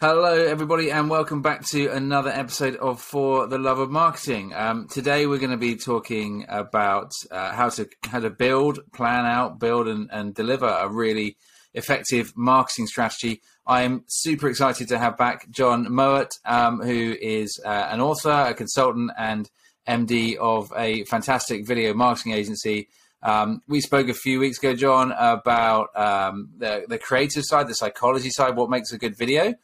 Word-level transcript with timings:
Hello, 0.00 0.32
everybody, 0.32 0.92
and 0.92 1.10
welcome 1.10 1.42
back 1.42 1.66
to 1.70 1.88
another 1.88 2.30
episode 2.30 2.76
of 2.76 3.00
For 3.00 3.48
the 3.48 3.58
Love 3.58 3.80
of 3.80 3.90
Marketing. 3.90 4.54
Um, 4.54 4.86
today, 4.86 5.26
we're 5.26 5.40
going 5.40 5.50
to 5.50 5.56
be 5.56 5.74
talking 5.74 6.46
about 6.48 7.10
uh, 7.32 7.50
how 7.50 7.68
to 7.70 7.88
how 8.04 8.20
to 8.20 8.30
build, 8.30 8.78
plan 8.92 9.26
out, 9.26 9.58
build, 9.58 9.88
and, 9.88 10.08
and 10.12 10.32
deliver 10.36 10.68
a 10.68 10.88
really 10.88 11.36
effective 11.74 12.32
marketing 12.36 12.86
strategy. 12.86 13.42
I 13.66 13.82
am 13.82 14.04
super 14.06 14.48
excited 14.48 14.86
to 14.90 15.00
have 15.00 15.16
back 15.16 15.50
Jon 15.50 15.86
Mowat, 15.86 16.30
um, 16.44 16.80
who 16.80 17.16
is 17.20 17.60
uh, 17.64 17.88
an 17.90 18.00
author, 18.00 18.30
a 18.30 18.54
consultant, 18.54 19.10
and 19.18 19.50
MD 19.88 20.36
of 20.36 20.72
a 20.76 21.06
fantastic 21.06 21.66
video 21.66 21.92
marketing 21.92 22.34
agency. 22.34 22.88
Um, 23.20 23.62
we 23.66 23.80
spoke 23.80 24.08
a 24.08 24.14
few 24.14 24.38
weeks 24.38 24.58
ago, 24.58 24.76
Jon, 24.76 25.10
about 25.10 25.88
um, 25.96 26.50
the, 26.56 26.84
the 26.88 26.98
creative 26.98 27.42
side, 27.44 27.66
the 27.66 27.74
psychology 27.74 28.30
side, 28.30 28.54
what 28.54 28.70
makes 28.70 28.92
a 28.92 28.96
good 28.98 29.18
video. 29.18 29.54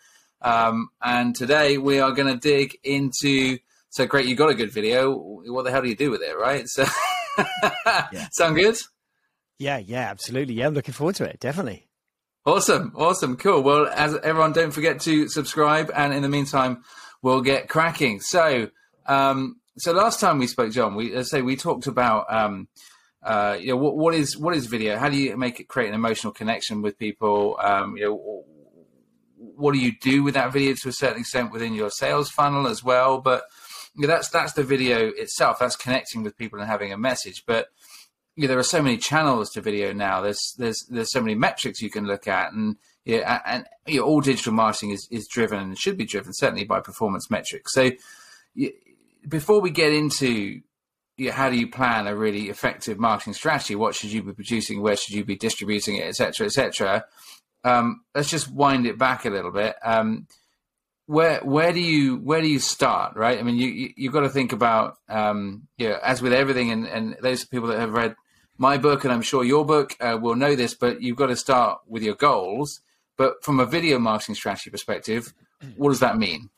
Um, 0.45 0.91
and 1.03 1.35
today 1.35 1.79
we 1.79 2.01
are 2.01 2.13
going 2.13 2.33
to 2.33 2.39
dig 2.39 2.79
into. 2.85 3.59
So 3.91 4.07
great, 4.07 4.27
you 4.27 4.37
got 4.37 4.51
a 4.51 4.55
good 4.55 4.71
video. 4.71 5.13
What 5.17 5.65
the 5.65 5.71
hell 5.71 5.83
do 5.83 5.89
you 5.89 5.97
do 5.97 6.11
with 6.11 6.21
it, 6.21 6.37
right? 6.37 6.69
So, 6.69 6.85
yeah. 8.13 8.29
sound 8.33 8.57
good? 8.57 8.77
Yeah, 9.59 9.79
yeah, 9.79 10.11
absolutely. 10.11 10.55
Yeah, 10.55 10.67
I'm 10.67 10.75
looking 10.75 10.95
forward 10.95 11.17
to 11.17 11.25
it. 11.25 11.41
Definitely. 11.41 11.89
Awesome, 12.45 12.93
awesome, 12.95 13.37
cool. 13.39 13.63
Well, 13.63 13.87
as 13.87 14.17
everyone, 14.17 14.53
don't 14.53 14.73
forget 14.73 15.01
to 15.03 15.29
subscribe, 15.29 15.91
and 15.95 16.13
in 16.13 16.23
the 16.23 16.29
meantime, 16.29 16.85
we'll 17.23 17.41
get 17.41 17.71
cracking. 17.71 18.21
So, 18.21 18.69
um, 19.07 19.57
so 19.79 19.93
last 19.93 20.21
time 20.21 20.39
we 20.39 20.47
spoke, 20.47 20.71
Jon, 20.71 20.95
we 20.95 21.23
say 21.25 21.41
we 21.41 21.57
talked 21.57 21.87
about. 21.87 22.27
Um, 22.33 22.69
uh, 23.23 23.57
you 23.59 23.69
know 23.69 23.79
what, 23.79 23.97
what 23.97 24.15
is 24.15 24.37
what 24.37 24.55
is 24.55 24.67
video? 24.67 24.99
How 24.99 25.09
do 25.09 25.17
you 25.17 25.35
make 25.39 25.59
it 25.59 25.69
create 25.69 25.89
an 25.89 25.95
emotional 25.95 26.35
connection 26.35 26.83
with 26.83 26.99
people? 26.99 27.59
Um, 27.63 27.97
you 27.97 28.05
know, 28.05 28.45
what 29.57 29.75
do 29.75 29.81
you 29.81 29.93
do 30.01 30.23
with 30.23 30.35
that 30.35 30.53
video 30.53 30.75
to 30.75 30.89
a 30.89 30.93
certain 30.93 31.21
extent 31.21 31.53
within 31.53 31.75
your 31.75 31.91
sales 31.91 32.31
funnel 32.31 32.67
as 32.67 32.83
well? 32.83 33.21
But 33.21 33.45
you 33.95 34.03
know, 34.03 34.09
that's 34.09 34.29
that's 34.29 34.55
the 34.55 34.65
video 34.65 35.09
itself. 35.09 35.59
That's 35.59 35.77
connecting 35.77 36.23
with 36.23 36.37
people 36.37 36.59
and 36.59 36.69
having 36.69 36.93
a 36.93 36.99
message. 36.99 37.45
But 37.47 37.69
you 38.37 38.43
know, 38.43 38.49
there 38.49 38.59
are 38.59 38.65
so 38.65 38.83
many 38.83 38.97
channels 38.97 39.51
to 39.51 39.61
video 39.61 39.93
now. 39.93 40.21
There's 40.21 40.55
there's 40.59 40.85
there's 40.91 41.13
so 41.13 41.21
many 41.21 41.35
metrics 41.35 41.81
you 41.81 41.91
can 41.91 42.07
look 42.07 42.27
at, 42.27 42.53
and 42.53 42.77
yeah, 43.05 43.41
and 43.47 43.67
you 43.87 44.01
know, 44.01 44.07
all 44.07 44.21
digital 44.21 44.53
marketing 44.53 44.91
is 44.91 45.07
is 45.11 45.29
driven 45.29 45.61
and 45.61 45.79
should 45.79 45.97
be 45.97 46.07
driven 46.07 46.33
certainly 46.33 46.65
by 46.65 46.81
performance 46.81 47.31
metrics. 47.31 47.73
So 47.73 47.91
you, 48.55 48.73
before 49.29 49.61
we 49.61 49.71
get 49.71 49.93
into 49.93 50.61
you 51.17 51.29
know, 51.29 51.33
how 51.33 51.49
do 51.49 51.57
you 51.57 51.69
plan 51.69 52.09
a 52.09 52.17
really 52.17 52.49
effective 52.49 52.99
marketing 52.99 53.35
strategy? 53.35 53.77
What 53.77 53.95
should 53.95 54.11
you 54.11 54.23
be 54.23 54.33
producing? 54.33 54.83
Where 54.83 54.97
should 54.97 55.15
you 55.15 55.25
be 55.25 55.37
distributing 55.37 55.97
it, 55.97 56.09
etc., 56.09 56.47
etc 56.47 57.05
um, 57.65 58.05
let's 58.15 58.31
just 58.31 58.51
wind 58.51 58.87
it 58.87 58.99
back 58.99 59.25
a 59.25 59.31
little 59.31 59.51
bit. 59.51 59.75
Um, 59.83 60.27
where 61.07 61.41
where 61.41 61.73
do 61.73 61.81
you 61.81 62.17
where 62.17 62.41
do 62.41 62.49
you 62.49 62.59
start? 62.59 63.17
Right. 63.17 63.39
I 63.39 63.43
mean, 63.43 63.57
you, 63.57 63.69
you 63.69 63.91
you've 63.97 64.13
got 64.13 64.21
to 64.21 64.29
think 64.29 64.53
about 64.53 64.97
um, 65.09 65.67
know, 65.79 65.99
as 66.03 66.23
with 66.23 66.33
everything, 66.33 66.71
and, 66.71 66.87
and 66.87 67.17
those 67.21 67.45
people 67.45 67.69
that 67.69 67.79
have 67.79 67.93
read 67.93 68.15
my 68.57 68.79
book, 68.79 69.05
and 69.05 69.13
I'm 69.13 69.23
sure 69.23 69.45
your 69.45 69.67
book 69.67 69.97
uh, 70.01 70.19
will 70.21 70.37
know 70.37 70.55
this, 70.55 70.75
but 70.75 71.03
you've 71.03 71.17
got 71.17 71.27
to 71.27 71.37
start 71.37 71.81
with 71.87 72.03
your 72.03 72.15
goals. 72.15 72.81
But 73.17 73.45
from 73.45 73.61
a 73.61 73.67
video 73.67 73.99
marketing 73.99 74.35
strategy 74.35 74.71
perspective, 74.71 75.33
what 75.77 75.91
does 75.91 76.01
that 76.01 76.17
mean? 76.17 76.51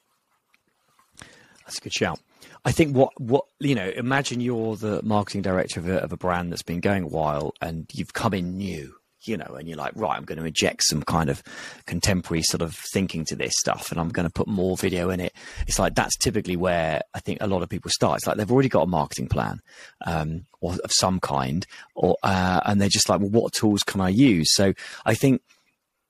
That's 1.64 1.78
a 1.78 1.80
good 1.80 1.92
shout. 1.92 2.20
I 2.64 2.72
think 2.72 2.96
what 2.96 3.18
what 3.20 3.44
you 3.58 3.74
know, 3.74 3.90
imagine 3.96 4.40
you're 4.40 4.76
the 4.76 5.02
marketing 5.02 5.42
director 5.42 5.80
of 5.80 5.88
a, 5.88 5.98
of 6.02 6.12
a 6.12 6.16
brand 6.16 6.52
that's 6.52 6.62
been 6.62 6.80
going 6.80 7.04
a 7.04 7.08
while, 7.08 7.52
and 7.60 7.86
you've 7.92 8.12
come 8.12 8.34
in 8.34 8.56
new 8.56 8.94
you 9.24 9.36
know, 9.36 9.56
and 9.58 9.68
you're 9.68 9.78
like, 9.78 9.92
right, 9.94 10.16
I'm 10.16 10.24
going 10.24 10.38
to 10.38 10.44
inject 10.44 10.84
some 10.84 11.02
kind 11.02 11.30
of 11.30 11.42
contemporary 11.86 12.42
sort 12.42 12.62
of 12.62 12.74
thinking 12.74 13.24
to 13.26 13.36
this 13.36 13.54
stuff 13.56 13.90
and 13.90 14.00
I'm 14.00 14.10
going 14.10 14.26
to 14.26 14.32
put 14.32 14.46
more 14.46 14.76
video 14.76 15.10
in 15.10 15.20
it. 15.20 15.32
It's 15.66 15.78
like 15.78 15.94
that's 15.94 16.16
typically 16.16 16.56
where 16.56 17.00
I 17.14 17.20
think 17.20 17.38
a 17.40 17.46
lot 17.46 17.62
of 17.62 17.68
people 17.68 17.90
start. 17.90 18.18
It's 18.18 18.26
like 18.26 18.36
they've 18.36 18.50
already 18.50 18.68
got 18.68 18.82
a 18.82 18.86
marketing 18.86 19.28
plan 19.28 19.60
um, 20.06 20.46
or 20.60 20.74
of 20.84 20.92
some 20.92 21.20
kind, 21.20 21.66
or 21.94 22.16
uh, 22.22 22.60
and 22.64 22.80
they're 22.80 22.88
just 22.88 23.08
like, 23.08 23.20
well, 23.20 23.30
what 23.30 23.52
tools 23.52 23.82
can 23.82 24.00
I 24.00 24.08
use? 24.08 24.54
So 24.54 24.74
I 25.04 25.14
think 25.14 25.42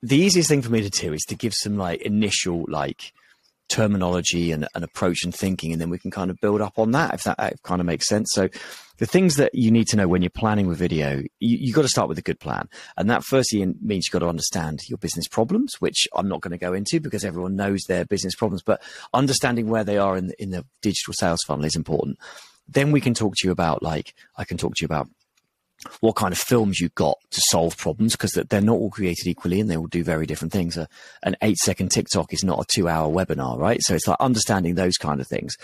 the 0.03 0.16
easiest 0.16 0.48
thing 0.48 0.62
for 0.62 0.70
me 0.70 0.88
to 0.88 0.91
do 0.91 1.12
is 1.12 1.22
to 1.25 1.34
give 1.34 1.54
some 1.54 1.76
like 1.76 2.03
initial 2.03 2.64
like 2.69 3.12
terminology 3.69 4.53
and 4.53 4.66
an 4.75 4.82
approach 4.82 5.25
and 5.25 5.34
thinking, 5.34 5.72
and 5.72 5.81
then 5.81 5.91
we 5.91 5.99
can 5.99 6.10
kind 6.10 6.31
of 6.31 6.41
build 6.41 6.60
up 6.60 6.78
on 6.78 6.93
that 6.93 7.15
if 7.15 7.25
that 7.25 7.62
kind 7.62 7.81
of 7.81 7.87
makes 7.87 8.09
sense. 8.09 8.31
So 8.32 8.49
the 8.99 9.06
things 9.06 9.37
that 9.37 9.54
you 9.54 9.71
need 9.71 9.87
to 9.88 9.97
know 9.97 10.09
when 10.09 10.22
you're 10.22 10.31
planning 10.31 10.66
with 10.66 10.78
video, 10.78 11.22
you, 11.41 11.59
you 11.59 11.72
got 11.72 11.82
to 11.82 11.88
start 11.88 12.09
with 12.09 12.19
a 12.19 12.22
good 12.22 12.41
plan. 12.41 12.69
And 12.97 13.10
that 13.10 13.25
firstly 13.25 13.65
means 13.81 14.06
you've 14.06 14.12
got 14.12 14.25
to 14.25 14.28
understand 14.28 14.81
your 14.88 14.99
business 14.99 15.28
problems, 15.28 15.75
which 15.81 16.09
I'm 16.15 16.28
not 16.28 16.41
going 16.41 16.53
to 16.53 16.59
go 16.59 16.72
into 16.72 17.00
because 17.00 17.25
everyone 17.25 17.56
knows 17.56 17.82
their 17.82 18.04
business 18.04 18.34
problems, 18.34 18.62
but 18.62 18.82
understanding 19.12 19.69
where 19.69 19.84
they 19.84 19.98
are 19.98 20.16
in 20.16 20.33
in 20.38 20.50
the 20.50 20.65
digital 20.83 21.15
sales 21.15 21.43
funnel 21.47 21.65
is 21.65 21.77
important. 21.77 22.19
Then 22.69 22.91
we 22.91 23.00
can 23.00 23.15
talk 23.15 23.34
to 23.37 23.47
you 23.47 23.53
about 23.53 23.83
like, 23.83 24.15
I 24.37 24.44
can 24.44 24.59
talk 24.59 24.75
to 24.77 24.83
you 24.83 24.87
about 24.87 25.09
what 26.00 26.16
kind 26.16 26.32
of 26.32 26.38
films 26.38 26.80
you've 26.80 26.94
got 26.94 27.19
to 27.30 27.41
solve 27.41 27.76
problems 27.76 28.12
because 28.12 28.32
they're 28.32 28.60
not 28.60 28.76
all 28.76 28.91
created 28.91 29.26
equally 29.26 29.60
and 29.60 29.70
they 29.70 29.76
will 29.76 29.86
do 29.86 30.04
very 30.04 30.26
different 30.26 30.52
things. 30.52 30.76
An 31.22 31.36
eight 31.42 31.58
second 31.58 31.91
TikTok 31.91 32.32
is 32.32 32.44
not 32.44 32.60
a 32.60 32.64
two 32.69 32.88
hour 32.88 33.12
webinar, 33.12 33.58
right? 33.58 33.82
So 33.82 33.94
it's 33.94 34.06
like 34.06 34.19
understanding 34.20 34.74
those 34.74 34.97
kind 34.97 35.20
of 35.20 35.26
things. 35.26 35.56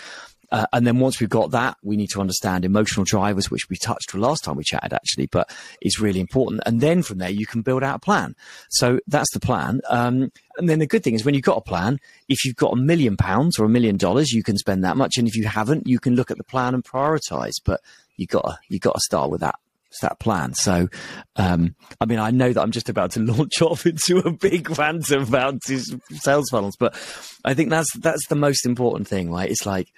Uh, 0.53 0.67
and 0.71 0.85
then 0.85 0.99
once 0.99 1.19
we've 1.19 1.29
got 1.29 1.49
that, 1.49 1.77
we 1.81 1.97
need 1.97 2.11
to 2.11 2.21
understand 2.21 2.63
emotional 2.63 3.03
drivers, 3.03 3.49
which 3.49 3.67
we 3.71 3.75
touched 3.75 4.13
last 4.13 4.43
time 4.43 4.55
we 4.55 4.63
chatted 4.63 4.93
actually, 4.93 5.25
but 5.25 5.51
is 5.81 5.99
really 5.99 6.19
important. 6.19 6.61
And 6.67 6.79
then 6.79 7.01
from 7.01 7.17
there, 7.17 7.31
you 7.31 7.47
can 7.47 7.63
build 7.63 7.81
out 7.81 7.95
a 7.95 7.99
plan. 7.99 8.35
So 8.69 8.99
that's 9.07 9.31
the 9.33 9.39
plan. 9.39 9.81
Um, 9.89 10.31
and 10.57 10.69
then 10.69 10.77
the 10.77 10.85
good 10.85 11.03
thing 11.03 11.15
is 11.15 11.25
when 11.25 11.33
you've 11.33 11.43
got 11.43 11.57
a 11.57 11.61
plan, 11.61 11.99
if 12.29 12.45
you've 12.45 12.55
got 12.55 12.73
a 12.73 12.75
million 12.75 13.17
pounds 13.17 13.57
or 13.57 13.65
a 13.65 13.69
million 13.69 13.97
dollars, 13.97 14.31
you 14.31 14.43
can 14.43 14.57
spend 14.57 14.83
that 14.83 14.95
much. 14.95 15.17
And 15.17 15.27
if 15.27 15.35
you 15.35 15.45
haven't, 15.45 15.87
you 15.87 15.99
can 15.99 16.15
look 16.15 16.29
at 16.29 16.37
the 16.37 16.43
plan 16.43 16.75
and 16.75 16.83
prioritize. 16.83 17.55
But 17.65 17.81
you 18.15 18.27
got 18.27 18.43
to, 18.43 18.59
you 18.69 18.77
got 18.77 18.93
to 18.93 19.01
start 19.01 19.31
with 19.31 19.41
that 19.41 19.55
that 20.01 20.19
plan. 20.19 20.53
So, 20.53 20.87
um, 21.35 21.75
I 21.99 22.05
mean, 22.05 22.19
I 22.19 22.31
know 22.31 22.51
that 22.51 22.61
I'm 22.61 22.71
just 22.71 22.89
about 22.89 23.11
to 23.11 23.19
launch 23.23 23.61
off 23.61 23.85
into 23.85 24.19
a 24.19 24.31
big 24.31 24.77
rant 24.77 25.11
about 25.11 25.63
sales 25.63 26.49
funnels, 26.49 26.75
but 26.79 26.93
I 27.45 27.53
think 27.53 27.69
that's 27.69 27.91
that's 27.97 28.27
the 28.27 28.35
most 28.35 28.65
important 28.65 29.07
thing, 29.07 29.31
right? 29.31 29.49
It's 29.49 29.65
like 29.65 29.89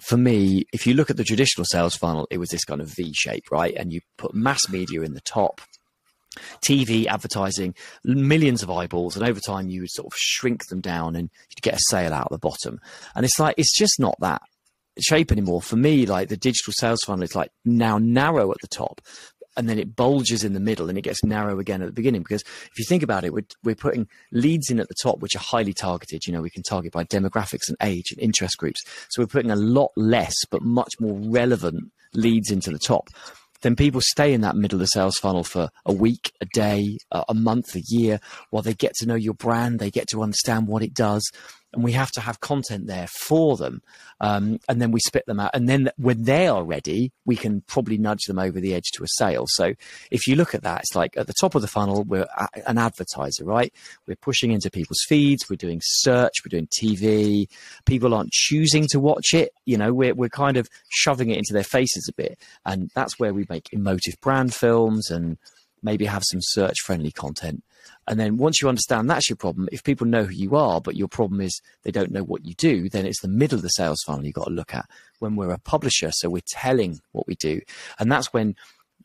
for 0.00 0.16
me, 0.16 0.64
if 0.72 0.86
you 0.86 0.94
look 0.94 1.10
at 1.10 1.16
the 1.16 1.24
traditional 1.24 1.64
sales 1.64 1.96
funnel, 1.96 2.26
it 2.30 2.38
was 2.38 2.50
this 2.50 2.64
kind 2.64 2.80
of 2.80 2.94
V 2.94 3.12
shape, 3.14 3.44
right? 3.50 3.74
And 3.74 3.92
you 3.92 4.00
put 4.16 4.34
mass 4.34 4.68
media 4.68 5.02
in 5.02 5.14
the 5.14 5.20
top, 5.20 5.60
TV 6.62 7.06
advertising, 7.06 7.74
millions 8.04 8.62
of 8.62 8.70
eyeballs, 8.70 9.16
and 9.16 9.26
over 9.26 9.40
time 9.40 9.68
you 9.68 9.80
would 9.80 9.90
sort 9.90 10.06
of 10.06 10.16
shrink 10.16 10.66
them 10.66 10.80
down 10.80 11.16
and 11.16 11.30
you'd 11.50 11.62
get 11.62 11.74
a 11.74 11.82
sale 11.88 12.12
out 12.12 12.28
of 12.30 12.32
the 12.32 12.38
bottom. 12.38 12.80
And 13.14 13.24
it's 13.24 13.40
like 13.40 13.54
it's 13.58 13.76
just 13.76 13.98
not 13.98 14.14
that 14.20 14.42
shape 15.00 15.32
anymore. 15.32 15.62
For 15.62 15.76
me, 15.76 16.06
like 16.06 16.28
the 16.28 16.36
digital 16.36 16.72
sales 16.76 17.00
funnel 17.04 17.22
is 17.22 17.34
like 17.34 17.50
now 17.64 17.98
narrow 17.98 18.50
at 18.50 18.58
the 18.60 18.68
top, 18.68 19.00
and 19.58 19.68
then 19.68 19.78
it 19.78 19.96
bulges 19.96 20.44
in 20.44 20.54
the 20.54 20.60
middle 20.60 20.88
and 20.88 20.96
it 20.96 21.02
gets 21.02 21.24
narrow 21.24 21.58
again 21.58 21.82
at 21.82 21.86
the 21.86 21.92
beginning. 21.92 22.22
Because 22.22 22.42
if 22.42 22.78
you 22.78 22.84
think 22.88 23.02
about 23.02 23.24
it, 23.24 23.32
we're, 23.32 23.46
we're 23.64 23.74
putting 23.74 24.06
leads 24.30 24.70
in 24.70 24.78
at 24.78 24.86
the 24.88 24.94
top, 25.02 25.18
which 25.18 25.34
are 25.34 25.40
highly 25.40 25.72
targeted. 25.72 26.26
You 26.26 26.32
know, 26.32 26.40
we 26.40 26.50
can 26.50 26.62
target 26.62 26.92
by 26.92 27.04
demographics 27.04 27.68
and 27.68 27.76
age 27.82 28.12
and 28.12 28.20
interest 28.20 28.56
groups. 28.56 28.82
So 29.10 29.20
we're 29.20 29.26
putting 29.26 29.50
a 29.50 29.56
lot 29.56 29.90
less, 29.96 30.34
but 30.50 30.62
much 30.62 30.94
more 31.00 31.18
relevant 31.18 31.90
leads 32.14 32.52
into 32.52 32.70
the 32.70 32.78
top. 32.78 33.10
Then 33.62 33.74
people 33.74 34.00
stay 34.00 34.32
in 34.32 34.42
that 34.42 34.54
middle 34.54 34.76
of 34.76 34.80
the 34.80 34.86
sales 34.86 35.18
funnel 35.18 35.42
for 35.42 35.70
a 35.84 35.92
week, 35.92 36.32
a 36.40 36.46
day, 36.54 36.98
a 37.10 37.34
month, 37.34 37.74
a 37.74 37.82
year, 37.88 38.20
while 38.50 38.62
they 38.62 38.74
get 38.74 38.94
to 38.96 39.06
know 39.06 39.16
your 39.16 39.34
brand, 39.34 39.80
they 39.80 39.90
get 39.90 40.06
to 40.10 40.22
understand 40.22 40.68
what 40.68 40.84
it 40.84 40.94
does, 40.94 41.28
and 41.72 41.84
we 41.84 41.92
have 41.92 42.10
to 42.12 42.20
have 42.20 42.40
content 42.40 42.86
there 42.86 43.06
for 43.08 43.56
them. 43.56 43.82
Um, 44.20 44.58
and 44.68 44.80
then 44.80 44.90
we 44.90 45.00
spit 45.00 45.26
them 45.26 45.38
out. 45.38 45.50
And 45.54 45.68
then 45.68 45.90
when 45.96 46.22
they 46.22 46.48
are 46.48 46.64
ready, 46.64 47.12
we 47.26 47.36
can 47.36 47.60
probably 47.62 47.98
nudge 47.98 48.24
them 48.26 48.38
over 48.38 48.58
the 48.58 48.74
edge 48.74 48.90
to 48.94 49.04
a 49.04 49.08
sale. 49.08 49.44
So 49.48 49.74
if 50.10 50.26
you 50.26 50.34
look 50.34 50.54
at 50.54 50.62
that, 50.62 50.80
it's 50.80 50.96
like 50.96 51.16
at 51.16 51.26
the 51.26 51.34
top 51.38 51.54
of 51.54 51.62
the 51.62 51.68
funnel, 51.68 52.04
we're 52.04 52.26
an 52.66 52.78
advertiser, 52.78 53.44
right? 53.44 53.72
We're 54.06 54.16
pushing 54.16 54.52
into 54.52 54.70
people's 54.70 55.04
feeds. 55.06 55.48
We're 55.48 55.56
doing 55.56 55.80
search. 55.84 56.32
We're 56.44 56.50
doing 56.50 56.68
TV. 56.68 57.48
People 57.84 58.14
aren't 58.14 58.32
choosing 58.32 58.86
to 58.90 58.98
watch 58.98 59.34
it. 59.34 59.52
You 59.66 59.76
know, 59.76 59.92
we're, 59.92 60.14
we're 60.14 60.30
kind 60.30 60.56
of 60.56 60.68
shoving 60.88 61.30
it 61.30 61.38
into 61.38 61.52
their 61.52 61.64
faces 61.64 62.08
a 62.08 62.14
bit. 62.14 62.38
And 62.64 62.90
that's 62.94 63.18
where 63.18 63.34
we 63.34 63.46
make 63.50 63.68
emotive 63.72 64.14
brand 64.22 64.54
films 64.54 65.10
and 65.10 65.36
maybe 65.82 66.06
have 66.06 66.24
some 66.24 66.40
search 66.42 66.80
friendly 66.84 67.12
content 67.12 67.62
and 68.06 68.18
then 68.18 68.36
once 68.36 68.62
you 68.62 68.68
understand 68.68 69.08
that's 69.08 69.28
your 69.28 69.36
problem, 69.36 69.68
if 69.70 69.84
people 69.84 70.06
know 70.06 70.24
who 70.24 70.34
you 70.34 70.56
are, 70.56 70.80
but 70.80 70.96
your 70.96 71.08
problem 71.08 71.40
is 71.40 71.60
they 71.82 71.90
don't 71.90 72.10
know 72.10 72.24
what 72.24 72.44
you 72.44 72.54
do, 72.54 72.88
then 72.88 73.06
it's 73.06 73.20
the 73.20 73.28
middle 73.28 73.56
of 73.56 73.62
the 73.62 73.68
sales 73.68 74.02
funnel 74.06 74.24
you've 74.24 74.34
got 74.34 74.44
to 74.44 74.50
look 74.50 74.74
at 74.74 74.86
when 75.18 75.36
we're 75.36 75.52
a 75.52 75.58
publisher. 75.58 76.10
So 76.12 76.30
we're 76.30 76.42
telling 76.48 77.00
what 77.12 77.26
we 77.26 77.34
do. 77.34 77.60
And 77.98 78.10
that's 78.10 78.32
when 78.32 78.56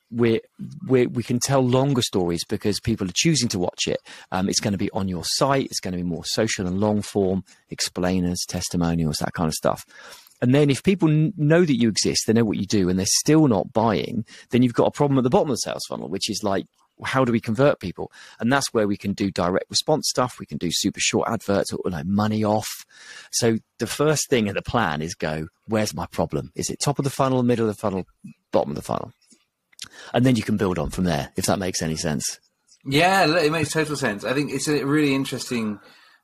we 0.10 0.42
we 0.86 1.24
can 1.24 1.40
tell 1.40 1.62
longer 1.62 2.02
stories 2.02 2.44
because 2.48 2.80
people 2.80 3.08
are 3.08 3.14
choosing 3.16 3.50
to 3.50 3.60
watch 3.60 3.88
it. 3.88 4.00
Um, 4.31 4.48
it's 4.48 4.60
going 4.60 4.74
to 4.74 4.78
be 4.78 4.92
on 4.92 5.08
your 5.08 5.24
site. 5.25 5.66
It's 5.66 5.80
going 5.80 5.94
to 5.94 5.98
be 5.98 6.04
more 6.04 6.25
social 6.25 6.68
and 6.68 6.80
long 6.80 7.02
form 7.02 7.44
explainers, 7.70 8.40
testimonials, 8.48 9.18
that 9.18 9.34
kind 9.34 9.48
of 9.48 9.54
stuff. 9.54 9.86
And 10.42 10.54
then 10.54 10.70
if 10.70 10.84
people 10.84 11.08
know 11.38 11.64
that 11.64 11.80
you 11.80 11.88
exist, 11.88 12.24
they 12.28 12.34
know 12.34 12.44
what 12.44 12.58
you 12.58 12.66
do, 12.66 12.90
and 12.90 13.00
they're 13.00 13.06
still 13.08 13.48
not 13.48 13.72
buying, 13.72 14.25
then 14.50 14.62
you've 14.62 14.74
got 14.74 14.88
a 14.88 14.92
problem 14.92 15.18
at 15.18 15.24
the 15.24 15.30
bottom 15.30 15.50
of 15.50 15.56
the 15.56 15.60
sales 15.60 15.86
funnel, 15.88 16.10
which 16.10 16.30
is 16.30 16.44
like 16.44 16.68
how 17.04 17.25
do 17.25 17.31
we 17.31 17.40
convert 17.40 17.80
people? 17.80 18.12
And 18.40 18.51
that's 18.51 18.74
where 18.74 18.88
we 18.88 18.98
can 18.98 19.13
do 19.13 19.31
direct 19.31 19.69
response 19.69 20.07
stuff. 20.10 20.40
We 20.40 20.45
can 20.45 20.57
do 20.57 20.69
super 20.72 21.00
short 21.00 21.30
adverts 21.30 21.74
or 21.74 21.80
like 21.90 22.06
money 22.06 22.44
off. 22.44 22.86
So 23.31 23.57
the 23.80 23.88
first 23.88 24.30
thing 24.30 24.48
in 24.48 24.56
the 24.56 24.62
plan 24.62 25.01
is 25.01 25.16
go, 25.16 25.48
where's 25.68 25.94
my 25.94 26.06
problem? 26.07 26.51
Is 26.56 26.69
it 26.69 26.80
top 26.80 27.00
of 27.00 27.04
the 27.04 27.10
funnel, 27.10 27.44
middle 27.44 27.68
of 27.68 27.75
the 27.75 27.80
funnel, 27.80 28.06
bottom 28.51 28.72
of 28.72 28.75
the 28.75 28.81
funnel? 28.81 29.12
And 30.13 30.25
then 30.25 30.36
you 30.36 30.44
can 30.44 30.57
build 30.57 30.80
on 30.80 30.90
from 30.90 31.04
there, 31.04 31.31
if 31.36 31.45
that 31.45 31.60
makes 31.60 31.81
any 31.81 31.95
sense. 31.95 32.40
Yeah, 32.86 33.38
it 33.38 33.51
makes 33.51 33.72
total 33.72 33.96
sense. 33.96 34.24
I 34.24 34.34
think 34.34 34.51
it's 34.51 34.68
a 34.68 34.86
really 34.86 35.16
interesting. 35.16 35.80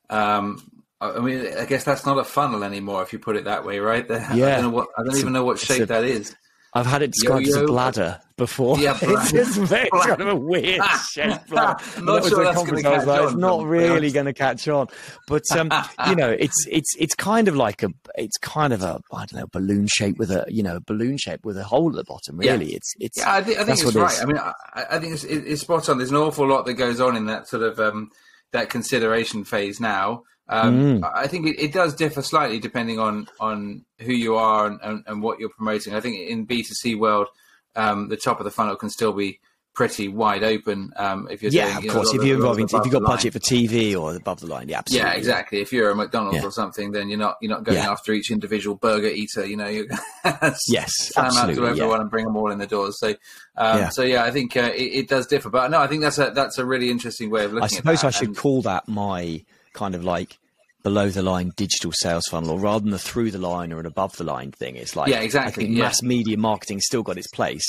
Um, 0.10 0.84
I 1.02 1.20
mean, 1.20 1.58
I 1.58 1.66
guess 1.66 1.86
that's 1.86 2.06
not 2.06 2.18
a 2.18 2.26
funnel 2.26 2.64
anymore 2.64 3.02
if 3.04 3.14
you 3.14 3.20
put 3.20 3.38
it 3.38 3.46
that 3.46 3.66
way, 3.66 3.80
right? 3.80 4.06
Yeah. 4.10 4.28
I 4.30 4.38
don't, 4.38 4.64
know 4.64 4.70
what, 4.70 4.90
I 4.98 5.04
don't 5.04 5.18
even 5.18 5.34
know 5.34 5.46
what 5.46 5.60
shape 5.60 5.84
a, 5.84 5.86
that 5.88 6.04
is. 6.04 6.36
I've 6.80 6.86
had 6.86 7.02
it 7.02 7.12
described 7.12 7.46
Yo-yo. 7.46 7.58
as 7.58 7.64
a 7.64 7.66
bladder 7.68 8.22
before. 8.38 8.80
Yeah, 8.80 8.98
it's 9.02 9.32
just 9.32 9.60
very 9.60 9.90
kind 9.90 10.22
of 10.22 10.28
a 10.28 10.36
weird 10.36 10.82
shaped 11.12 11.50
bladder. 11.50 11.84
Not 12.02 12.26
sure 12.26 12.44
that's 12.44 12.64
going 12.64 12.76
to 12.76 12.82
catch 12.82 13.06
like, 13.06 13.22
on. 13.22 13.28
It's 13.28 13.36
not 13.36 13.66
really 13.66 14.12
going 14.12 14.26
to 14.26 14.34
catch 14.34 14.68
on, 14.68 14.88
but 15.28 15.44
um, 15.52 15.70
you 16.08 16.16
know, 16.16 16.30
it's 16.30 16.66
it's 16.70 16.96
it's 16.98 17.14
kind 17.16 17.48
of 17.48 17.56
like 17.56 17.84
a 17.84 17.90
it's 18.16 18.38
kind 18.38 18.74
of 18.74 18.82
a 18.82 19.02
I 19.12 19.26
don't 19.26 19.42
know 19.42 19.48
balloon 19.52 19.88
shape 19.88 20.18
with 20.18 20.32
a 20.32 20.46
you 20.48 20.64
know 20.64 20.78
a 20.78 20.82
balloon 20.82 21.18
shape 21.18 21.46
with 21.46 21.58
a 21.58 21.64
hole 21.64 21.90
at 21.90 21.96
the 21.96 22.04
bottom. 22.06 22.38
Really, 22.38 22.72
yeah. 22.72 22.78
it's 22.78 22.94
it's. 23.00 23.18
Yeah, 23.18 23.36
I, 23.36 23.42
th- 23.42 23.58
I 23.58 23.64
think 23.66 23.80
it's 23.80 23.96
right. 23.96 24.22
I 24.22 24.26
mean, 24.26 24.38
I, 24.38 24.54
I 24.92 25.00
think 25.00 25.14
it's, 25.14 25.24
it's, 25.26 25.62
spot 25.62 25.90
on. 25.90 25.98
There's 25.98 26.12
an 26.12 26.18
awful 26.18 26.48
lot 26.48 26.66
that 26.66 26.74
goes 26.76 27.02
on 27.02 27.16
in 27.16 27.26
that 27.26 27.48
sort 27.48 27.64
of 27.64 27.80
um, 27.80 28.10
that 28.54 28.70
consideration 28.70 29.44
phase 29.44 29.80
now. 29.80 30.24
Um, 30.50 31.00
mm. 31.00 31.12
I 31.16 31.28
think 31.28 31.46
it, 31.46 31.62
it, 31.62 31.72
does 31.72 31.94
differ 31.94 32.24
slightly 32.24 32.60
depending 32.60 32.98
on 32.98 33.28
on 33.40 33.86
who 34.00 34.14
you 34.14 34.36
are 34.36 34.66
and, 34.66 34.80
and, 34.82 35.04
and 35.06 35.22
what 35.22 35.40
you're 35.40 35.50
promoting. 35.50 35.94
I 35.94 36.02
think 36.02 36.28
in 36.28 36.48
B2C 36.48 36.98
world, 36.98 37.28
um, 37.76 38.10
the 38.10 38.18
top 38.18 38.40
of 38.40 38.46
the 38.46 38.52
funnel 38.52 38.76
can 38.76 38.90
still 38.90 39.14
be 39.14 39.40
pretty 39.76 40.08
wide 40.08 40.44
open 40.44 40.92
um, 40.98 41.28
if 41.32 41.42
you're 41.42 41.52
yeah, 41.52 41.80
doing, 41.80 41.88
of 41.88 41.94
course. 41.96 42.14
If 42.14 42.24
you're 42.24 42.36
involving, 42.36 42.66
if 42.66 42.72
you've 42.74 42.92
got 42.92 43.04
budget 43.04 43.32
for 43.32 43.40
TV 43.40 43.98
or 43.98 44.16
above 44.16 44.40
the 44.40 44.48
line, 44.48 44.68
yeah, 44.68 44.80
absolutely. 44.80 45.08
Yeah, 45.10 45.16
exactly. 45.16 45.62
If 45.62 45.72
you're 45.72 45.92
a 45.92 45.96
McDonald's 45.96 46.40
Yeah. 46.40 46.46
or 46.48 46.52
something, 46.52 46.92
then 46.92 47.10
you're 47.10 47.20
not 47.20 47.38
you're 47.42 47.52
not 47.52 47.64
going 47.64 47.78
Yeah. 47.78 47.92
after 47.92 48.12
each 48.12 48.32
individual 48.32 48.76
burger 48.76 49.08
eater. 49.08 49.46
You 49.46 49.56
know, 49.56 49.68
you 49.68 49.88
Yes, 50.68 50.92
slam 50.98 51.28
out 51.28 51.46
to 51.46 51.68
everyone 51.68 51.78
yeah. 51.78 52.02
and 52.02 52.10
bring 52.10 52.26
them 52.26 52.36
all 52.36 52.52
in 52.52 52.58
the 52.58 52.68
doors. 52.68 53.00
So, 53.00 53.10
um, 53.56 53.80
Yeah. 53.80 53.90
so 53.90 54.02
yeah, 54.02 54.24
I 54.24 54.32
think 54.32 54.58
uh, 54.58 54.72
it, 54.76 54.82
it 54.82 55.08
does 55.08 55.28
differ. 55.28 55.50
But 55.50 55.70
no, 55.72 55.80
I 55.80 55.88
think 55.88 56.02
that's 56.02 56.18
a 56.18 56.32
that's 56.32 56.58
a 56.58 56.66
really 56.66 56.90
interesting 56.90 57.30
way 57.30 57.46
of 57.46 57.54
looking. 57.54 57.64
I 57.64 57.68
suppose 57.68 58.04
at 58.04 58.08
I 58.08 58.10
should 58.10 58.30
And- 58.30 58.38
call 58.38 58.64
that 58.64 58.88
my 58.88 59.46
kind 59.74 59.96
of 59.96 60.04
like 60.04 60.38
below 60.82 61.10
the 61.10 61.22
line 61.22 61.52
digital 61.58 61.92
sales 61.92 62.24
funnel, 62.32 62.52
or 62.52 62.60
rather 62.60 62.80
than 62.80 62.92
the 62.92 62.98
through 62.98 63.30
the 63.30 63.38
line 63.38 63.74
or 63.74 63.82
an 63.82 63.86
above 63.86 64.16
the 64.16 64.24
line 64.24 64.50
thing. 64.50 64.78
It's 64.78 64.96
like 64.96 65.10
Yeah, 65.10 65.20
exactly, 65.20 65.66
I 65.66 65.68
think 65.68 65.78
yeah. 65.78 65.84
mass 65.84 66.02
media 66.02 66.38
marketing 66.38 66.80
still 66.80 67.04
got 67.04 67.18
its 67.18 67.28
place, 67.28 67.66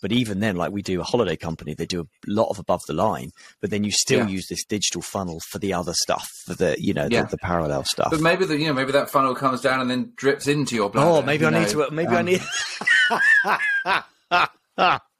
but 0.00 0.12
even 0.12 0.40
then, 0.40 0.56
like 0.56 0.72
we 0.72 0.80
do 0.80 0.98
a 0.98 1.04
holiday 1.04 1.36
company, 1.36 1.74
they 1.74 1.84
do 1.84 2.00
a 2.00 2.06
lot 2.26 2.48
of 2.48 2.58
above 2.58 2.80
the 2.86 2.94
line, 2.94 3.32
but 3.60 3.68
then 3.68 3.84
you 3.84 3.90
still 3.90 4.20
Yeah. 4.20 4.28
use 4.28 4.46
this 4.48 4.64
digital 4.64 5.02
funnel 5.02 5.40
for 5.50 5.58
the 5.58 5.74
other 5.74 5.92
stuff, 5.94 6.26
for 6.46 6.54
the 6.54 6.74
you 6.78 6.94
know 6.94 7.06
Yeah. 7.10 7.24
the, 7.24 7.32
the 7.32 7.38
parallel 7.38 7.84
stuff. 7.84 8.08
But 8.10 8.22
maybe 8.22 8.46
the 8.46 8.56
you 8.58 8.66
know 8.68 8.72
maybe 8.72 8.92
that 8.92 9.10
funnel 9.10 9.34
comes 9.34 9.60
down 9.60 9.80
and 9.82 9.90
then 9.90 10.12
drips 10.16 10.46
into 10.48 10.74
your 10.74 10.88
bladder. 10.88 11.10
Oh, 11.10 11.20
maybe 11.22 11.44
I 11.44 11.50
need 11.50 11.68
to. 11.68 11.90
Maybe 11.90 12.08
I 12.08 12.20
Um, 12.20 12.24
need. 12.24 12.40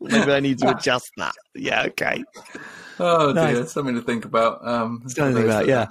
maybe 0.01 0.33
I 0.33 0.41
need 0.41 0.59
to 0.61 0.77
adjust 0.77 1.11
that. 1.19 1.35
Yeah. 1.55 1.85
Okay. 1.89 2.25
Oh 2.99 3.33
dear, 3.33 3.67
something 3.67 3.95
to 3.97 4.03
think 4.03 4.25
about. 4.25 4.67
Um, 4.67 5.03
Something 5.09 5.35
to 5.35 5.41
think 5.41 5.45
about, 5.47 5.67
that 5.67 5.69
yeah. 5.69 5.87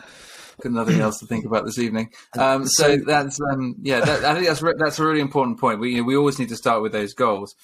Got 0.63 0.71
nothing 0.71 1.01
else 1.01 1.19
to 1.19 1.25
think 1.25 1.43
about 1.45 1.65
this 1.65 1.77
evening. 1.77 2.11
Um, 2.39 2.65
so, 2.65 2.97
that's 2.97 3.39
um, 3.51 3.75
yeah. 3.81 3.99
That, 3.99 4.23
I 4.23 4.33
think 4.33 4.47
that's 4.47 4.61
re- 4.61 4.73
that's 4.77 4.97
a 4.97 5.03
really 5.03 5.19
important 5.19 5.59
point. 5.59 5.79
We 5.79 5.91
you 5.91 5.97
know, 5.97 6.03
we 6.03 6.15
always 6.15 6.39
need 6.39 6.49
to 6.49 6.55
start 6.55 6.81
with 6.81 6.91
those 6.91 7.13
goals 7.13 7.55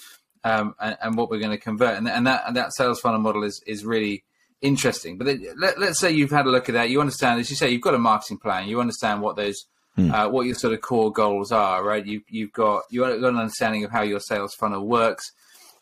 um, 0.43 0.75
and, 0.79 0.97
and 1.01 1.17
what 1.17 1.29
we're 1.29 1.39
going 1.39 1.51
to 1.51 1.57
convert, 1.57 1.97
and, 1.97 2.07
and 2.07 2.27
that 2.27 2.43
and 2.45 2.55
that 2.55 2.73
sales 2.73 2.99
funnel 2.99 3.19
model 3.19 3.43
is 3.43 3.61
is 3.65 3.85
really 3.85 4.23
interesting. 4.61 5.17
But 5.17 5.27
let, 5.57 5.79
let's 5.79 5.99
say 5.99 6.11
you've 6.11 6.31
had 6.31 6.45
a 6.45 6.49
look 6.49 6.69
at 6.69 6.73
that. 6.73 6.89
You 6.89 6.99
understand, 7.01 7.39
as 7.39 7.49
you 7.49 7.55
say, 7.55 7.69
you've 7.71 7.81
got 7.81 7.93
a 7.93 7.99
marketing 7.99 8.37
plan. 8.37 8.67
You 8.67 8.81
understand 8.81 9.21
what 9.21 9.37
those 9.37 9.65
uh, 9.97 10.29
what 10.29 10.45
your 10.45 10.55
sort 10.55 10.73
of 10.73 10.81
core 10.81 11.11
goals 11.11 11.51
are, 11.51 11.83
right? 11.83 12.05
You 12.05 12.21
you've 12.29 12.53
got 12.53 12.83
you've 12.89 13.03
got 13.03 13.29
an 13.29 13.37
understanding 13.37 13.83
of 13.83 13.91
how 13.91 14.01
your 14.01 14.19
sales 14.19 14.53
funnel 14.53 14.85
works. 14.85 15.31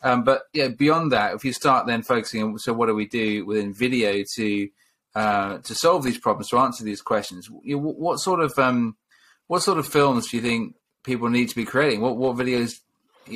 Um, 0.03 0.23
but 0.23 0.43
yeah, 0.53 0.67
beyond 0.67 1.11
that, 1.11 1.33
if 1.33 1.43
you 1.43 1.53
start 1.53 1.87
then 1.87 2.03
focusing 2.03 2.43
on 2.43 2.59
so 2.59 2.73
what 2.73 2.87
do 2.87 2.95
we 2.95 3.07
do 3.07 3.45
within 3.45 3.73
video 3.73 4.23
to 4.35 4.69
uh, 5.17 5.57
to 5.67 5.73
solve 5.73 6.03
these 6.03 6.19
problems, 6.19 6.49
to 6.49 6.57
answer 6.59 6.83
these 6.83 7.01
questions, 7.01 7.49
you, 7.63 7.77
what 7.79 8.17
sort 8.17 8.39
of 8.39 8.51
um, 8.59 8.95
what 9.47 9.63
sort 9.63 9.79
of 9.79 9.87
films 9.87 10.29
do 10.29 10.37
you 10.37 10.43
think 10.43 10.75
people 11.03 11.27
need 11.29 11.49
to 11.49 11.55
be 11.55 11.65
creating? 11.65 12.01
What 12.01 12.17
what 12.17 12.37
videos? 12.37 12.71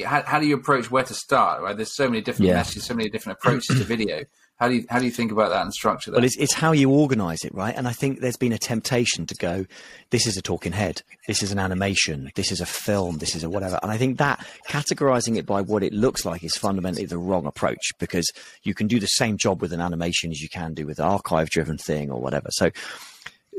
How, 0.05 0.21
how 0.31 0.39
do 0.39 0.45
you 0.47 0.55
approach 0.55 0.91
where 0.91 1.03
to 1.03 1.13
start? 1.13 1.61
Right, 1.63 1.75
there's 1.75 1.95
so 1.95 2.07
many 2.07 2.21
different 2.21 2.49
Yeah. 2.49 2.59
messages, 2.61 2.85
so 2.85 2.93
many 2.93 3.09
different 3.09 3.39
approaches 3.39 3.77
to 3.79 3.83
video. 3.95 4.23
How 4.61 4.67
do 4.67 4.75
you 4.75 4.85
how 4.91 4.99
do 4.99 5.05
you 5.05 5.11
think 5.11 5.31
about 5.31 5.49
that 5.49 5.63
and 5.63 5.73
structure 5.73 6.11
that? 6.11 6.17
Well, 6.17 6.23
it's, 6.23 6.37
it's 6.37 6.53
how 6.53 6.71
you 6.71 6.91
organize 6.91 7.43
it, 7.43 7.51
right? 7.55 7.75
And 7.75 7.87
I 7.87 7.93
think 7.93 8.19
there's 8.19 8.37
been 8.37 8.53
a 8.53 8.59
temptation 8.59 9.25
to 9.25 9.33
go, 9.33 9.65
this 10.11 10.27
is 10.27 10.37
a 10.37 10.41
talking 10.41 10.71
head, 10.71 11.01
this 11.27 11.41
is 11.41 11.51
an 11.51 11.57
animation, 11.57 12.29
this 12.35 12.51
is 12.51 12.61
a 12.61 12.67
film, 12.67 13.17
this 13.17 13.33
is 13.33 13.43
a 13.43 13.49
whatever. 13.49 13.79
And 13.81 13.91
I 13.91 13.97
think 13.97 14.19
that 14.19 14.45
categorizing 14.69 15.35
it 15.35 15.47
by 15.47 15.61
what 15.61 15.81
it 15.81 15.93
looks 15.93 16.25
like 16.25 16.43
is 16.43 16.55
fundamentally 16.55 17.07
the 17.07 17.17
wrong 17.17 17.47
approach 17.47 17.89
because 17.97 18.31
you 18.61 18.75
can 18.75 18.85
do 18.85 18.99
the 18.99 19.07
same 19.07 19.35
job 19.35 19.63
with 19.63 19.73
an 19.73 19.81
animation 19.81 20.29
as 20.29 20.41
you 20.41 20.49
can 20.49 20.75
do 20.75 20.85
with 20.85 20.99
an 20.99 21.05
archive 21.05 21.49
driven 21.49 21.79
thing 21.79 22.11
or 22.11 22.21
whatever. 22.21 22.49
So, 22.51 22.69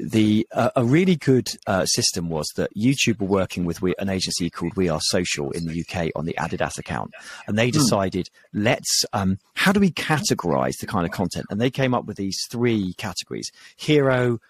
the 0.03 0.47
uh, 0.53 0.71
a 0.75 0.85
really 0.85 1.17
good 1.17 1.49
uh, 1.67 1.87
system 1.87 2.29
was 2.29 2.47
that 2.57 2.75
YouTube 2.77 3.21
were 3.21 3.29
working 3.29 3.65
with 3.65 3.81
we, 3.81 3.95
an 3.99 4.09
agency 4.09 4.51
called 4.51 4.77
We 4.77 4.89
Are 4.89 5.01
Social 5.01 5.51
in 5.53 5.67
the 5.67 5.81
UK 5.81 6.11
on 6.17 6.25
the 6.25 6.35
Adidas 6.39 6.79
account, 6.79 7.13
and 7.47 7.57
they 7.57 7.71
decided 7.71 8.29
let's 8.53 9.05
um, 9.13 9.39
how 9.55 9.73
do 9.73 9.81
we 9.81 9.91
categorize 9.91 10.79
the 10.81 10.87
kind 10.87 11.07
of 11.07 11.13
content, 11.13 11.47
and 11.51 11.61
they 11.61 11.71
came 11.71 11.95
up 11.95 12.05
with 12.05 12.17
these 12.17 12.39
three 12.51 12.95
categories: 12.95 13.51
hero, 13.77 14.41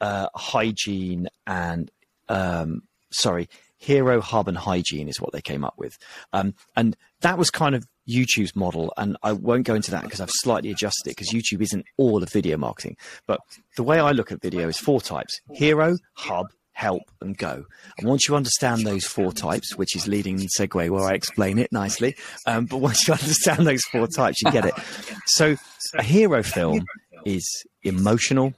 uh, 0.00 0.28
hygiene, 0.34 1.28
and 1.46 1.90
um, 2.28 2.82
sorry, 3.10 3.48
hero, 3.78 4.20
hub, 4.20 4.48
and 4.48 4.56
hygiene 4.56 5.08
is 5.08 5.20
what 5.20 5.32
they 5.32 5.42
came 5.42 5.64
up 5.64 5.74
with, 5.76 5.98
um, 6.32 6.54
and 6.74 6.96
that 7.20 7.36
was 7.36 7.50
kind 7.50 7.74
of 7.74 7.86
YouTube's 8.08 8.56
model, 8.56 8.92
and 8.96 9.16
I 9.22 9.32
won't 9.32 9.66
go 9.66 9.74
into 9.74 9.90
that 9.92 10.02
because 10.02 10.20
I've 10.20 10.30
slightly 10.30 10.70
adjusted 10.70 11.10
it 11.10 11.16
because 11.16 11.30
YouTube 11.30 11.62
isn't 11.62 11.84
all 11.96 12.22
of 12.22 12.30
video 12.30 12.56
marketing. 12.56 12.96
But 13.26 13.40
the 13.76 13.82
way 13.82 14.00
I 14.00 14.12
look 14.12 14.32
at 14.32 14.40
video 14.40 14.68
is 14.68 14.78
four 14.78 15.00
types: 15.00 15.40
hero, 15.52 15.96
hub, 16.14 16.46
help, 16.72 17.02
and 17.20 17.36
go. 17.36 17.64
And 17.98 18.08
once 18.08 18.28
you 18.28 18.36
understand 18.36 18.86
those 18.86 19.04
four 19.04 19.32
types, 19.32 19.76
which 19.76 19.94
is 19.94 20.08
leading 20.08 20.38
segue 20.58 20.90
where 20.90 21.04
I 21.04 21.14
explain 21.14 21.58
it 21.58 21.70
nicely, 21.72 22.16
um, 22.46 22.66
but 22.66 22.78
once 22.78 23.06
you 23.06 23.14
understand 23.20 23.66
those 23.66 23.82
four 23.84 24.06
types, 24.06 24.42
you 24.42 24.50
get 24.50 24.64
it. 24.64 24.74
So 25.26 25.56
a 25.94 26.02
hero 26.02 26.42
film 26.42 26.84
is 27.24 27.64
emotional, 27.82 28.54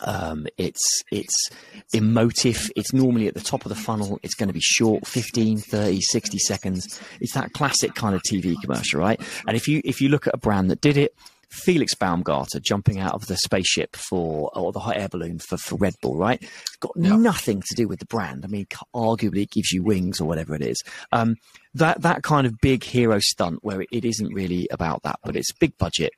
um, 0.00 0.46
it's 0.56 1.02
it's 1.10 1.50
emotive. 1.92 2.70
It's 2.76 2.92
normally 2.92 3.28
at 3.28 3.34
the 3.34 3.40
top 3.40 3.64
of 3.64 3.68
the 3.68 3.74
funnel. 3.74 4.18
It's 4.22 4.34
going 4.34 4.48
to 4.48 4.52
be 4.52 4.60
short, 4.60 5.06
15, 5.06 5.58
30, 5.58 6.00
60 6.00 6.38
seconds. 6.38 7.00
It's 7.20 7.34
that 7.34 7.52
classic 7.52 7.94
kind 7.94 8.14
of 8.14 8.22
TV 8.22 8.54
commercial, 8.62 9.00
right? 9.00 9.20
And 9.46 9.56
if 9.56 9.68
you 9.68 9.80
if 9.84 10.00
you 10.00 10.08
look 10.08 10.26
at 10.26 10.34
a 10.34 10.38
brand 10.38 10.70
that 10.70 10.80
did 10.80 10.96
it, 10.96 11.14
Felix 11.50 11.94
Baumgartner 11.94 12.60
jumping 12.60 12.98
out 12.98 13.14
of 13.14 13.26
the 13.26 13.36
spaceship 13.36 13.96
for 13.96 14.50
or 14.54 14.72
the 14.72 14.80
hot 14.80 14.96
air 14.96 15.08
balloon 15.08 15.38
for, 15.38 15.56
for 15.56 15.76
Red 15.76 15.94
Bull, 16.02 16.16
right? 16.16 16.40
It's 16.42 16.76
got 16.76 16.96
nothing 16.96 17.62
to 17.62 17.74
do 17.74 17.88
with 17.88 18.00
the 18.00 18.06
brand. 18.06 18.44
I 18.44 18.48
mean, 18.48 18.66
arguably 18.94 19.42
it 19.42 19.50
gives 19.50 19.72
you 19.72 19.82
wings 19.82 20.20
or 20.20 20.26
whatever 20.26 20.54
it 20.54 20.62
is. 20.62 20.82
Um, 21.12 21.36
that 21.74 22.02
that 22.02 22.22
kind 22.22 22.46
of 22.46 22.60
big 22.60 22.84
hero 22.84 23.18
stunt 23.18 23.60
where 23.62 23.82
it, 23.82 23.88
it 23.90 24.04
isn't 24.04 24.32
really 24.34 24.68
about 24.70 25.02
that, 25.04 25.20
but 25.24 25.36
it's 25.36 25.52
big 25.52 25.76
budget 25.78 26.12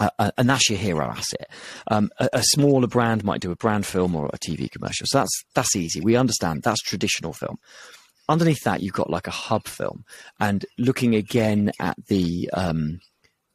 uh, 0.00 0.30
and 0.36 0.48
that's 0.48 0.68
your 0.68 0.78
hero 0.78 1.06
asset. 1.06 1.50
Um, 1.88 2.10
a, 2.18 2.28
a 2.32 2.42
smaller 2.42 2.86
brand 2.86 3.24
might 3.24 3.40
do 3.40 3.50
a 3.50 3.56
brand 3.56 3.86
film 3.86 4.14
or 4.14 4.26
a 4.26 4.38
TV 4.38 4.70
commercial, 4.70 5.06
so 5.06 5.18
that's 5.18 5.44
that's 5.54 5.76
easy. 5.76 6.00
We 6.00 6.16
understand 6.16 6.62
that's 6.62 6.82
traditional 6.82 7.32
film. 7.32 7.58
Underneath 8.28 8.62
that, 8.64 8.82
you've 8.82 8.92
got 8.92 9.10
like 9.10 9.26
a 9.26 9.32
hub 9.32 9.66
film, 9.66 10.04
and 10.40 10.64
looking 10.78 11.14
again 11.14 11.72
at 11.80 11.96
the 12.06 12.50
um, 12.52 13.00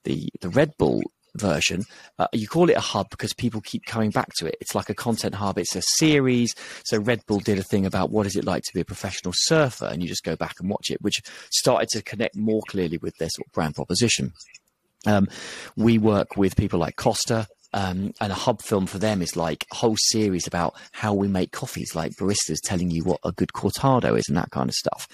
the 0.03 0.29
the 0.41 0.49
Red 0.49 0.71
Bull 0.77 1.01
version, 1.35 1.83
uh, 2.19 2.27
you 2.33 2.47
call 2.47 2.69
it 2.69 2.77
a 2.77 2.81
hub 2.81 3.09
because 3.09 3.33
people 3.33 3.61
keep 3.61 3.85
coming 3.85 4.11
back 4.11 4.29
to 4.37 4.45
it. 4.45 4.55
It's 4.61 4.75
like 4.75 4.89
a 4.89 4.93
content 4.93 5.35
hub. 5.35 5.57
It's 5.57 5.75
a 5.75 5.81
series. 5.81 6.53
So 6.85 6.99
Red 6.99 7.25
Bull 7.27 7.39
did 7.39 7.57
a 7.57 7.63
thing 7.63 7.85
about 7.85 8.11
what 8.11 8.25
is 8.25 8.35
it 8.35 8.45
like 8.45 8.63
to 8.63 8.73
be 8.73 8.81
a 8.81 8.85
professional 8.85 9.33
surfer, 9.35 9.85
and 9.85 10.01
you 10.01 10.07
just 10.07 10.23
go 10.23 10.35
back 10.35 10.55
and 10.59 10.69
watch 10.69 10.89
it, 10.89 11.01
which 11.01 11.21
started 11.51 11.89
to 11.89 12.01
connect 12.01 12.35
more 12.35 12.61
clearly 12.67 12.97
with 12.97 13.15
their 13.17 13.29
sort 13.29 13.47
of 13.47 13.53
brand 13.53 13.75
proposition. 13.75 14.33
Um, 15.05 15.27
we 15.75 15.97
work 15.97 16.37
with 16.37 16.55
people 16.55 16.79
like 16.79 16.95
Costa, 16.95 17.47
um, 17.73 18.13
and 18.21 18.31
a 18.31 18.35
hub 18.35 18.61
film 18.61 18.85
for 18.85 18.99
them 18.99 19.21
is 19.21 19.35
like 19.35 19.65
a 19.71 19.75
whole 19.75 19.97
series 19.97 20.45
about 20.45 20.75
how 20.91 21.13
we 21.13 21.27
make 21.27 21.51
coffees, 21.51 21.95
like 21.95 22.11
baristas 22.13 22.57
telling 22.63 22.91
you 22.91 23.03
what 23.03 23.19
a 23.25 23.31
good 23.31 23.51
cortado 23.53 24.17
is 24.17 24.25
and 24.27 24.37
that 24.37 24.51
kind 24.51 24.69
of 24.69 24.75
stuff. 24.75 25.07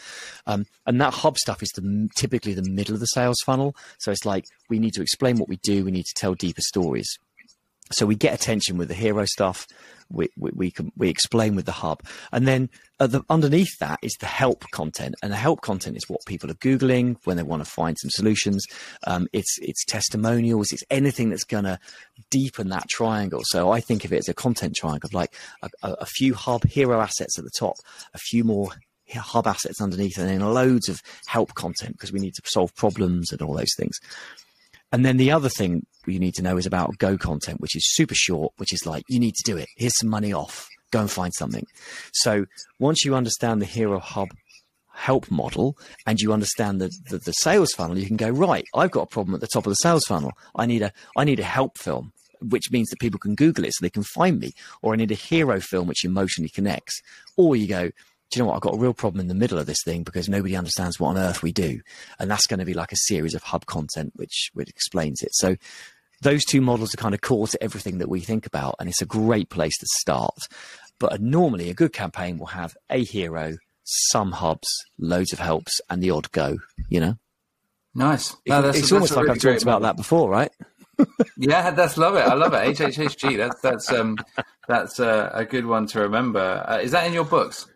Um, 0.45 0.65
and 0.85 0.99
that 0.99 1.13
hub 1.13 1.37
stuff 1.37 1.63
is 1.63 1.69
the, 1.69 2.09
typically 2.15 2.53
the 2.53 2.69
middle 2.69 2.93
of 2.93 2.99
the 2.99 3.05
sales 3.07 3.39
funnel. 3.45 3.75
So 3.99 4.11
it's 4.11 4.25
like 4.25 4.43
we 4.69 4.77
need 4.77 4.93
to 4.95 5.01
explain 5.01 5.37
what 5.37 5.47
we 5.47 5.57
do, 5.63 5.85
we 5.85 5.91
need 5.91 6.05
to 6.05 6.13
tell 6.13 6.33
deeper 6.33 6.61
stories. 6.61 7.07
So 7.91 8.05
we 8.05 8.15
get 8.15 8.33
attention 8.33 8.77
with 8.77 8.89
the 8.89 8.93
hero 8.93 9.25
stuff. 9.25 9.65
We, 10.11 10.29
we, 10.37 10.51
we 10.53 10.71
can 10.71 10.91
we 10.97 11.09
explain 11.09 11.55
with 11.55 11.65
the 11.65 11.71
hub, 11.71 12.01
and 12.31 12.47
then 12.47 12.69
the, 12.99 13.23
underneath 13.29 13.77
that 13.79 13.99
is 14.01 14.15
the 14.19 14.25
help 14.25 14.65
content, 14.71 15.15
and 15.21 15.31
the 15.31 15.37
help 15.37 15.61
content 15.61 15.97
is 15.97 16.09
what 16.09 16.25
people 16.25 16.49
are 16.49 16.55
googling 16.55 17.17
when 17.23 17.37
they 17.37 17.43
want 17.43 17.63
to 17.63 17.69
find 17.69 17.97
some 17.99 18.09
solutions. 18.09 18.65
Um, 19.05 19.27
it's 19.33 19.57
it's 19.61 19.85
testimonials, 19.85 20.71
it's 20.71 20.83
anything 20.89 21.29
that's 21.29 21.43
going 21.43 21.65
to 21.65 21.79
deepen 22.29 22.69
that 22.69 22.89
triangle. 22.89 23.41
So 23.45 23.71
I 23.71 23.79
think 23.79 24.05
of 24.05 24.13
it 24.13 24.19
as 24.19 24.29
a 24.29 24.33
content 24.33 24.75
triangle, 24.75 25.09
like 25.13 25.33
a, 25.61 25.69
a, 25.83 25.91
a 26.01 26.05
few 26.05 26.33
hub 26.33 26.65
hero 26.65 26.99
assets 26.99 27.37
at 27.37 27.43
the 27.43 27.51
top, 27.57 27.75
a 28.13 28.17
few 28.17 28.43
more 28.43 28.69
hub 29.17 29.47
assets 29.47 29.81
underneath, 29.81 30.17
and 30.17 30.29
then 30.29 30.41
loads 30.41 30.89
of 30.89 31.01
help 31.25 31.53
content 31.55 31.93
because 31.93 32.11
we 32.11 32.19
need 32.19 32.33
to 32.35 32.41
solve 32.45 32.75
problems 32.75 33.31
and 33.31 33.41
all 33.41 33.55
those 33.55 33.73
things. 33.77 33.97
And 34.91 35.05
then 35.05 35.17
the 35.17 35.31
other 35.31 35.49
thing 35.49 35.85
you 36.05 36.19
need 36.19 36.33
to 36.35 36.41
know 36.41 36.57
is 36.57 36.65
about 36.65 36.97
Go 36.97 37.17
content, 37.17 37.61
which 37.61 37.75
is 37.75 37.83
super 37.93 38.15
short, 38.15 38.53
which 38.57 38.73
is 38.73 38.85
like, 38.85 39.03
you 39.07 39.19
need 39.19 39.35
to 39.35 39.51
do 39.51 39.57
it. 39.57 39.67
Here's 39.77 39.97
some 39.97 40.09
money 40.09 40.33
off. 40.33 40.67
Go 40.91 41.01
and 41.01 41.11
find 41.11 41.33
something. 41.37 41.65
So 42.13 42.45
once 42.79 43.05
you 43.05 43.15
understand 43.15 43.61
the 43.61 43.65
Hero 43.65 43.99
Hub 43.99 44.29
help 44.91 45.29
model 45.29 45.77
and 46.05 46.19
you 46.19 46.33
understand 46.33 46.81
the, 46.81 46.91
the, 47.09 47.19
the 47.19 47.31
sales 47.31 47.71
funnel, 47.73 47.97
you 47.97 48.07
can 48.07 48.17
go, 48.17 48.29
right, 48.29 48.65
I've 48.73 48.91
got 48.91 49.03
a 49.03 49.07
problem 49.07 49.35
at 49.35 49.41
the 49.41 49.47
top 49.47 49.65
of 49.65 49.71
the 49.71 49.75
sales 49.75 50.03
funnel. 50.07 50.31
I 50.55 50.65
need 50.65 50.81
a, 50.81 50.91
I 51.15 51.23
need 51.23 51.39
a 51.39 51.43
help 51.43 51.77
film 51.77 52.11
which 52.41 52.71
means 52.71 52.89
that 52.89 52.99
people 52.99 53.19
can 53.19 53.35
Google 53.35 53.65
it 53.65 53.73
so 53.73 53.79
they 53.81 53.89
can 53.89 54.03
find 54.03 54.39
me, 54.39 54.53
or 54.81 54.93
I 54.93 54.95
need 54.95 55.11
a 55.11 55.15
hero 55.15 55.59
film 55.59 55.87
which 55.87 56.05
emotionally 56.05 56.49
connects. 56.49 57.01
Or 57.37 57.55
you 57.55 57.67
go, 57.67 57.91
do 58.29 58.37
you 58.37 58.43
know 58.43 58.49
what? 58.49 58.55
I've 58.55 58.61
got 58.61 58.75
a 58.75 58.79
real 58.79 58.93
problem 58.93 59.19
in 59.19 59.27
the 59.27 59.33
middle 59.33 59.57
of 59.57 59.65
this 59.65 59.83
thing 59.83 60.03
because 60.03 60.29
nobody 60.29 60.55
understands 60.55 60.99
what 60.99 61.09
on 61.09 61.17
earth 61.17 61.41
we 61.41 61.51
do. 61.51 61.81
And 62.19 62.29
that's 62.29 62.47
going 62.47 62.59
to 62.59 62.65
be 62.65 62.73
like 62.73 62.91
a 62.91 62.97
series 62.97 63.33
of 63.33 63.43
hub 63.43 63.65
content 63.65 64.13
which, 64.15 64.51
which 64.53 64.69
explains 64.69 65.21
it. 65.21 65.33
So 65.33 65.55
those 66.21 66.45
two 66.45 66.61
models 66.61 66.93
are 66.93 66.97
kind 66.97 67.15
of 67.15 67.21
core 67.21 67.47
to 67.47 67.63
everything 67.63 67.97
that 67.97 68.09
we 68.09 68.19
think 68.19 68.45
about. 68.45 68.75
And 68.79 68.87
it's 68.87 69.01
a 69.01 69.05
great 69.05 69.49
place 69.49 69.77
to 69.79 69.87
start. 69.99 70.47
But 70.99 71.21
normally 71.21 71.69
a 71.69 71.73
good 71.73 71.93
campaign 71.93 72.37
will 72.37 72.47
have 72.47 72.75
a 72.89 73.03
hero, 73.03 73.57
some 73.83 74.33
hubs, 74.33 74.67
loads 74.99 75.33
of 75.33 75.39
helps, 75.39 75.79
and 75.89 76.03
the 76.03 76.11
odd 76.11 76.31
go, 76.31 76.57
you 76.89 76.99
know? 76.99 77.15
Nice. 77.95 78.35
No, 78.47 78.67
it's, 78.67 78.77
it's 78.77 78.91
almost 78.91 79.15
like 79.15 79.23
really 79.23 79.35
I've 79.35 79.41
talked 79.41 79.63
about 79.63 79.81
that 79.81 79.97
before, 79.97 80.29
right? 80.29 80.51
yeah, 81.37 81.71
that's 81.71 81.97
love 81.97 82.15
it. 82.15 82.25
I 82.25 82.33
love 82.33 82.53
it. 82.53 82.77
HHHG. 82.77 83.37
That's 83.37 83.59
that's 83.61 83.91
um 83.91 84.17
that's 84.67 84.99
uh, 84.99 85.31
a 85.33 85.45
good 85.45 85.65
one 85.65 85.87
to 85.87 86.01
remember. 86.01 86.63
Uh, 86.67 86.77
is 86.77 86.91
that 86.91 87.07
in 87.07 87.13
your 87.13 87.25
books? 87.25 87.67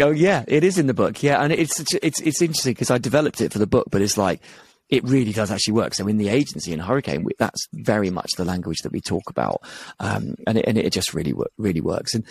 Oh 0.00 0.10
yeah, 0.10 0.44
it 0.48 0.64
is 0.64 0.78
in 0.78 0.86
the 0.86 0.94
book. 0.94 1.22
Yeah, 1.22 1.42
and 1.42 1.52
it's 1.52 1.80
it's 1.94 2.20
it's 2.20 2.42
interesting 2.42 2.72
because 2.72 2.90
I 2.90 2.98
developed 2.98 3.40
it 3.40 3.52
for 3.52 3.58
the 3.58 3.66
book, 3.66 3.88
but 3.90 4.02
it's 4.02 4.16
like 4.16 4.40
it 4.88 5.04
really 5.04 5.32
does 5.32 5.50
actually 5.50 5.74
work. 5.74 5.94
So 5.94 6.06
in 6.08 6.16
the 6.16 6.28
agency 6.28 6.72
in 6.72 6.80
Hurricane, 6.80 7.26
that's 7.38 7.66
very 7.72 8.10
much 8.10 8.30
the 8.36 8.44
language 8.44 8.78
that 8.82 8.92
we 8.92 9.00
talk 9.00 9.28
about, 9.28 9.62
um, 10.00 10.34
and 10.46 10.58
it, 10.58 10.64
and 10.66 10.78
it 10.78 10.92
just 10.92 11.14
really 11.14 11.34
really 11.58 11.80
works. 11.80 12.14
And 12.14 12.24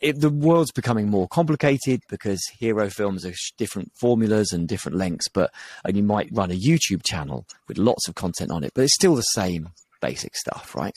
it, 0.00 0.20
the 0.20 0.30
world's 0.30 0.72
becoming 0.72 1.08
more 1.08 1.26
complicated 1.28 2.02
because 2.10 2.40
hero 2.58 2.90
films 2.90 3.24
are 3.24 3.32
different 3.56 3.90
formulas 3.98 4.52
and 4.52 4.68
different 4.68 4.98
lengths. 4.98 5.28
But 5.28 5.50
and 5.84 5.96
you 5.96 6.02
might 6.02 6.28
run 6.32 6.50
a 6.50 6.54
YouTube 6.54 7.02
channel 7.04 7.46
with 7.68 7.78
lots 7.78 8.08
of 8.08 8.14
content 8.14 8.50
on 8.50 8.64
it, 8.64 8.72
but 8.74 8.84
it's 8.84 8.94
still 8.94 9.14
the 9.14 9.22
same 9.22 9.70
basic 10.00 10.36
stuff, 10.36 10.74
right? 10.74 10.94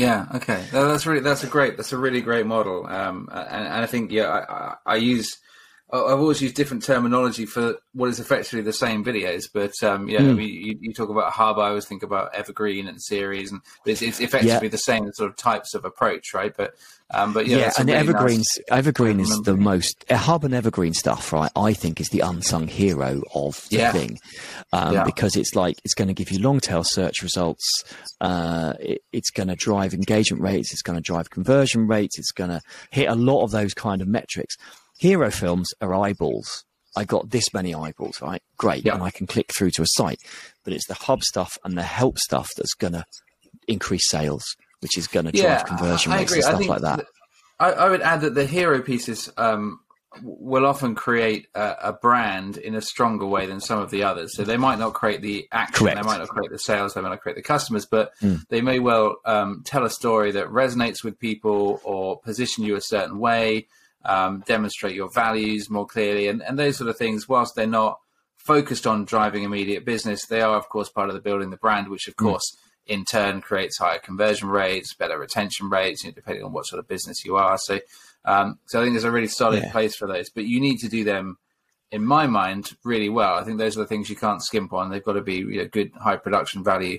Yeah. 0.00 0.26
Okay. 0.34 0.64
that's 0.72 1.06
really 1.06 1.20
that's 1.20 1.44
a 1.44 1.46
great 1.46 1.76
that's 1.76 1.92
a 1.92 1.98
really 1.98 2.20
great 2.20 2.46
model. 2.46 2.86
Um, 2.86 3.28
and, 3.32 3.66
and 3.66 3.82
I 3.82 3.86
think 3.86 4.10
yeah, 4.10 4.26
I, 4.26 4.52
I, 4.52 4.76
I, 4.86 4.96
use 4.96 5.38
I've 5.92 6.20
always 6.20 6.40
used 6.40 6.54
different 6.54 6.84
terminology 6.84 7.46
for 7.46 7.76
what 7.94 8.08
is 8.08 8.20
effectively 8.20 8.62
the 8.62 8.72
same 8.72 9.04
videos. 9.04 9.44
But 9.52 9.72
um, 9.82 10.08
yeah, 10.08 10.20
mm. 10.20 10.30
I 10.30 10.32
mean, 10.34 10.48
you, 10.48 10.78
you, 10.80 10.92
talk 10.92 11.08
about 11.08 11.32
hub. 11.32 11.58
I 11.58 11.68
always 11.68 11.86
think 11.86 12.02
about 12.02 12.34
evergreen 12.34 12.86
and 12.86 13.02
series, 13.02 13.50
and 13.50 13.60
it's, 13.84 14.00
it's 14.00 14.20
effectively 14.20 14.66
yeah. 14.66 14.70
the 14.70 14.78
same 14.78 15.10
sort 15.12 15.30
of 15.30 15.36
types 15.36 15.74
of 15.74 15.84
approach, 15.84 16.32
right? 16.32 16.56
But 16.56 16.74
um, 17.12 17.32
but 17.32 17.46
yeah, 17.46 17.56
yeah 17.56 17.72
and 17.76 17.88
really 17.88 17.98
evergreens 17.98 18.46
nice 18.56 18.78
evergreen 18.78 19.18
is 19.18 19.40
the 19.40 19.56
most 19.56 20.04
hub 20.10 20.44
and 20.44 20.54
evergreen 20.54 20.94
stuff, 20.94 21.32
right? 21.32 21.50
I 21.56 21.72
think 21.72 22.00
is 22.00 22.10
the 22.10 22.20
unsung 22.20 22.68
hero 22.68 23.22
of 23.34 23.68
the 23.70 23.78
yeah. 23.78 23.92
thing 23.92 24.18
um, 24.72 24.94
yeah. 24.94 25.04
because 25.04 25.34
it's 25.34 25.56
like 25.56 25.80
it's 25.84 25.94
going 25.94 26.08
to 26.08 26.14
give 26.14 26.30
you 26.30 26.38
long 26.38 26.60
tail 26.60 26.84
search 26.84 27.22
results. 27.22 27.84
Uh, 28.20 28.74
it, 28.78 29.02
it's 29.12 29.30
going 29.30 29.48
to 29.48 29.56
drive 29.56 29.92
engagement 29.92 30.42
rates. 30.42 30.72
It's 30.72 30.82
going 30.82 30.96
to 30.96 31.02
drive 31.02 31.30
conversion 31.30 31.88
rates. 31.88 32.18
It's 32.18 32.32
going 32.32 32.50
to 32.50 32.60
hit 32.90 33.08
a 33.08 33.14
lot 33.16 33.42
of 33.42 33.50
those 33.50 33.74
kind 33.74 34.00
of 34.02 34.06
metrics. 34.06 34.56
Hero 35.00 35.30
films 35.30 35.68
are 35.80 35.94
eyeballs. 35.94 36.64
I 36.96 37.04
got 37.04 37.30
this 37.30 37.54
many 37.54 37.74
eyeballs, 37.74 38.20
right? 38.20 38.42
Great. 38.56 38.84
Yeah. 38.84 38.94
And 38.94 39.02
I 39.02 39.10
can 39.10 39.26
click 39.26 39.52
through 39.52 39.70
to 39.72 39.82
a 39.82 39.86
site. 39.86 40.20
But 40.64 40.72
it's 40.72 40.86
the 40.86 40.94
hub 40.94 41.22
stuff 41.22 41.56
and 41.64 41.76
the 41.78 41.82
help 41.82 42.18
stuff 42.18 42.48
that's 42.56 42.74
going 42.74 42.92
to 42.94 43.04
increase 43.68 44.10
sales 44.10 44.44
which 44.80 44.96
is 44.98 45.06
going 45.06 45.26
to 45.26 45.32
drive 45.32 45.44
yeah, 45.44 45.62
conversion 45.62 46.12
rates 46.12 46.32
and 46.32 46.42
stuff 46.42 46.66
like 46.66 46.80
that. 46.82 47.06
I, 47.58 47.72
I, 47.72 47.88
would 47.90 48.00
add 48.00 48.22
that 48.22 48.34
the 48.34 48.46
hero 48.46 48.80
pieces 48.80 49.30
um, 49.36 49.80
will 50.22 50.64
often 50.64 50.94
create 50.94 51.48
a, 51.54 51.76
a, 51.82 51.92
brand 51.92 52.56
in 52.56 52.74
a 52.74 52.80
stronger 52.80 53.26
way 53.26 53.46
than 53.46 53.60
some 53.60 53.78
of 53.78 53.90
the 53.90 54.02
others. 54.02 54.34
So 54.34 54.44
they 54.44 54.56
might 54.56 54.78
not 54.78 54.94
create 54.94 55.20
the 55.20 55.46
action, 55.52 55.86
Correct. 55.86 56.02
they 56.02 56.08
might 56.08 56.18
not 56.18 56.28
create 56.28 56.50
the 56.50 56.58
sales, 56.58 56.94
they 56.94 57.02
might 57.02 57.10
not 57.10 57.20
create 57.20 57.36
the 57.36 57.42
customers, 57.42 57.84
but 57.84 58.12
mm. 58.22 58.40
they 58.48 58.62
may 58.62 58.78
well 58.78 59.16
um, 59.26 59.62
tell 59.64 59.84
a 59.84 59.90
story 59.90 60.32
that 60.32 60.48
resonates 60.48 61.04
with 61.04 61.18
people 61.18 61.80
or 61.84 62.18
position 62.20 62.64
you 62.64 62.76
a 62.76 62.80
certain 62.80 63.18
way, 63.18 63.66
um, 64.04 64.42
demonstrate 64.46 64.94
your 64.94 65.10
values 65.10 65.70
more 65.70 65.86
clearly, 65.86 66.28
and, 66.28 66.42
and 66.42 66.58
those 66.58 66.76
sort 66.76 66.90
of 66.90 66.96
things. 66.96 67.28
Whilst 67.28 67.54
they're 67.54 67.66
not 67.66 67.98
focused 68.36 68.86
on 68.86 69.04
driving 69.04 69.42
immediate 69.42 69.84
business, 69.84 70.26
they 70.26 70.40
are, 70.40 70.56
of 70.56 70.68
course, 70.68 70.88
part 70.88 71.08
of 71.08 71.14
the 71.14 71.20
building 71.20 71.50
the 71.50 71.56
brand, 71.56 71.88
which, 71.88 72.08
of 72.08 72.14
mm. 72.16 72.24
course, 72.24 72.56
in 72.86 73.04
turn 73.04 73.40
creates 73.40 73.78
higher 73.78 73.98
conversion 73.98 74.48
rates, 74.48 74.94
better 74.94 75.18
retention 75.18 75.68
rates, 75.68 76.02
you 76.02 76.10
know, 76.10 76.14
depending 76.14 76.44
on 76.44 76.52
what 76.52 76.66
sort 76.66 76.80
of 76.80 76.88
business 76.88 77.24
you 77.24 77.36
are. 77.36 77.58
So, 77.58 77.78
um, 78.24 78.58
so 78.66 78.80
I 78.80 78.82
think 78.82 78.94
there's 78.94 79.04
a 79.04 79.10
really 79.10 79.28
solid 79.28 79.62
yeah. 79.62 79.72
place 79.72 79.94
for 79.94 80.08
those, 80.08 80.30
but 80.30 80.44
you 80.44 80.60
need 80.60 80.78
to 80.78 80.88
do 80.88 81.04
them, 81.04 81.38
in 81.92 82.04
my 82.04 82.26
mind, 82.26 82.72
really 82.84 83.08
well. 83.08 83.34
I 83.34 83.44
think 83.44 83.58
those 83.58 83.76
are 83.76 83.80
the 83.80 83.86
things 83.86 84.08
you 84.08 84.16
can't 84.16 84.42
skimp 84.42 84.72
on. 84.72 84.90
They've 84.90 85.04
got 85.04 85.14
to 85.14 85.22
be 85.22 85.36
you 85.36 85.58
know, 85.58 85.68
good, 85.68 85.92
high 85.94 86.16
production 86.16 86.64
value 86.64 86.98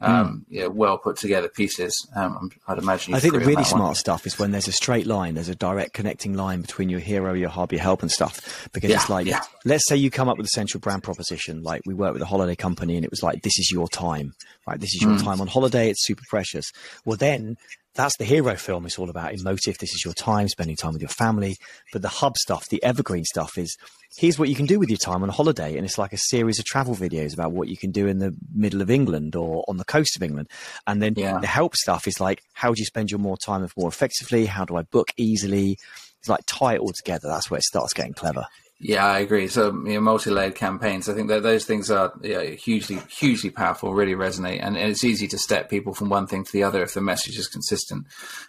um, 0.00 0.46
mm. 0.50 0.68
well 0.70 0.98
put 0.98 1.16
together 1.16 1.48
pieces. 1.48 2.08
Um, 2.16 2.50
I'd 2.66 2.78
imagine. 2.78 3.14
I 3.14 3.20
think 3.20 3.34
the 3.34 3.40
really 3.40 3.64
smart 3.64 3.82
one. 3.82 3.94
stuff 3.94 4.26
is 4.26 4.38
when 4.38 4.50
there's 4.50 4.68
a 4.68 4.72
straight 4.72 5.06
line, 5.06 5.34
there's 5.34 5.48
a 5.48 5.54
direct 5.54 5.92
connecting 5.92 6.34
line 6.34 6.62
between 6.62 6.88
your 6.88 7.00
hero, 7.00 7.34
your 7.34 7.50
hobby, 7.50 7.76
your 7.76 7.82
help, 7.82 8.02
and 8.02 8.10
stuff. 8.10 8.68
Because 8.72 8.90
yeah, 8.90 8.96
it's 8.96 9.10
like, 9.10 9.26
yeah. 9.26 9.40
let's 9.64 9.86
say 9.88 9.96
you 9.96 10.10
come 10.10 10.28
up 10.28 10.38
with 10.38 10.46
a 10.46 10.50
central 10.50 10.80
brand 10.80 11.02
proposition, 11.02 11.62
like 11.62 11.82
we 11.86 11.94
work 11.94 12.12
with 12.12 12.22
a 12.22 12.26
holiday 12.26 12.56
company, 12.56 12.96
and 12.96 13.04
it 13.04 13.10
was 13.10 13.22
like, 13.22 13.42
this 13.42 13.58
is 13.58 13.70
your 13.70 13.88
time, 13.88 14.32
right? 14.66 14.80
This 14.80 14.94
is 14.94 15.02
your 15.02 15.12
mm. 15.12 15.22
time 15.22 15.40
on 15.40 15.46
holiday. 15.46 15.90
It's 15.90 16.06
super 16.06 16.24
precious. 16.28 16.70
Well, 17.04 17.16
then 17.16 17.56
that's 17.94 18.16
the 18.18 18.24
hero 18.24 18.54
film. 18.56 18.86
It's 18.86 18.98
all 18.98 19.10
about 19.10 19.32
emotive. 19.32 19.78
This 19.78 19.92
is 19.92 20.04
your 20.04 20.14
time, 20.14 20.48
spending 20.48 20.76
time 20.76 20.92
with 20.92 21.02
your 21.02 21.08
family. 21.08 21.56
But 21.92 22.02
the 22.02 22.08
hub 22.08 22.36
stuff, 22.36 22.68
the 22.68 22.82
evergreen 22.82 23.24
stuff 23.24 23.58
is 23.58 23.76
here's 24.16 24.38
what 24.38 24.48
you 24.48 24.54
can 24.54 24.66
do 24.66 24.78
with 24.78 24.88
your 24.88 24.98
time 24.98 25.22
on 25.22 25.28
a 25.28 25.32
holiday. 25.32 25.76
And 25.76 25.84
it's 25.84 25.98
like 25.98 26.12
a 26.12 26.18
series 26.18 26.58
of 26.58 26.64
travel 26.64 26.94
videos 26.94 27.34
about 27.34 27.52
what 27.52 27.68
you 27.68 27.76
can 27.76 27.90
do 27.90 28.06
in 28.06 28.18
the 28.18 28.34
middle 28.54 28.80
of 28.80 28.90
England 28.90 29.34
or 29.34 29.64
on 29.66 29.76
the 29.76 29.84
coast 29.84 30.16
of 30.16 30.22
England. 30.22 30.48
And 30.86 31.02
then 31.02 31.14
yeah. 31.16 31.38
the 31.38 31.46
help 31.46 31.74
stuff 31.74 32.06
is 32.06 32.20
like, 32.20 32.42
how 32.52 32.72
do 32.72 32.80
you 32.80 32.86
spend 32.86 33.10
your 33.10 33.20
more 33.20 33.36
time 33.36 33.66
more 33.76 33.88
effectively? 33.88 34.46
How 34.46 34.64
do 34.64 34.76
I 34.76 34.82
book 34.82 35.12
easily? 35.16 35.78
It's 36.20 36.28
like 36.28 36.42
tie 36.46 36.74
it 36.74 36.80
all 36.80 36.92
together. 36.92 37.28
That's 37.28 37.50
where 37.50 37.58
it 37.58 37.64
starts 37.64 37.92
getting 37.92 38.14
clever. 38.14 38.44
Yeah, 38.82 39.04
I 39.04 39.18
agree. 39.18 39.46
So, 39.48 39.66
you 39.66 39.94
know, 39.94 40.00
multi-layered 40.00 40.54
campaigns. 40.54 41.06
I 41.06 41.12
think 41.12 41.28
that 41.28 41.42
those 41.42 41.66
things 41.66 41.90
are 41.90 42.14
yeah, 42.22 42.44
hugely, 42.44 42.98
hugely 43.10 43.50
powerful. 43.50 43.92
Really 43.92 44.14
resonate, 44.14 44.64
and, 44.64 44.74
and, 44.74 44.90
it's 44.90 45.04
easy 45.04 45.28
to 45.28 45.38
step 45.38 45.68
people 45.68 45.92
from 45.92 46.08
one 46.08 46.26
thing 46.26 46.44
to 46.44 46.52
the 46.52 46.62
other 46.62 46.82
if 46.82 46.94
the 46.94 47.02
message 47.02 47.38
is 47.38 47.46
consistent 47.46 48.06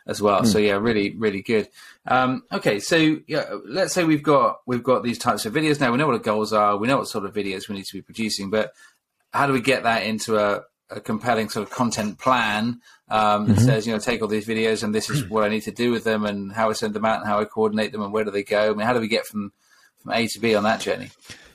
as 0.07 0.21
well. 0.21 0.43
Mm. 0.43 0.47
So, 0.47 0.57
yeah, 0.57 0.75
really, 0.75 1.13
really 1.17 1.41
good. 1.41 1.67
Um, 2.07 2.43
okay, 2.49 2.79
so 2.79 3.19
yeah, 3.27 3.43
let's 3.65 3.93
say 3.93 4.05
we've 4.05 4.23
got 4.23 4.61
we've 4.65 4.83
got 4.83 5.03
these 5.03 5.17
types 5.17 5.45
of 5.45 5.53
videos 5.53 5.81
now. 5.81 5.91
We 5.91 5.97
know 5.97 6.07
what 6.07 6.13
the 6.13 6.19
goals 6.19 6.53
are. 6.53 6.77
We 6.77 6.87
know 6.87 6.97
what 6.99 7.09
sort 7.09 7.25
of 7.25 7.33
videos 7.33 7.67
we 7.67 7.75
need 7.75 7.85
to 7.85 7.97
be 7.97 8.01
producing, 8.01 8.49
but 8.49 8.71
how 9.33 9.47
do 9.47 9.53
we 9.53 9.61
get 9.61 9.83
that 9.83 10.03
into 10.03 10.37
a, 10.37 10.61
a 10.89 11.01
compelling 11.01 11.49
sort 11.49 11.67
of 11.67 11.73
content 11.73 12.19
plan 12.19 12.79
um, 13.09 13.47
that 13.47 13.57
mm-hmm. 13.57 13.65
says, 13.65 13.85
you 13.85 13.91
know, 13.91 13.99
take 13.99 14.21
all 14.21 14.29
these 14.29 14.47
videos 14.47 14.81
and 14.81 14.95
this 14.95 15.09
is 15.09 15.25
what 15.29 15.43
I 15.43 15.49
need 15.49 15.63
to 15.63 15.71
do 15.71 15.91
with 15.91 16.05
them 16.05 16.25
and 16.25 16.53
how 16.53 16.69
I 16.69 16.73
send 16.73 16.93
them 16.93 17.05
out 17.05 17.19
and 17.19 17.27
how 17.27 17.39
I 17.39 17.45
coordinate 17.45 17.91
them 17.91 18.01
and 18.01 18.13
where 18.13 18.23
do 18.23 18.31
they 18.31 18.43
go? 18.43 18.71
I 18.71 18.73
mean, 18.73 18.87
how 18.87 18.93
do 18.93 19.01
we 19.01 19.09
get 19.09 19.25
from 19.25 19.51
from 20.01 20.13
A 20.13 20.27
to 20.27 20.39
B 20.39 20.55
on 20.55 20.63
that 20.63 20.81
journey. 20.81 21.09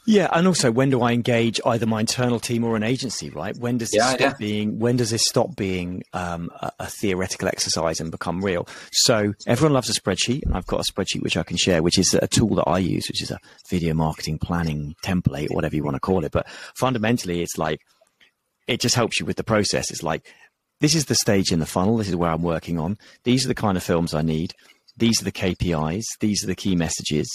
Yeah, 0.09 0.29
and 0.33 0.47
also 0.47 0.71
when 0.71 0.91
do 0.91 1.03
I 1.03 1.12
engage 1.12 1.61
either 1.67 1.85
my 1.85 1.99
internal 1.99 2.38
team 2.38 2.62
or 2.62 2.76
an 2.76 2.85
agency? 2.85 3.29
Right? 3.29 3.57
When 3.57 3.76
does 3.76 3.91
this 3.91 3.99
yeah, 3.99 4.11
stop 4.11 4.21
yeah. 4.21 4.35
being? 4.38 4.79
When 4.79 4.97
does 4.97 5.11
this 5.11 5.25
stop 5.25 5.57
being 5.57 6.05
um, 6.12 6.50
a, 6.61 6.71
a, 6.81 6.87
theoretical 6.87 7.49
exercise 7.49 7.99
and 7.99 8.12
become 8.12 8.41
real? 8.41 8.69
So 8.93 9.35
everyone 9.49 9.73
loves 9.73 9.91
a 9.91 10.00
spreadsheet, 10.00 10.45
and 10.45 10.55
I've 10.55 10.67
got 10.67 10.88
a 10.88 10.93
spreadsheet 10.93 11.23
which 11.23 11.37
I 11.37 11.43
can 11.43 11.57
share, 11.57 11.83
which 11.83 11.99
is 11.99 12.15
a 12.15 12.29
tool 12.29 12.55
that 12.55 12.69
I 12.69 12.79
use, 12.79 13.09
which 13.09 13.21
is 13.21 13.33
a 13.33 13.41
video 13.69 13.95
marketing 13.95 14.38
planning 14.38 14.95
template, 15.05 15.53
whatever 15.53 15.75
you 15.75 15.83
want 15.83 15.97
to 15.97 16.00
call 16.00 16.25
it. 16.25 16.31
But 16.31 16.49
fundamentally, 16.76 17.43
it's 17.43 17.59
like 17.59 17.81
it 18.69 18.81
just 18.81 18.95
helps 18.95 19.19
you 19.19 19.26
with 19.26 19.37
the 19.37 19.45
process. 19.45 19.91
It's 19.91 20.05
like 20.05 20.25
this 20.81 20.95
is 20.95 21.07
the 21.07 21.17
stage 21.17 21.50
in 21.50 21.59
the 21.59 21.67
funnel. 21.67 21.97
This 21.97 22.09
is 22.09 22.17
where 22.17 22.31
I'm 22.31 22.43
working 22.43 22.79
on. 22.79 22.97
These 23.25 23.45
are 23.45 23.49
the 23.49 23.57
kind 23.57 23.76
of 23.76 23.83
films 23.83 24.15
I 24.15 24.23
need 24.23 24.55
these 24.97 25.21
are 25.21 25.25
the 25.25 25.33
KPIs, 25.33 26.05
these 26.21 26.43
are 26.43 26.47
the 26.47 26.55
key 26.55 26.75
messages, 26.75 27.29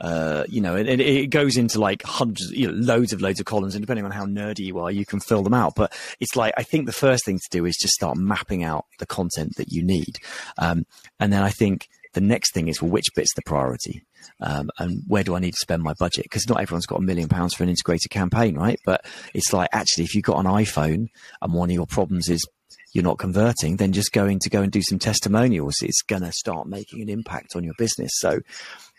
uh, 0.00 0.44
you 0.48 0.60
know, 0.60 0.76
and, 0.76 0.88
and, 0.88 1.00
it 1.00 1.30
goes 1.30 1.56
into 1.56 1.80
like 1.80 2.02
hundreds, 2.02 2.50
you 2.52 2.66
know, 2.66 2.72
loads 2.74 3.12
of 3.12 3.20
loads 3.20 3.40
of 3.40 3.46
columns, 3.46 3.74
and 3.74 3.82
depending 3.82 4.04
on 4.04 4.10
how 4.10 4.24
nerdy 4.24 4.60
you 4.60 4.78
are, 4.78 4.90
you 4.90 5.04
can 5.04 5.20
fill 5.20 5.42
them 5.42 5.54
out. 5.54 5.74
But 5.74 5.92
it's 6.20 6.36
like 6.36 6.54
I 6.56 6.62
think 6.62 6.86
the 6.86 6.92
first 6.92 7.24
thing 7.24 7.38
to 7.38 7.48
do 7.50 7.64
is 7.64 7.76
just 7.76 7.94
start 7.94 8.16
mapping 8.16 8.62
out 8.62 8.86
the 8.98 9.06
content 9.06 9.56
that 9.56 9.72
you 9.72 9.82
need, 9.82 10.18
um, 10.58 10.84
and 11.18 11.32
then 11.32 11.42
I 11.42 11.50
think 11.50 11.88
the 12.14 12.20
next 12.20 12.54
thing 12.54 12.68
is 12.68 12.80
well, 12.80 12.90
which 12.90 13.08
bit's 13.14 13.34
the 13.34 13.42
priority, 13.42 14.02
um, 14.40 14.70
and 14.78 15.02
where 15.06 15.24
do 15.24 15.34
I 15.34 15.40
need 15.40 15.52
to 15.52 15.60
spend 15.60 15.82
my 15.82 15.94
budget? 15.98 16.24
Because 16.24 16.48
not 16.48 16.60
everyone's 16.60 16.86
got 16.86 17.00
a 17.00 17.04
million 17.04 17.28
pounds 17.28 17.54
for 17.54 17.64
an 17.64 17.68
integrated 17.68 18.10
campaign, 18.10 18.56
right? 18.56 18.78
But 18.84 19.04
it's 19.34 19.52
like 19.52 19.68
actually, 19.72 20.04
if 20.04 20.14
you've 20.14 20.24
got 20.24 20.38
an 20.38 20.50
iPhone 20.50 21.08
and 21.42 21.52
one 21.52 21.70
of 21.70 21.74
your 21.74 21.86
problems 21.86 22.28
is 22.28 22.46
you're 22.92 23.04
not 23.04 23.18
converting, 23.18 23.76
then 23.76 23.92
just 23.92 24.12
going 24.12 24.38
to 24.40 24.50
go 24.50 24.62
and 24.62 24.72
do 24.72 24.82
some 24.82 24.98
testimonials, 24.98 25.76
it's 25.82 26.02
going 26.02 26.22
to 26.22 26.32
start 26.32 26.66
making 26.66 27.02
an 27.02 27.08
impact 27.08 27.54
on 27.54 27.64
your 27.64 27.74
business. 27.78 28.10
So 28.14 28.40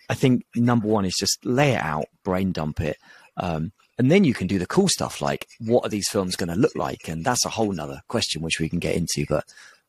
I 0.09 0.13
think 0.15 0.43
number 0.55 0.87
one 0.87 1.05
is 1.05 1.15
just 1.19 1.45
lay 1.45 1.73
it 1.73 1.81
out, 1.81 2.05
brain 2.23 2.51
dump 2.51 2.81
it. 2.81 2.97
Um, 3.37 3.71
and 3.97 4.11
then 4.11 4.23
you 4.23 4.33
can 4.33 4.47
do 4.47 4.59
the 4.59 4.65
cool 4.65 4.87
stuff 4.87 5.21
like 5.21 5.47
what 5.59 5.85
are 5.85 5.89
these 5.89 6.07
films 6.09 6.35
going 6.35 6.49
to 6.49 6.55
look 6.55 6.75
like? 6.75 7.07
And 7.07 7.23
that's 7.23 7.45
a 7.45 7.49
whole 7.49 7.71
nother 7.71 8.01
question, 8.07 8.41
which 8.41 8.59
we 8.59 8.69
can 8.69 8.79
get 8.79 8.95
into, 8.95 9.25
but 9.27 9.43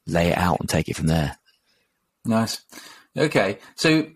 lay 0.07 0.29
it 0.29 0.39
out 0.39 0.61
and 0.61 0.69
take 0.69 0.89
it 0.89 0.97
from 0.97 1.07
there. 1.07 1.39
Nice. 2.25 2.61
Okay. 3.17 3.59
So, 3.77 4.07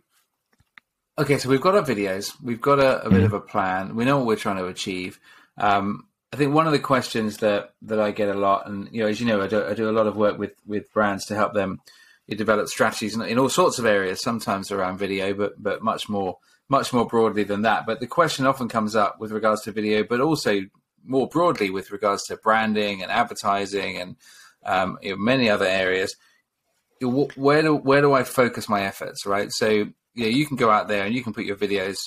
okay. 1.19 1.39
So 1.39 1.49
we've 1.49 1.61
got 1.61 1.77
our 1.77 1.83
videos, 1.83 2.33
we've 2.43 2.61
got 2.61 2.81
a, 2.81 3.07
a 3.07 3.11
bit 3.11 3.23
mm. 3.23 3.27
of 3.27 3.33
a 3.33 3.41
plan. 3.41 3.95
We 3.95 4.05
know 4.05 4.19
what 4.19 4.27
we're 4.27 4.37
trying 4.37 4.57
to 4.57 4.67
achieve. 4.67 5.21
Um, 5.57 6.07
I 6.35 6.37
think 6.37 6.53
one 6.53 6.67
of 6.67 6.73
the 6.73 6.81
questions 6.81 7.37
that, 7.37 7.75
that 7.83 8.01
I 8.01 8.11
get 8.11 8.29
a 8.29 8.35
lot, 8.35 8.67
and 8.67 8.89
you 8.91 9.03
know, 9.03 9.07
as 9.07 9.21
you 9.21 9.27
know, 9.27 9.41
I 9.41 9.47
do, 9.47 9.65
I 9.65 9.73
do 9.73 9.89
a 9.89 9.93
lot 9.93 10.09
of 10.09 10.17
work 10.17 10.37
with, 10.37 10.51
with 10.67 10.93
brands 10.93 11.27
to 11.27 11.37
help 11.37 11.55
them 11.55 11.81
develop 12.29 12.67
strategies 12.67 13.15
in, 13.15 13.23
in 13.23 13.39
all 13.39 13.49
sorts 13.49 13.79
of 13.79 13.87
areas. 13.87 14.21
Sometimes 14.21 14.73
around 14.73 14.99
video, 14.99 15.33
but 15.33 15.63
but 15.63 15.81
much 15.81 16.09
more 16.09 16.39
much 16.69 16.93
more 16.93 17.07
broadly 17.07 17.45
than 17.45 17.63
that. 17.63 17.87
But 17.87 18.01
the 18.01 18.09
question 18.09 18.47
often 18.47 18.69
comes 18.69 18.97
up 18.97 19.21
with 19.21 19.31
regards 19.31 19.63
to 19.63 19.71
video, 19.71 20.03
but 20.03 20.21
also 20.21 20.63
more 21.05 21.29
broadly 21.29 21.71
with 21.71 21.93
regards 21.93 22.25
to 22.25 22.37
branding 22.37 23.01
and 23.01 23.13
advertising 23.13 23.99
and 23.99 24.17
um, 24.67 24.99
you 25.03 25.11
know, 25.11 25.17
many 25.17 25.49
other 25.49 25.67
areas. 25.67 26.17
Where 27.01 27.63
do 27.63 27.77
where 27.77 28.01
do 28.01 28.13
I 28.13 28.25
focus 28.25 28.69
my 28.69 28.83
efforts? 28.83 29.25
Right, 29.25 29.53
so 29.53 29.87
yeah, 30.17 30.27
you 30.27 30.47
can 30.47 30.57
go 30.57 30.69
out 30.69 30.89
there 30.89 31.05
and 31.05 31.15
you 31.15 31.23
can 31.23 31.33
put 31.33 31.45
your 31.45 31.55
videos 31.55 31.99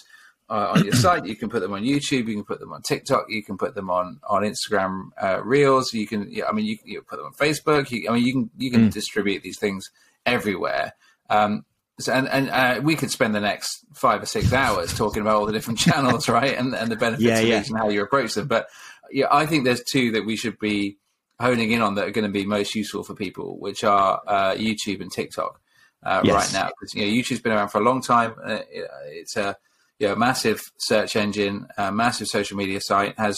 uh, 0.50 0.74
on 0.76 0.84
your 0.84 0.94
site. 0.94 1.26
You 1.26 1.36
can 1.36 1.50
put 1.50 1.62
them 1.62 1.74
on 1.74 1.84
YouTube. 1.84 2.28
You 2.28 2.36
can 2.36 2.44
put 2.44 2.60
them 2.60 2.74
on 2.74 2.82
TikTok. 2.82 3.26
You 3.30 3.44
can 3.44 3.58
put 3.58 3.76
them 3.76 3.90
on 3.90 4.20
on 4.28 4.44
Instagram 4.44 5.10
uh, 5.22 5.42
Reels. 5.44 5.94
You 5.94 6.08
can, 6.08 6.32
yeah, 6.32 6.46
I 6.48 6.52
mean, 6.52 6.66
you, 6.66 6.78
you 6.86 7.02
put 7.02 7.18
them 7.18 7.26
on 7.26 7.34
Facebook. 7.34 7.92
You, 7.92 8.10
I 8.10 8.14
mean, 8.14 8.26
you 8.26 8.34
can 8.34 8.50
you 8.58 8.72
can 8.72 8.90
mm. 8.90 8.94
distribute 8.94 9.44
these 9.44 9.60
things 9.60 9.90
everywhere. 10.26 10.94
Um, 11.30 11.66
so, 12.00 12.14
and 12.14 12.28
and 12.30 12.50
uh, 12.50 12.80
we 12.84 12.96
could 12.96 13.12
spend 13.12 13.34
the 13.34 13.42
next 13.42 13.86
five 13.94 14.22
or 14.22 14.26
six 14.26 14.54
hours 14.54 14.96
talking 14.96 15.22
about 15.22 15.36
all 15.36 15.46
the 15.46 15.54
different 15.54 15.80
channels, 15.88 16.30
right, 16.30 16.58
and 16.58 16.74
and 16.76 16.92
the 16.92 16.96
benefits 16.96 17.24
yeah, 17.24 17.40
of 17.40 17.48
yeah. 17.48 17.62
each 17.62 17.70
and 17.70 17.78
how 17.78 17.90
you 17.90 18.02
approach 18.02 18.34
them. 18.36 18.48
But 18.48 18.68
yeah, 19.12 19.28
I 19.32 19.46
think 19.46 19.66
there's 19.66 19.84
two 19.84 20.12
that 20.12 20.26
we 20.26 20.36
should 20.36 20.60
be 20.60 20.98
honing 21.40 21.72
in 21.72 21.82
on 21.82 21.96
that 21.96 22.08
are 22.08 22.12
going 22.12 22.26
to 22.26 22.32
be 22.32 22.46
most 22.46 22.76
useful 22.76 23.04
for 23.04 23.14
people, 23.14 23.60
which 23.60 23.84
are 23.84 24.22
uh, 24.28 24.54
YouTube 24.54 25.02
and 25.02 25.12
TikTok 25.12 25.60
uh, 26.04 26.22
yes. 26.24 26.34
right 26.34 26.62
now. 26.62 26.70
Because 26.70 26.94
you 26.96 27.06
know, 27.06 27.12
YouTube's 27.12 27.42
been 27.42 27.52
around 27.52 27.70
for 27.70 27.80
a 27.80 27.84
long 27.84 28.02
time. 28.02 28.36
Uh, 28.44 28.60
it's 29.08 29.36
a 29.36 29.56
you 30.00 30.08
know, 30.08 30.16
massive 30.16 30.62
search 30.78 31.16
engine, 31.16 31.68
massive 31.92 32.28
social 32.28 32.58
media 32.58 32.80
site, 32.82 33.18
has 33.18 33.38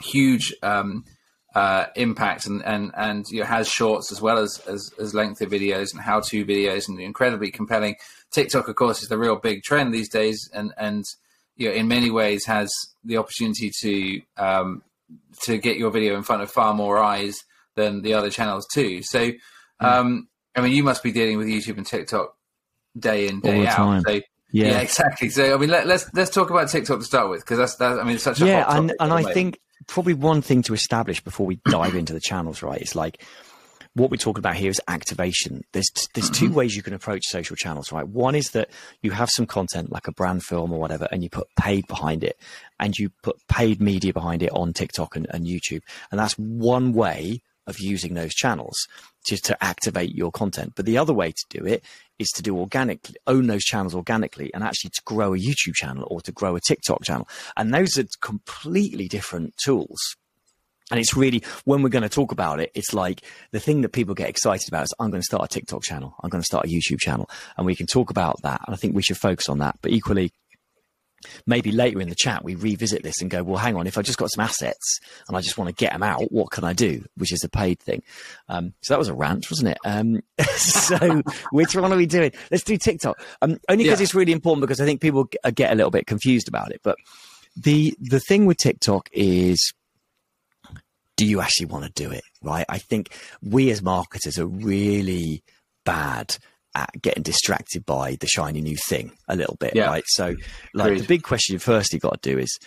huge 0.00 0.54
um, 0.62 1.04
uh, 1.54 1.86
impact 1.94 2.46
and 2.46 2.64
and 2.64 2.90
and 2.96 3.26
you 3.30 3.40
know, 3.40 3.46
has 3.46 3.68
shorts 3.68 4.10
as 4.10 4.20
well 4.20 4.38
as, 4.38 4.60
as 4.66 4.90
as 4.98 5.14
lengthy 5.14 5.46
videos 5.46 5.92
and 5.92 6.02
how 6.02 6.20
to 6.20 6.44
videos 6.44 6.88
and 6.88 6.98
incredibly 7.00 7.50
compelling. 7.50 7.96
TikTok, 8.32 8.68
of 8.68 8.74
course, 8.74 9.02
is 9.02 9.08
the 9.08 9.18
real 9.18 9.36
big 9.36 9.62
trend 9.62 9.94
these 9.94 10.08
days, 10.08 10.50
and 10.52 10.72
and 10.76 11.04
you 11.56 11.68
know, 11.68 11.74
in 11.74 11.86
many 11.86 12.10
ways 12.10 12.44
has 12.46 12.70
the 13.04 13.16
opportunity 13.16 13.70
to 13.80 14.20
um, 14.36 14.82
to 15.42 15.58
get 15.58 15.76
your 15.76 15.90
video 15.90 16.16
in 16.16 16.24
front 16.24 16.42
of 16.42 16.50
far 16.50 16.74
more 16.74 16.98
eyes 16.98 17.36
than 17.76 18.02
the 18.02 18.14
other 18.14 18.30
channels 18.30 18.66
too. 18.72 19.00
So, 19.02 19.30
hmm. 19.80 19.86
um, 19.86 20.28
I 20.56 20.60
mean, 20.60 20.72
you 20.72 20.82
must 20.82 21.02
be 21.02 21.12
dealing 21.12 21.38
with 21.38 21.46
YouTube 21.46 21.76
and 21.76 21.86
TikTok 21.86 22.36
day 22.98 23.28
in 23.28 23.40
day 23.40 23.66
out. 23.66 23.76
Time. 23.76 24.02
So 24.06 24.20
yeah. 24.54 24.68
yeah, 24.68 24.78
exactly. 24.78 25.30
So 25.30 25.52
I 25.52 25.56
mean, 25.58 25.68
let, 25.68 25.82
us 25.82 25.88
let's, 25.88 26.14
let's 26.14 26.30
talk 26.30 26.48
about 26.50 26.68
TikTok 26.68 27.00
to 27.00 27.04
start 27.04 27.28
with 27.28 27.40
because 27.40 27.58
that's 27.58 27.74
that. 27.76 27.98
I 27.98 28.04
mean, 28.04 28.14
it's 28.14 28.24
such 28.24 28.40
a 28.40 28.46
yeah, 28.46 28.64
and 28.68 28.92
and 29.00 29.12
I 29.12 29.24
think 29.32 29.58
probably 29.88 30.14
one 30.14 30.42
thing 30.42 30.62
to 30.62 30.74
establish 30.74 31.20
before 31.20 31.44
we 31.44 31.58
dive 31.68 31.96
into 31.96 32.12
the 32.12 32.20
channels, 32.20 32.62
right? 32.62 32.80
It's 32.80 32.94
like 32.94 33.20
what 33.94 34.12
we're 34.12 34.16
talking 34.16 34.38
about 34.38 34.54
here 34.54 34.70
is 34.70 34.80
activation. 34.86 35.64
There's 35.72 35.90
there's 36.14 36.30
two 36.30 36.46
mm-hmm. 36.46 36.54
ways 36.54 36.76
you 36.76 36.84
can 36.84 36.94
approach 36.94 37.24
social 37.24 37.56
channels, 37.56 37.90
right? 37.90 38.06
One 38.06 38.36
is 38.36 38.50
that 38.50 38.70
you 39.02 39.10
have 39.10 39.28
some 39.28 39.46
content 39.46 39.90
like 39.90 40.06
a 40.06 40.12
brand 40.12 40.44
film 40.44 40.72
or 40.72 40.78
whatever, 40.78 41.08
and 41.10 41.24
you 41.24 41.30
put 41.30 41.48
paid 41.58 41.88
behind 41.88 42.22
it, 42.22 42.38
and 42.78 42.96
you 42.96 43.10
put 43.24 43.36
paid 43.48 43.80
media 43.80 44.12
behind 44.12 44.44
it 44.44 44.52
on 44.52 44.72
TikTok 44.72 45.16
and, 45.16 45.26
and 45.30 45.46
YouTube, 45.46 45.82
and 46.12 46.20
that's 46.20 46.38
one 46.38 46.92
way 46.92 47.40
of 47.66 47.80
using 47.80 48.14
those 48.14 48.34
channels 48.34 48.86
to, 49.26 49.36
to 49.38 49.64
activate 49.64 50.14
your 50.14 50.30
content. 50.30 50.74
But 50.76 50.86
the 50.86 50.98
other 50.98 51.14
way 51.14 51.32
to 51.32 51.44
do 51.48 51.66
it 51.66 51.84
is 52.18 52.28
to 52.36 52.42
do 52.42 52.58
organically, 52.58 53.16
own 53.26 53.46
those 53.46 53.62
channels 53.62 53.94
organically 53.94 54.52
and 54.54 54.62
actually 54.62 54.90
to 54.90 55.02
grow 55.04 55.34
a 55.34 55.38
YouTube 55.38 55.74
channel 55.74 56.06
or 56.10 56.20
to 56.22 56.32
grow 56.32 56.56
a 56.56 56.60
TikTok 56.60 57.02
channel. 57.02 57.28
And 57.56 57.72
those 57.72 57.98
are 57.98 58.04
completely 58.20 59.08
different 59.08 59.54
tools. 59.62 59.98
And 60.90 61.00
it's 61.00 61.16
really, 61.16 61.42
when 61.64 61.82
we're 61.82 61.88
going 61.88 62.02
to 62.02 62.10
talk 62.10 62.30
about 62.30 62.60
it, 62.60 62.70
it's 62.74 62.92
like 62.92 63.22
the 63.52 63.60
thing 63.60 63.80
that 63.80 63.88
people 63.90 64.14
get 64.14 64.28
excited 64.28 64.68
about 64.68 64.84
is 64.84 64.94
I'm 65.00 65.10
going 65.10 65.22
to 65.22 65.26
start 65.26 65.44
a 65.44 65.48
TikTok 65.48 65.82
channel. 65.82 66.14
I'm 66.22 66.28
going 66.28 66.42
to 66.42 66.46
start 66.46 66.66
a 66.66 66.68
YouTube 66.68 67.00
channel 67.00 67.28
and 67.56 67.64
we 67.64 67.74
can 67.74 67.86
talk 67.86 68.10
about 68.10 68.36
that. 68.42 68.60
And 68.66 68.74
I 68.74 68.76
think 68.76 68.94
we 68.94 69.02
should 69.02 69.16
focus 69.16 69.48
on 69.48 69.58
that. 69.58 69.78
But 69.80 69.92
equally, 69.92 70.32
maybe 71.46 71.72
later 71.72 72.00
in 72.00 72.08
the 72.08 72.14
chat 72.14 72.44
we 72.44 72.54
revisit 72.54 73.02
this 73.02 73.20
and 73.20 73.30
go, 73.30 73.42
well, 73.42 73.58
hang 73.58 73.76
on, 73.76 73.86
if 73.86 73.98
I 73.98 74.02
just 74.02 74.18
got 74.18 74.30
some 74.30 74.44
assets 74.44 75.00
and 75.28 75.36
I 75.36 75.40
just 75.40 75.58
want 75.58 75.68
to 75.68 75.74
get 75.74 75.92
them 75.92 76.02
out, 76.02 76.32
what 76.32 76.50
can 76.50 76.64
I 76.64 76.72
do? 76.72 77.04
Which 77.16 77.32
is 77.32 77.44
a 77.44 77.48
paid 77.48 77.80
thing. 77.80 78.02
Um, 78.48 78.74
so 78.82 78.94
that 78.94 78.98
was 78.98 79.08
a 79.08 79.14
rant, 79.14 79.50
wasn't 79.50 79.70
it? 79.70 79.78
Um, 79.84 80.20
so 80.56 81.22
which 81.52 81.74
one 81.74 81.92
are 81.92 81.96
we 81.96 82.06
doing? 82.06 82.32
Let's 82.50 82.64
do 82.64 82.76
TikTok. 82.76 83.20
Um, 83.42 83.58
only 83.68 83.84
because 83.84 84.00
yeah. 84.00 84.04
it's 84.04 84.14
really 84.14 84.32
important 84.32 84.62
because 84.62 84.80
I 84.80 84.84
think 84.84 85.00
people 85.00 85.28
get 85.54 85.72
a 85.72 85.74
little 85.74 85.90
bit 85.90 86.06
confused 86.06 86.48
about 86.48 86.72
it. 86.72 86.80
But 86.82 86.96
the 87.56 87.94
the 88.00 88.20
thing 88.20 88.46
with 88.46 88.58
TikTok 88.58 89.08
is, 89.12 89.72
do 91.16 91.26
you 91.26 91.40
actually 91.40 91.66
want 91.66 91.84
to 91.84 91.92
do 91.92 92.10
it? 92.10 92.24
Right? 92.42 92.66
I 92.68 92.78
think 92.78 93.16
we 93.42 93.70
as 93.70 93.82
marketers 93.82 94.38
are 94.38 94.46
really 94.46 95.42
bad 95.84 96.36
at 96.74 96.90
getting 97.02 97.22
distracted 97.22 97.86
by 97.86 98.16
the 98.20 98.26
shiny 98.26 98.60
new 98.60 98.76
thing 98.88 99.12
a 99.28 99.36
little 99.36 99.56
bit, 99.56 99.74
yeah. 99.74 99.86
right? 99.86 100.04
So, 100.06 100.34
like, 100.74 100.86
Agreed. 100.86 101.02
the 101.02 101.06
big 101.06 101.22
question 101.22 101.54
you 101.54 101.58
firstly 101.58 101.98
got 101.98 102.22
to 102.22 102.30
do 102.30 102.38
is, 102.38 102.58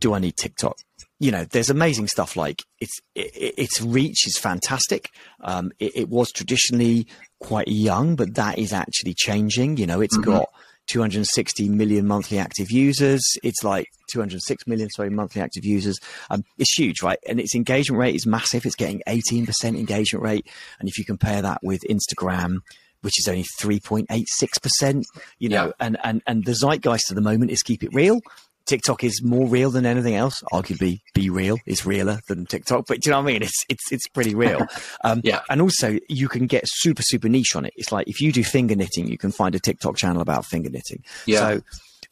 do 0.00 0.14
I 0.14 0.18
need 0.18 0.36
TikTok? 0.36 0.76
You 1.18 1.30
know, 1.30 1.44
there's 1.44 1.70
amazing 1.70 2.08
stuff 2.08 2.36
like 2.36 2.62
its 2.80 2.98
it, 3.14 3.54
its 3.58 3.82
reach 3.82 4.26
is 4.26 4.38
fantastic. 4.38 5.10
Um, 5.42 5.70
it, 5.78 5.92
it, 5.94 6.08
was 6.08 6.32
traditionally 6.32 7.06
quite 7.40 7.68
young, 7.68 8.16
but 8.16 8.34
that 8.34 8.58
is 8.58 8.72
actually 8.72 9.14
changing. 9.14 9.76
You 9.76 9.86
know, 9.86 10.00
it's 10.00 10.16
mm-hmm. 10.16 10.30
got 10.30 10.48
260 10.90 11.68
million 11.68 12.06
monthly 12.06 12.38
active 12.38 12.70
users. 12.70 13.22
It's 13.44 13.62
like 13.62 13.86
206 14.12 14.66
million, 14.66 14.90
sorry, 14.90 15.10
monthly 15.10 15.40
active 15.40 15.64
users. 15.64 15.98
Um, 16.30 16.42
it's 16.58 16.76
huge, 16.76 17.02
right? 17.02 17.18
And 17.28 17.38
its 17.38 17.54
engagement 17.54 18.00
rate 18.00 18.14
is 18.14 18.26
massive. 18.26 18.66
It's 18.66 18.74
getting 18.74 19.02
18% 19.06 19.46
engagement 19.64 20.24
rate. 20.24 20.46
And 20.80 20.88
if 20.88 20.98
you 20.98 21.04
compare 21.04 21.42
that 21.42 21.60
with 21.62 21.82
Instagram, 21.88 22.58
which 23.02 23.18
is 23.18 23.28
only 23.28 23.44
3.86%, 23.60 25.04
you 25.38 25.48
know, 25.48 25.66
yeah. 25.66 25.72
and, 25.80 25.96
and, 26.02 26.22
and 26.26 26.44
the 26.44 26.54
zeitgeist 26.54 27.10
at 27.10 27.14
the 27.14 27.22
moment 27.22 27.50
is 27.50 27.62
keep 27.62 27.82
it 27.82 27.90
real. 27.92 28.20
TikTok 28.66 29.02
is 29.02 29.22
more 29.22 29.48
real 29.48 29.70
than 29.70 29.84
anything 29.84 30.14
else. 30.14 30.44
Arguably, 30.52 31.00
BeReal 31.16 31.58
is 31.66 31.84
realer 31.84 32.20
than 32.28 32.46
TikTok, 32.46 32.84
but 32.86 33.00
do 33.00 33.08
you 33.08 33.12
know 33.12 33.20
what 33.20 33.30
I 33.30 33.32
mean? 33.32 33.42
It's 33.42 33.64
it's 33.68 33.90
it's 33.90 34.06
pretty 34.06 34.34
real. 34.34 34.66
Um, 35.02 35.22
yeah. 35.24 35.40
And 35.48 35.62
also, 35.62 35.98
you 36.08 36.28
can 36.28 36.46
get 36.46 36.64
super 36.66 37.02
super 37.02 37.28
niche 37.28 37.56
on 37.56 37.64
it. 37.64 37.72
It's 37.74 37.90
like 37.90 38.06
if 38.06 38.20
you 38.20 38.32
do 38.32 38.44
finger 38.44 38.76
knitting, 38.76 39.08
you 39.08 39.16
can 39.16 39.32
find 39.32 39.54
a 39.54 39.58
TikTok 39.58 39.96
channel 39.96 40.20
about 40.20 40.44
finger 40.44 40.68
knitting. 40.68 41.02
Yeah. 41.26 41.38
So, 41.38 41.60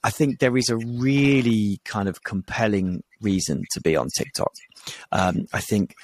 I 0.05 0.11
think 0.11 0.39
there 0.39 0.57
is 0.57 0.71
a 0.71 0.77
really 0.77 1.81
kind 1.85 2.09
of 2.09 2.23
compelling 2.23 3.03
reason 3.21 3.63
to 3.73 3.81
be 3.81 3.95
on 3.97 4.09
TikTok. 4.17 4.53
Um, 5.13 5.47
I 5.53 5.61
think 5.61 5.95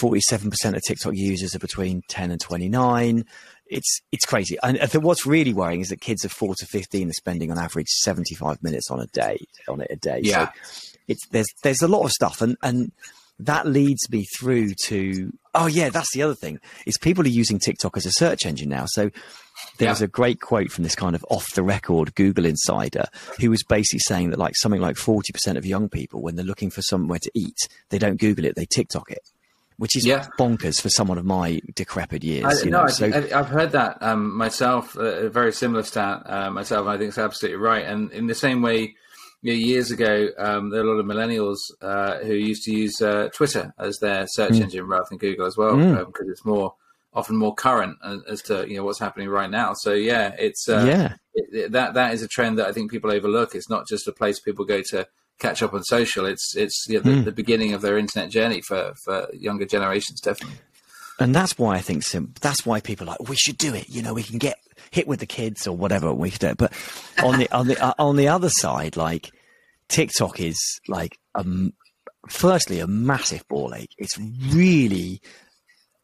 47% 0.00 0.76
of 0.76 0.82
TikTok 0.82 1.14
users 1.14 1.54
are 1.54 1.58
between 1.58 2.02
10 2.08 2.30
and 2.30 2.40
29 2.40 3.24
it's 3.70 4.00
it's 4.12 4.26
crazy. 4.26 4.58
And 4.62 4.78
what's 4.94 5.24
really 5.24 5.54
worrying 5.54 5.80
is 5.80 5.88
that 5.88 6.00
kids 6.00 6.24
of 6.24 6.32
four 6.32 6.54
to 6.56 6.66
fifteen 6.66 7.08
are 7.08 7.14
spending 7.14 7.50
on 7.50 7.58
average 7.58 7.88
seventy 7.88 8.34
five 8.34 8.62
minutes 8.62 8.90
on 8.90 9.00
a 9.00 9.06
day 9.06 9.38
on 9.68 9.80
it 9.80 9.88
a 9.90 9.96
day. 9.96 10.20
Yeah, 10.22 10.50
so 10.64 10.98
it's 11.08 11.26
there's 11.28 11.48
there's 11.62 11.82
a 11.82 11.88
lot 11.88 12.04
of 12.04 12.10
stuff, 12.10 12.42
and 12.42 12.56
and 12.62 12.92
that 13.38 13.66
leads 13.66 14.10
me 14.10 14.26
through 14.38 14.74
to 14.86 15.32
oh 15.54 15.66
yeah, 15.66 15.88
that's 15.88 16.12
the 16.12 16.22
other 16.22 16.34
thing 16.34 16.58
is 16.86 16.98
people 16.98 17.24
are 17.24 17.28
using 17.28 17.58
TikTok 17.58 17.96
as 17.96 18.06
a 18.06 18.12
search 18.12 18.44
engine 18.44 18.68
now. 18.68 18.84
So 18.86 19.10
there's 19.78 20.00
yeah. 20.00 20.06
a 20.06 20.08
great 20.08 20.40
quote 20.40 20.70
from 20.70 20.84
this 20.84 20.94
kind 20.94 21.14
of 21.14 21.24
off 21.30 21.54
the 21.54 21.62
record 21.62 22.14
Google 22.14 22.46
insider 22.46 23.06
who 23.40 23.50
was 23.50 23.62
basically 23.62 24.00
saying 24.00 24.30
that 24.30 24.38
like 24.38 24.56
something 24.56 24.80
like 24.80 24.96
forty 24.96 25.32
percent 25.32 25.58
of 25.58 25.64
young 25.64 25.88
people 25.88 26.20
when 26.20 26.36
they're 26.36 26.44
looking 26.44 26.70
for 26.70 26.82
somewhere 26.82 27.20
to 27.20 27.30
eat, 27.34 27.68
they 27.90 27.98
don't 27.98 28.20
Google 28.20 28.44
it, 28.44 28.56
they 28.56 28.66
TikTok 28.66 29.10
it 29.10 29.20
which 29.80 29.96
is 29.96 30.04
Yeah. 30.04 30.26
bonkers 30.38 30.78
for 30.78 30.90
someone 30.90 31.16
of 31.16 31.24
my 31.24 31.58
decrepit 31.74 32.22
years. 32.22 32.44
I, 32.44 32.64
you 32.64 32.70
no, 32.70 32.80
know, 32.80 32.84
I, 32.84 32.90
so 32.90 33.06
I, 33.06 33.38
I've 33.38 33.48
heard 33.48 33.72
that 33.72 34.02
um, 34.02 34.36
myself, 34.36 34.94
uh, 34.98 35.00
a 35.26 35.30
very 35.30 35.54
similar 35.54 35.82
stat 35.82 36.22
uh, 36.26 36.50
myself, 36.50 36.82
and 36.86 36.90
I 36.90 36.98
think 36.98 37.08
it's 37.08 37.16
absolutely 37.16 37.56
right. 37.56 37.86
And 37.86 38.12
in 38.12 38.26
the 38.26 38.34
same 38.34 38.60
way, 38.60 38.94
you 39.40 39.52
know, 39.52 39.58
years 39.58 39.90
ago, 39.90 40.28
um, 40.36 40.68
there 40.68 40.80
are 40.82 40.84
a 40.84 40.86
lot 40.92 41.00
of 41.00 41.06
millennials 41.06 41.56
uh, 41.80 42.18
who 42.18 42.34
used 42.34 42.64
to 42.64 42.72
use 42.72 43.00
uh, 43.00 43.30
Twitter 43.34 43.72
as 43.78 43.98
their 44.00 44.26
search 44.28 44.52
Mm. 44.52 44.64
engine 44.64 44.86
rather 44.86 45.06
than 45.08 45.16
Google 45.16 45.46
as 45.46 45.56
well, 45.56 45.78
because 46.04 46.28
it's 46.28 46.44
more 46.44 46.74
often 47.14 47.36
more 47.36 47.54
current 47.54 47.96
as, 48.04 48.20
as 48.28 48.42
to 48.42 48.68
you 48.68 48.76
know 48.76 48.84
what's 48.84 48.98
happening 48.98 49.30
right 49.30 49.50
now. 49.50 49.72
So 49.74 49.94
yeah, 49.94 50.34
it's 50.38 50.68
uh, 50.68 50.84
yeah, 50.86 51.14
it, 51.34 51.46
it- 51.54 51.72
that 51.72 51.94
that 51.94 52.12
is 52.12 52.22
a 52.22 52.28
trend 52.28 52.58
that 52.58 52.66
I 52.66 52.72
think 52.72 52.90
people 52.90 53.10
overlook. 53.10 53.54
It's 53.54 53.70
not 53.70 53.88
just 53.88 54.06
a 54.06 54.12
place 54.12 54.38
people 54.38 54.66
go 54.66 54.82
to 54.90 55.08
catch 55.40 55.62
up 55.62 55.74
on 55.74 55.82
social. 55.84 56.26
It's 56.26 56.54
it's 56.56 56.86
you 56.88 57.02
know, 57.02 57.16
the, 57.16 57.22
the 57.22 57.32
beginning 57.32 57.72
of 57.72 57.82
their 57.82 57.98
internet 57.98 58.30
journey 58.30 58.60
for 58.60 58.94
for 59.04 59.28
younger 59.32 59.66
generations, 59.66 60.20
definitely. 60.20 60.58
and 61.18 61.34
that's 61.34 61.58
why 61.58 61.76
I 61.76 61.80
think 61.80 62.04
sim- 62.04 62.34
that's 62.40 62.64
why 62.64 62.80
people 62.80 63.08
are 63.08 63.12
like 63.12 63.28
we 63.28 63.36
should 63.36 63.58
do 63.58 63.74
it. 63.74 63.88
You 63.88 64.02
know, 64.02 64.14
we 64.14 64.22
can 64.22 64.38
get 64.38 64.58
hit 64.90 65.08
with 65.08 65.20
the 65.20 65.26
kids 65.26 65.66
or 65.66 65.76
whatever 65.76 66.12
we 66.12 66.30
could 66.30 66.40
do. 66.40 66.48
it. 66.48 66.58
But 66.58 66.72
on 67.22 67.38
the 67.38 67.50
on 67.52 67.66
the 67.66 67.82
uh, 67.82 67.94
on 67.98 68.16
the 68.16 68.28
other 68.28 68.50
side, 68.50 68.96
like 68.96 69.32
TikTok 69.88 70.40
is 70.40 70.80
like 70.88 71.18
um, 71.34 71.72
firstly 72.28 72.80
a 72.80 72.86
massive 72.86 73.46
ball 73.48 73.74
ache. 73.74 73.94
It's 73.98 74.18
really 74.18 75.20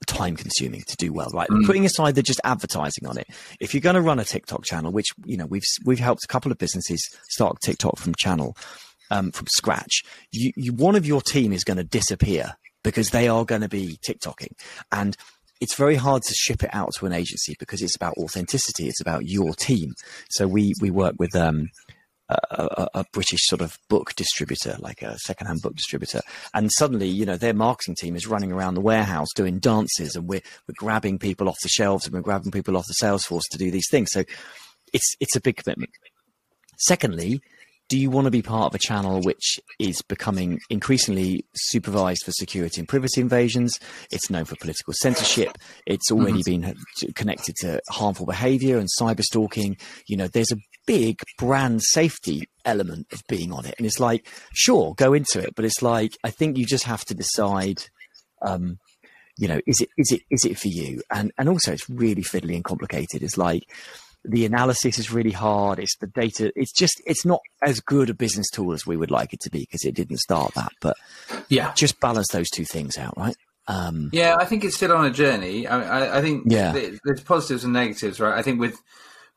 time 0.07 0.37
consuming 0.37 0.83
to 0.87 0.97
do 0.97 1.13
well 1.13 1.29
right 1.33 1.49
putting 1.65 1.85
aside 1.85 2.15
the 2.15 2.23
just 2.23 2.41
advertising 2.45 3.07
on 3.09 3.19
it 3.19 3.27
if 3.61 3.75
you're 3.75 3.81
going 3.81 3.95
to 3.95 4.01
run 4.01 4.21
a 4.21 4.25
tiktok 4.25 4.63
channel 4.65 4.93
which 4.93 5.07
you 5.25 5.37
know 5.37 5.47
we've 5.47 5.65
we've 5.85 5.99
helped 5.99 6.23
a 6.23 6.29
couple 6.29 6.53
of 6.53 6.59
businesses 6.59 7.01
start 7.29 7.57
tiktok 7.63 7.99
from 7.99 8.15
channel 8.17 8.57
um, 9.11 9.31
from 9.31 9.47
scratch 9.49 10.03
you, 10.33 10.53
you 10.57 10.73
one 10.73 10.97
of 10.97 11.07
your 11.07 11.21
team 11.21 11.53
is 11.53 11.65
going 11.65 11.77
to 11.77 11.85
disappear 11.85 12.55
because 12.83 13.11
they 13.11 13.29
are 13.29 13.45
going 13.45 13.63
to 13.63 13.69
be 13.69 13.99
tiktoking 14.07 14.53
and 14.93 15.17
it's 15.61 15.75
very 15.75 15.97
hard 15.97 16.23
to 16.23 16.35
ship 16.35 16.63
it 16.63 16.71
out 16.73 16.91
to 16.99 17.07
an 17.07 17.13
agency 17.13 17.55
because 17.59 17.83
it's 17.83 17.97
about 17.97 18.15
authenticity 18.19 18.89
it's 18.89 19.01
about 19.01 19.27
your 19.27 19.55
team 19.55 19.93
so 20.31 20.47
we 20.47 20.75
we 20.81 20.91
work 20.91 21.15
with 21.19 21.35
um 21.35 21.69
a, 22.29 22.39
a, 22.51 22.89
a 22.95 23.05
British 23.13 23.41
sort 23.45 23.61
of 23.61 23.79
book 23.89 24.15
distributor, 24.17 24.77
like 24.81 25.03
a 25.03 25.19
secondhand 25.19 25.63
book 25.63 25.75
distributor, 25.75 26.21
and 26.55 26.71
suddenly, 26.73 27.09
you 27.09 27.25
know, 27.25 27.37
their 27.37 27.55
marketing 27.55 27.95
team 27.95 28.17
is 28.17 28.27
running 28.27 28.53
around 28.53 28.75
the 28.75 28.81
warehouse 28.81 29.29
doing 29.35 29.59
dances, 29.59 30.17
and 30.17 30.29
we're 30.29 30.43
we're 30.67 30.75
grabbing 30.77 31.19
people 31.19 31.49
off 31.49 31.57
the 31.63 31.69
shelves 31.69 32.07
and 32.07 32.15
we're 32.15 32.21
grabbing 32.21 32.51
people 32.51 32.77
off 32.77 32.87
the 32.87 33.07
Salesforce 33.07 33.49
to 33.51 33.59
do 33.59 33.71
these 33.71 33.89
things. 33.91 34.09
So 34.11 34.25
it's 34.93 35.15
it's 35.21 35.37
a 35.37 35.41
big 35.41 35.57
commitment. 35.57 35.91
Secondly, 36.79 37.41
do 37.89 37.99
you 37.99 38.11
want 38.11 38.25
to 38.25 38.31
be 38.31 38.43
part 38.43 38.67
of 38.67 38.75
a 38.75 38.79
channel 38.79 39.21
which 39.23 39.61
is 39.79 40.03
becoming 40.03 40.59
increasingly 40.71 41.45
supervised 41.55 42.25
for 42.25 42.33
security 42.33 42.81
and 42.81 42.89
privacy 42.89 43.21
invasions? 43.21 43.79
It's 44.11 44.29
known 44.29 44.45
for 44.45 44.57
political 44.57 44.93
censorship. 44.95 45.57
It's 45.87 46.11
already 46.11 46.43
been 46.45 46.75
connected 47.15 47.55
to 47.61 47.81
harmful 47.89 48.27
behavior 48.27 48.79
and 48.79 48.89
cyber 49.01 49.23
stalking. 49.23 49.77
You 50.07 50.17
know, 50.17 50.27
there's 50.27 50.51
a 50.51 50.59
big 50.87 51.21
brand 51.39 51.83
safety 51.83 52.49
element 52.65 53.07
of 53.13 53.23
being 53.29 53.53
on 53.53 53.67
it. 53.67 53.75
And 53.79 53.87
it's 53.87 54.01
like, 54.01 54.27
sure, 54.53 54.95
go 54.95 55.13
into 55.13 55.39
it. 55.39 55.55
But 55.55 55.65
it's 55.65 55.83
like, 55.83 56.17
I 56.25 56.31
think 56.31 56.57
you 56.57 56.67
just 56.67 56.85
have 56.85 57.05
to 57.07 57.15
decide, 57.15 57.85
um, 58.43 58.79
you 59.39 59.47
know, 59.47 59.61
is 59.67 59.81
it, 59.81 59.91
is 59.97 60.11
it, 60.11 60.23
is 60.31 60.45
it 60.45 60.59
for 60.59 60.69
you? 60.69 61.03
And, 61.13 61.31
and 61.39 61.49
also 61.49 61.73
it's 61.73 61.89
really 61.89 62.23
fiddly 62.23 62.55
and 62.55 62.65
complicated. 62.65 63.23
It's 63.23 63.39
like, 63.39 63.63
the 64.29 64.45
analysis 64.45 64.99
is 64.99 65.13
really 65.13 65.31
hard. 65.31 65.79
It's 65.79 65.97
the 65.99 66.07
data. 66.09 66.53
It's 66.57 66.73
just, 66.73 67.01
it's 67.07 67.25
not 67.25 67.41
as 67.63 67.81
good 67.81 68.11
a 68.11 68.15
business 68.15 68.47
tool 68.53 68.73
as 68.73 68.87
we 68.87 68.97
would 68.97 69.11
like 69.11 69.33
it 69.33 69.41
to 69.41 69.51
be 69.51 69.61
because 69.61 69.85
it 69.85 69.95
didn't 69.95 70.19
start 70.19 70.55
that. 70.55 70.73
But 70.81 70.97
Yeah, 71.49 71.73
just 71.75 72.01
balance 72.01 72.29
those 72.33 72.49
two 72.51 72.65
things 72.65 72.99
out, 72.99 73.15
right? 73.17 73.37
Um, 73.69 74.11
Yeah, 74.13 74.37
I 74.39 74.45
think 74.45 74.65
it's 74.65 74.77
still 74.77 74.93
on 74.93 75.05
a 75.07 75.11
journey. 75.11 75.67
I, 75.67 75.81
I, 76.07 76.19
I 76.19 76.21
think 76.23 76.45
Yeah. 76.47 76.73
th- 76.73 76.99
there's 77.05 77.23
positives 77.23 77.65
and 77.65 77.73
negatives, 77.73 78.21
right? 78.21 78.37
I 78.39 78.43
think 78.43 78.61
with 78.61 78.77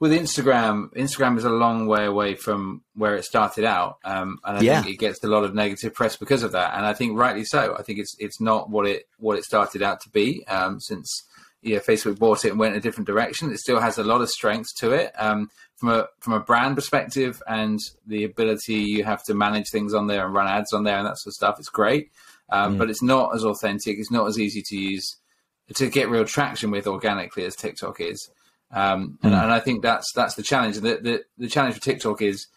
with 0.02 0.13
Instagram, 0.13 0.88
Instagram 0.93 1.38
is 1.38 1.43
a 1.43 1.49
long 1.49 1.86
way 1.86 2.06
away 2.06 2.34
from 2.34 2.82
where 2.95 3.15
it 3.17 3.25
started 3.25 3.65
out, 3.65 3.97
um, 4.06 4.39
and 4.45 4.58
I 4.58 4.62
Yeah. 4.62 4.82
think 4.82 4.93
it 4.95 4.97
gets 4.99 5.21
a 5.25 5.28
lot 5.28 5.43
of 5.43 5.54
negative 5.54 5.93
press 5.93 6.15
because 6.15 6.41
of 6.41 6.54
that. 6.54 6.73
And 6.73 6.86
I 6.86 6.93
think 6.93 7.17
rightly 7.19 7.43
so. 7.43 7.75
I 7.78 7.82
think 7.84 7.99
it's 7.99 8.15
it's 8.17 8.39
not 8.39 8.69
what 8.69 8.88
it 8.88 9.08
what 9.17 9.38
it 9.38 9.43
started 9.43 9.82
out 9.82 9.99
to 10.02 10.10
be. 10.10 10.45
Um, 10.47 10.80
since 10.80 11.23
yeah, 11.62 11.80
Facebook 11.80 12.17
bought 12.17 12.45
it 12.45 12.52
and 12.52 12.60
went 12.60 12.76
a 12.76 12.80
different 12.80 13.08
direction, 13.08 13.52
it 13.52 13.60
still 13.60 13.80
has 13.80 13.98
a 13.98 14.04
lot 14.04 14.22
of 14.22 14.30
strength 14.30 14.69
to 14.78 14.91
it. 14.91 15.12
Um, 15.17 15.50
from 15.76 15.89
a 15.89 16.08
from 16.19 16.34
a 16.34 16.39
brand 16.39 16.76
perspective 16.76 17.41
and 17.48 17.80
the 18.06 18.24
ability 18.24 18.76
you 18.76 19.04
have 19.04 19.24
to 19.26 19.34
manage 19.34 19.69
things 19.69 19.93
on 19.93 20.08
there 20.08 20.26
and 20.26 20.34
run 20.34 20.48
ads 20.48 20.74
on 20.74 20.84
there 20.84 20.98
and 20.98 21.06
that 21.06 21.17
sort 21.17 21.32
of 21.32 21.36
stuff, 21.36 21.56
it's 21.60 21.69
great. 21.69 22.12
Um, 22.52 22.78
But 22.78 22.89
it's 22.89 23.04
not 23.04 23.36
as 23.36 23.45
authentic. 23.45 23.98
It's 23.98 24.12
not 24.12 24.28
as 24.28 24.39
easy 24.39 24.62
to 24.65 24.76
use 24.76 25.17
to 25.76 25.89
get 25.89 26.10
real 26.10 26.26
traction 26.26 26.72
with 26.72 26.88
organically 26.88 27.45
as 27.45 27.56
TikTok 27.56 28.02
is. 28.02 28.30
Um, 28.72 29.19
and, 29.24 29.34
and 29.34 29.52
I 29.52 29.60
think 29.60 29.82
that's 29.82 30.12
that's 30.13 30.36
the 30.36 30.43
challenge. 30.43 30.76
The, 30.78 31.00
the 31.02 31.24
the 31.38 31.48
challenge 31.48 31.76
for 31.76 31.82
TikTok 31.82 32.22
is 32.22 32.48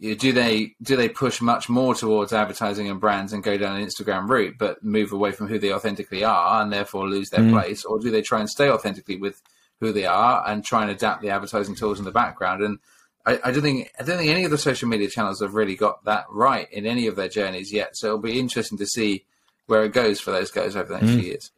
do 0.00 0.32
they 0.32 0.74
do 0.82 0.96
they 0.96 1.08
push 1.08 1.40
much 1.40 1.68
more 1.68 1.94
towards 1.94 2.32
advertising 2.32 2.88
and 2.88 3.00
brands 3.00 3.32
and 3.32 3.42
go 3.42 3.56
down 3.56 3.76
an 3.76 3.86
Instagram 3.86 4.28
route, 4.28 4.56
but 4.58 4.82
move 4.82 5.12
away 5.12 5.32
from 5.32 5.48
who 5.48 5.58
they 5.58 5.72
authentically 5.72 6.24
are 6.24 6.62
and 6.62 6.72
therefore 6.72 7.08
lose 7.08 7.30
their 7.30 7.42
hmm. 7.42 7.52
place, 7.52 7.84
or 7.84 7.98
do 7.98 8.10
they 8.10 8.22
try 8.22 8.40
and 8.40 8.50
stay 8.50 8.70
authentically 8.70 9.16
with 9.16 9.40
who 9.80 9.92
they 9.92 10.06
are 10.06 10.46
and 10.48 10.64
try 10.64 10.82
and 10.82 10.90
adapt 10.90 11.22
the 11.22 11.30
advertising 11.30 11.74
tools 11.74 11.98
in 11.98 12.04
the 12.04 12.12
background? 12.12 12.62
And 12.62 12.78
I, 13.24 13.40
I 13.44 13.50
don't 13.50 13.62
think 13.62 13.90
I 13.98 14.02
don't 14.02 14.18
think 14.18 14.30
any 14.30 14.44
of 14.44 14.50
the 14.50 14.58
social 14.58 14.88
media 14.88 15.08
channels 15.08 15.40
have 15.40 15.54
really 15.54 15.76
got 15.76 16.04
that 16.04 16.26
right 16.30 16.70
in 16.72 16.86
any 16.86 17.06
of 17.06 17.16
their 17.16 17.28
journeys 17.28 17.72
yet. 17.72 17.96
So 17.96 18.08
it'll 18.08 18.18
be 18.18 18.38
interesting 18.38 18.78
to 18.78 18.86
see 18.86 19.24
where 19.66 19.84
it 19.84 19.92
goes 19.92 20.20
for 20.20 20.30
those 20.30 20.50
guys 20.50 20.76
over 20.76 20.88
the 20.88 20.98
next 20.98 21.10
hmm. 21.10 21.20
few 21.20 21.28
years. 21.28 21.50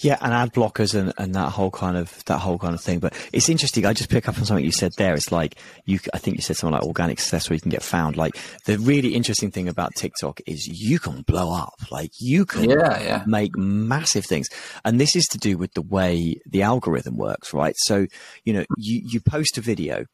Yeah, 0.00 0.18
and 0.20 0.32
ad 0.32 0.52
blockers 0.52 0.94
and, 0.94 1.12
and 1.18 1.34
that 1.34 1.50
whole 1.50 1.70
kind 1.70 1.96
of 1.96 2.24
that 2.26 2.38
whole 2.38 2.58
kind 2.58 2.74
of 2.74 2.80
thing. 2.80 3.00
But 3.00 3.14
it's 3.32 3.48
interesting. 3.48 3.84
I 3.86 3.92
just 3.92 4.10
pick 4.10 4.28
up 4.28 4.38
on 4.38 4.44
something 4.44 4.64
you 4.64 4.70
said 4.70 4.92
there. 4.98 5.14
It's 5.14 5.32
like 5.32 5.56
you. 5.84 5.98
I 6.12 6.18
think 6.18 6.36
you 6.36 6.42
said 6.42 6.56
something 6.56 6.74
like 6.74 6.84
organic 6.86 7.18
success 7.18 7.48
where 7.48 7.54
you 7.54 7.60
can 7.60 7.70
get 7.70 7.82
found. 7.82 8.16
Like 8.16 8.36
the 8.66 8.78
really 8.78 9.14
interesting 9.14 9.50
thing 9.50 9.68
about 9.68 9.94
TikTok 9.96 10.40
is 10.46 10.66
you 10.68 10.98
can 10.98 11.22
blow 11.22 11.52
up. 11.52 11.74
Like 11.90 12.10
you 12.20 12.44
can 12.44 12.70
Yeah, 12.70 13.02
yeah. 13.02 13.24
make 13.26 13.56
massive 13.56 14.24
things, 14.26 14.48
and 14.84 15.00
this 15.00 15.16
is 15.16 15.24
to 15.32 15.38
do 15.38 15.58
with 15.58 15.72
the 15.74 15.82
way 15.82 16.36
the 16.46 16.62
algorithm 16.62 17.16
works, 17.16 17.52
right? 17.52 17.74
So 17.78 18.06
you 18.44 18.52
know, 18.52 18.64
you 18.76 19.02
you 19.04 19.20
post 19.20 19.58
a 19.58 19.60
video 19.60 20.04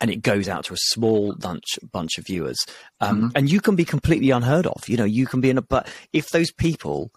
and 0.00 0.10
it 0.10 0.22
goes 0.22 0.48
out 0.48 0.64
to 0.64 0.74
a 0.74 0.78
small 0.78 1.34
bunch 1.36 1.78
bunch 1.92 2.18
of 2.18 2.26
viewers, 2.26 2.58
um, 3.00 3.30
and 3.34 3.50
you 3.50 3.60
can 3.60 3.76
be 3.76 3.84
completely 3.84 4.30
unheard 4.30 4.66
of. 4.66 4.88
You 4.88 4.96
know, 4.96 5.04
you 5.04 5.26
can 5.26 5.40
be 5.40 5.50
in 5.50 5.58
a 5.58 5.62
but 5.62 5.88
if 6.12 6.30
those 6.30 6.50
people 6.50 7.10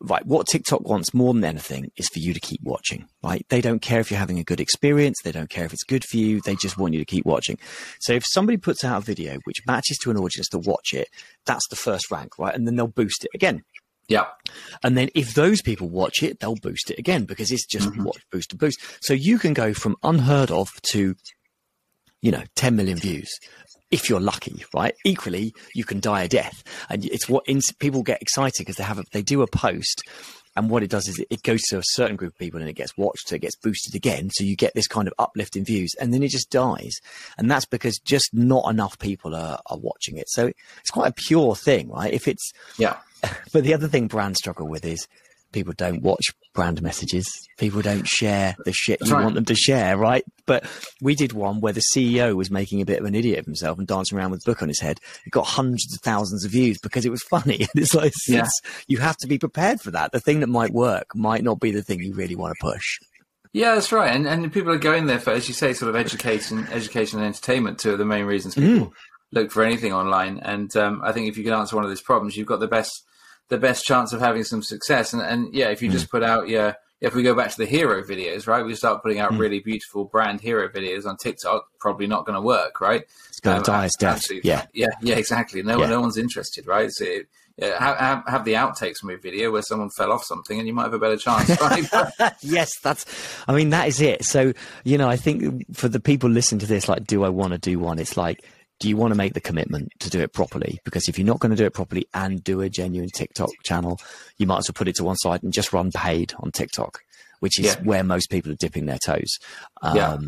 right 0.00 0.26
what 0.26 0.46
tiktok 0.46 0.86
wants 0.88 1.14
more 1.14 1.32
than 1.32 1.44
anything 1.44 1.90
is 1.96 2.08
for 2.08 2.18
you 2.18 2.34
to 2.34 2.40
keep 2.40 2.60
watching 2.62 3.08
right? 3.26 3.44
They 3.48 3.60
don't 3.60 3.82
care 3.82 3.98
if 3.98 4.10
you're 4.10 4.20
having 4.20 4.38
a 4.38 4.44
good 4.44 4.60
experience. 4.60 5.16
They 5.22 5.32
don't 5.32 5.50
care 5.50 5.64
if 5.64 5.72
it's 5.72 5.82
good 5.82 6.04
for 6.04 6.16
you. 6.16 6.40
They 6.40 6.54
just 6.54 6.78
want 6.78 6.94
you 6.94 7.00
to 7.00 7.04
keep 7.04 7.26
watching. 7.26 7.58
So 8.00 8.12
if 8.12 8.24
somebody 8.24 8.56
puts 8.56 8.84
out 8.84 9.02
a 9.02 9.04
video 9.04 9.38
which 9.44 9.66
matches 9.66 9.98
to 9.98 10.10
an 10.10 10.16
audience 10.16 10.48
to 10.50 10.58
watch 10.58 10.92
it 10.92 11.08
that's 11.44 11.66
the 11.68 11.76
first 11.76 12.10
rank 12.10 12.38
right? 12.38 12.54
And 12.54 12.66
then 12.66 12.76
they'll 12.76 12.86
boost 12.86 13.24
it 13.24 13.30
again. 13.34 13.62
Yeah, 14.08 14.26
and 14.84 14.96
then 14.96 15.08
if 15.16 15.34
those 15.34 15.60
people 15.62 15.88
watch 15.88 16.22
it 16.22 16.38
they'll 16.38 16.54
boost 16.54 16.92
it 16.92 16.98
again 16.98 17.24
because 17.24 17.50
it's 17.50 17.66
just 17.66 17.88
mm-hmm. 17.88 18.04
watch 18.04 18.22
boost 18.30 18.50
to 18.50 18.56
boost. 18.56 18.80
So 19.00 19.14
you 19.14 19.38
can 19.38 19.52
go 19.52 19.74
from 19.74 19.96
unheard 20.04 20.52
of 20.52 20.68
to 20.92 21.16
you 22.22 22.30
know 22.30 22.44
10 22.54 22.76
million 22.76 22.98
views 22.98 23.28
if 23.96 24.10
you're 24.10 24.20
lucky, 24.20 24.62
right? 24.74 24.94
Equally, 25.04 25.54
you 25.74 25.82
can 25.82 26.00
die 26.00 26.24
a 26.24 26.28
death, 26.28 26.62
and 26.90 27.06
it's 27.06 27.30
what 27.30 27.44
in, 27.48 27.60
people 27.78 28.02
get 28.02 28.20
excited 28.20 28.58
because 28.58 28.76
they 28.76 28.84
have 28.84 28.98
a, 28.98 29.04
they 29.12 29.22
do 29.22 29.40
a 29.40 29.46
post, 29.46 30.02
and 30.54 30.68
what 30.68 30.82
it 30.82 30.90
does 30.90 31.08
is 31.08 31.24
it, 31.30 31.42
goes 31.42 31.62
to 31.62 31.78
a 31.78 31.82
certain 31.82 32.14
group 32.14 32.34
of 32.34 32.38
people 32.38 32.60
and 32.60 32.68
it 32.68 32.74
gets 32.74 32.94
watched, 32.98 33.28
so 33.28 33.36
it 33.36 33.40
gets 33.40 33.56
boosted 33.56 33.94
again, 33.94 34.28
so 34.30 34.44
you 34.44 34.54
get 34.54 34.74
this 34.74 34.86
kind 34.86 35.08
of 35.08 35.14
uplift 35.18 35.56
in 35.56 35.64
views, 35.64 35.94
and 35.98 36.12
then 36.12 36.22
it 36.22 36.28
just 36.28 36.50
dies, 36.50 36.92
and 37.38 37.50
that's 37.50 37.64
because 37.64 37.98
just 38.04 38.28
not 38.34 38.68
enough 38.68 38.98
people 38.98 39.34
are, 39.34 39.58
are 39.64 39.78
watching 39.78 40.18
it. 40.18 40.28
So 40.28 40.46
it's 40.46 40.90
quite 40.90 41.08
a 41.08 41.14
pure 41.14 41.56
thing, 41.56 41.88
right? 41.88 42.12
If 42.12 42.28
it's 42.28 42.52
yeah. 42.78 42.98
but 43.52 43.64
the 43.64 43.72
other 43.72 43.88
thing 43.88 44.08
brands 44.08 44.38
struggle 44.38 44.68
with 44.68 44.84
is 44.84 45.08
people 45.52 45.72
don't 45.76 46.02
watch 46.02 46.24
brand 46.54 46.82
messages. 46.82 47.26
People 47.58 47.82
don't 47.82 48.06
share 48.06 48.56
the 48.64 48.72
shit 48.72 49.00
you 49.04 49.12
right. 49.12 49.22
want 49.22 49.34
them 49.34 49.44
to 49.44 49.54
share, 49.54 49.96
right? 49.96 50.24
But 50.46 50.66
we 51.00 51.14
did 51.14 51.32
one 51.32 51.60
where 51.60 51.72
the 51.72 51.82
CEO 51.94 52.34
was 52.34 52.50
making 52.50 52.80
a 52.80 52.84
bit 52.84 52.98
of 52.98 53.04
an 53.04 53.14
idiot 53.14 53.40
of 53.40 53.44
himself 53.44 53.78
and 53.78 53.86
dancing 53.86 54.18
around 54.18 54.30
with 54.30 54.42
a 54.46 54.50
book 54.50 54.62
on 54.62 54.68
his 54.68 54.80
head. 54.80 54.98
It 55.24 55.30
got 55.30 55.46
hundreds 55.46 55.94
of 55.94 56.00
thousands 56.00 56.44
of 56.44 56.50
views 56.50 56.78
because 56.78 57.04
it 57.04 57.10
was 57.10 57.22
funny. 57.22 57.66
And 57.76 57.82
it's 57.82 57.94
like, 57.94 58.12
it's- 58.28 58.60
you 58.86 58.98
have 58.98 59.16
to 59.18 59.26
be 59.26 59.38
prepared 59.38 59.80
for 59.80 59.90
that. 59.90 60.12
The 60.12 60.20
thing 60.20 60.40
that 60.40 60.48
might 60.48 60.72
work 60.72 61.06
might 61.14 61.42
not 61.42 61.60
be 61.60 61.70
the 61.70 61.82
thing 61.82 62.00
you 62.00 62.14
really 62.14 62.36
want 62.36 62.54
to 62.58 62.72
push. 62.72 62.98
Yeah, 63.52 63.74
that's 63.74 63.92
right. 63.92 64.14
And 64.14 64.26
and 64.26 64.52
people 64.52 64.72
are 64.72 64.78
going 64.78 65.06
there 65.06 65.18
for, 65.18 65.30
as 65.30 65.48
you 65.48 65.54
say, 65.54 65.72
sort 65.72 65.88
of 65.88 65.96
education, 65.96 66.66
education 66.70 67.18
and 67.18 67.26
entertainment. 67.26 67.78
Two 67.78 67.92
of 67.92 67.98
the 67.98 68.04
main 68.04 68.26
reasons 68.26 68.54
people 68.54 68.92
look 69.32 69.50
for 69.50 69.62
anything 69.62 69.92
online. 69.92 70.38
And 70.40 70.74
um, 70.76 71.00
I 71.02 71.12
think 71.12 71.28
if 71.28 71.38
you 71.38 71.44
can 71.44 71.54
answer 71.54 71.76
one 71.76 71.84
of 71.84 71.90
these 71.90 72.02
problems, 72.02 72.36
you've 72.36 72.46
got 72.46 72.60
the 72.60 72.68
best 72.68 73.02
the 73.48 73.58
best 73.58 73.84
chance 73.84 74.12
of 74.12 74.20
having 74.20 74.44
some 74.44 74.62
success. 74.62 75.12
And 75.12 75.22
and 75.22 75.54
yeah, 75.54 75.68
if 75.70 75.82
you 75.82 75.90
just 75.90 76.10
put 76.10 76.22
out 76.22 76.48
your 76.48 76.76
if 77.00 77.14
we 77.14 77.22
go 77.22 77.34
back 77.34 77.50
to 77.50 77.58
the 77.58 77.66
hero 77.66 78.02
videos, 78.02 78.46
right? 78.46 78.64
We 78.64 78.74
start 78.74 79.02
putting 79.02 79.18
out 79.18 79.32
really 79.34 79.60
beautiful 79.60 80.04
brand 80.06 80.40
hero 80.40 80.66
videos 80.68 81.04
on 81.06 81.16
TikTok. 81.18 81.66
Probably 81.78 82.06
not 82.06 82.24
going 82.24 82.36
to 82.36 82.40
work, 82.40 82.80
right? 82.80 83.02
It's 83.28 83.40
going 83.40 83.58
Um, 83.58 83.62
to 83.64 83.70
die 83.70 83.84
as 83.84 83.92
death. 83.98 84.16
absolutely. 84.16 84.48
Yeah. 84.48 84.64
yeah, 84.72 84.86
yeah, 85.02 85.16
exactly. 85.16 85.62
No, 85.62 85.78
Yeah. 85.78 85.88
no 85.90 86.00
one's 86.00 86.16
interested, 86.16 86.66
right? 86.66 86.90
So 86.90 87.04
yeah, 87.58 87.78
have, 87.82 88.22
have 88.26 88.44
the 88.46 88.54
outtakes 88.54 88.96
from 89.00 89.10
a 89.10 89.16
video 89.18 89.50
where 89.50 89.62
someone 89.62 89.90
fell 89.90 90.10
off 90.12 90.24
something, 90.24 90.58
and 90.58 90.66
you 90.66 90.74
might 90.74 90.84
have 90.84 90.94
a 90.94 90.98
better 90.98 91.16
chance. 91.18 91.48
Right? 91.60 92.32
yes, 92.40 92.70
that's. 92.82 93.04
I 93.46 93.54
mean, 93.54 93.70
that 93.70 93.88
is 93.88 94.00
it. 94.00 94.24
So 94.24 94.52
you 94.84 94.96
know, 94.98 95.08
I 95.08 95.16
think 95.16 95.74
for 95.76 95.88
the 95.88 96.00
people 96.00 96.30
listening 96.30 96.60
to 96.60 96.66
this, 96.66 96.88
like, 96.88 97.06
do 97.06 97.24
I 97.24 97.28
want 97.28 97.52
to 97.52 97.58
do 97.58 97.78
one? 97.78 97.98
It's 97.98 98.16
like 98.16 98.42
do 98.78 98.88
you 98.88 98.96
want 98.96 99.12
to 99.12 99.16
make 99.16 99.34
the 99.34 99.40
commitment 99.40 99.90
to 100.00 100.10
do 100.10 100.20
it 100.20 100.32
properly? 100.32 100.80
Because 100.84 101.08
if 101.08 101.18
you're 101.18 101.26
not 101.26 101.40
going 101.40 101.50
to 101.50 101.56
do 101.56 101.64
it 101.64 101.74
properly 101.74 102.06
and 102.12 102.42
do 102.44 102.60
a 102.60 102.68
genuine 102.68 103.08
TikTok 103.08 103.50
channel, 103.64 103.98
you 104.38 104.46
might 104.46 104.58
as 104.58 104.68
well 104.68 104.74
put 104.74 104.88
it 104.88 104.96
to 104.96 105.04
one 105.04 105.16
side 105.16 105.42
and 105.42 105.52
just 105.52 105.72
run 105.72 105.90
paid 105.92 106.34
on 106.40 106.50
TikTok, 106.50 107.00
which 107.40 107.58
is 107.58 107.66
yeah. 107.66 107.82
where 107.82 108.04
most 108.04 108.30
people 108.30 108.52
are 108.52 108.56
dipping 108.56 108.86
their 108.86 108.98
toes. 108.98 109.38
Um, 109.82 109.96
yeah. 109.96 110.18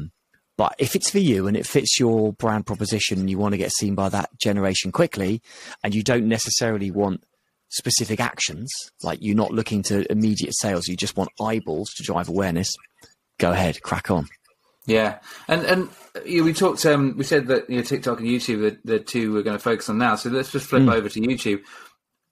But 0.56 0.74
if 0.78 0.96
it's 0.96 1.08
for 1.08 1.20
you 1.20 1.46
and 1.46 1.56
it 1.56 1.66
fits 1.66 2.00
your 2.00 2.32
brand 2.32 2.66
proposition 2.66 3.20
and 3.20 3.30
you 3.30 3.38
want 3.38 3.52
to 3.52 3.58
get 3.58 3.70
seen 3.70 3.94
by 3.94 4.08
that 4.08 4.30
generation 4.38 4.90
quickly 4.90 5.40
and 5.84 5.94
you 5.94 6.02
don't 6.02 6.26
necessarily 6.26 6.90
want 6.90 7.22
specific 7.68 8.18
actions, 8.18 8.68
like 9.02 9.20
you're 9.22 9.36
not 9.36 9.52
looking 9.52 9.82
to 9.84 10.10
immediate 10.10 10.54
sales, 10.58 10.88
you 10.88 10.96
just 10.96 11.16
want 11.16 11.30
eyeballs 11.40 11.90
to 11.96 12.02
drive 12.02 12.28
awareness, 12.28 12.74
go 13.38 13.52
ahead, 13.52 13.80
crack 13.82 14.10
on. 14.10 14.26
Yeah, 14.88 15.18
and 15.48 15.64
and 15.66 15.88
you 16.24 16.40
know, 16.40 16.44
we 16.46 16.54
talked. 16.54 16.84
Um, 16.86 17.14
we 17.18 17.22
said 17.22 17.46
that 17.48 17.68
you 17.68 17.76
know 17.76 17.82
TikTok 17.82 18.20
and 18.20 18.26
YouTube 18.28 18.72
are 18.72 18.80
the 18.84 18.98
two 18.98 19.34
we're 19.34 19.42
going 19.42 19.56
to 19.56 19.62
focus 19.62 19.90
on 19.90 19.98
now. 19.98 20.16
So 20.16 20.30
let's 20.30 20.50
just 20.50 20.66
flip 20.66 20.82
mm. 20.82 20.94
over 20.94 21.10
to 21.10 21.20
YouTube. 21.20 21.60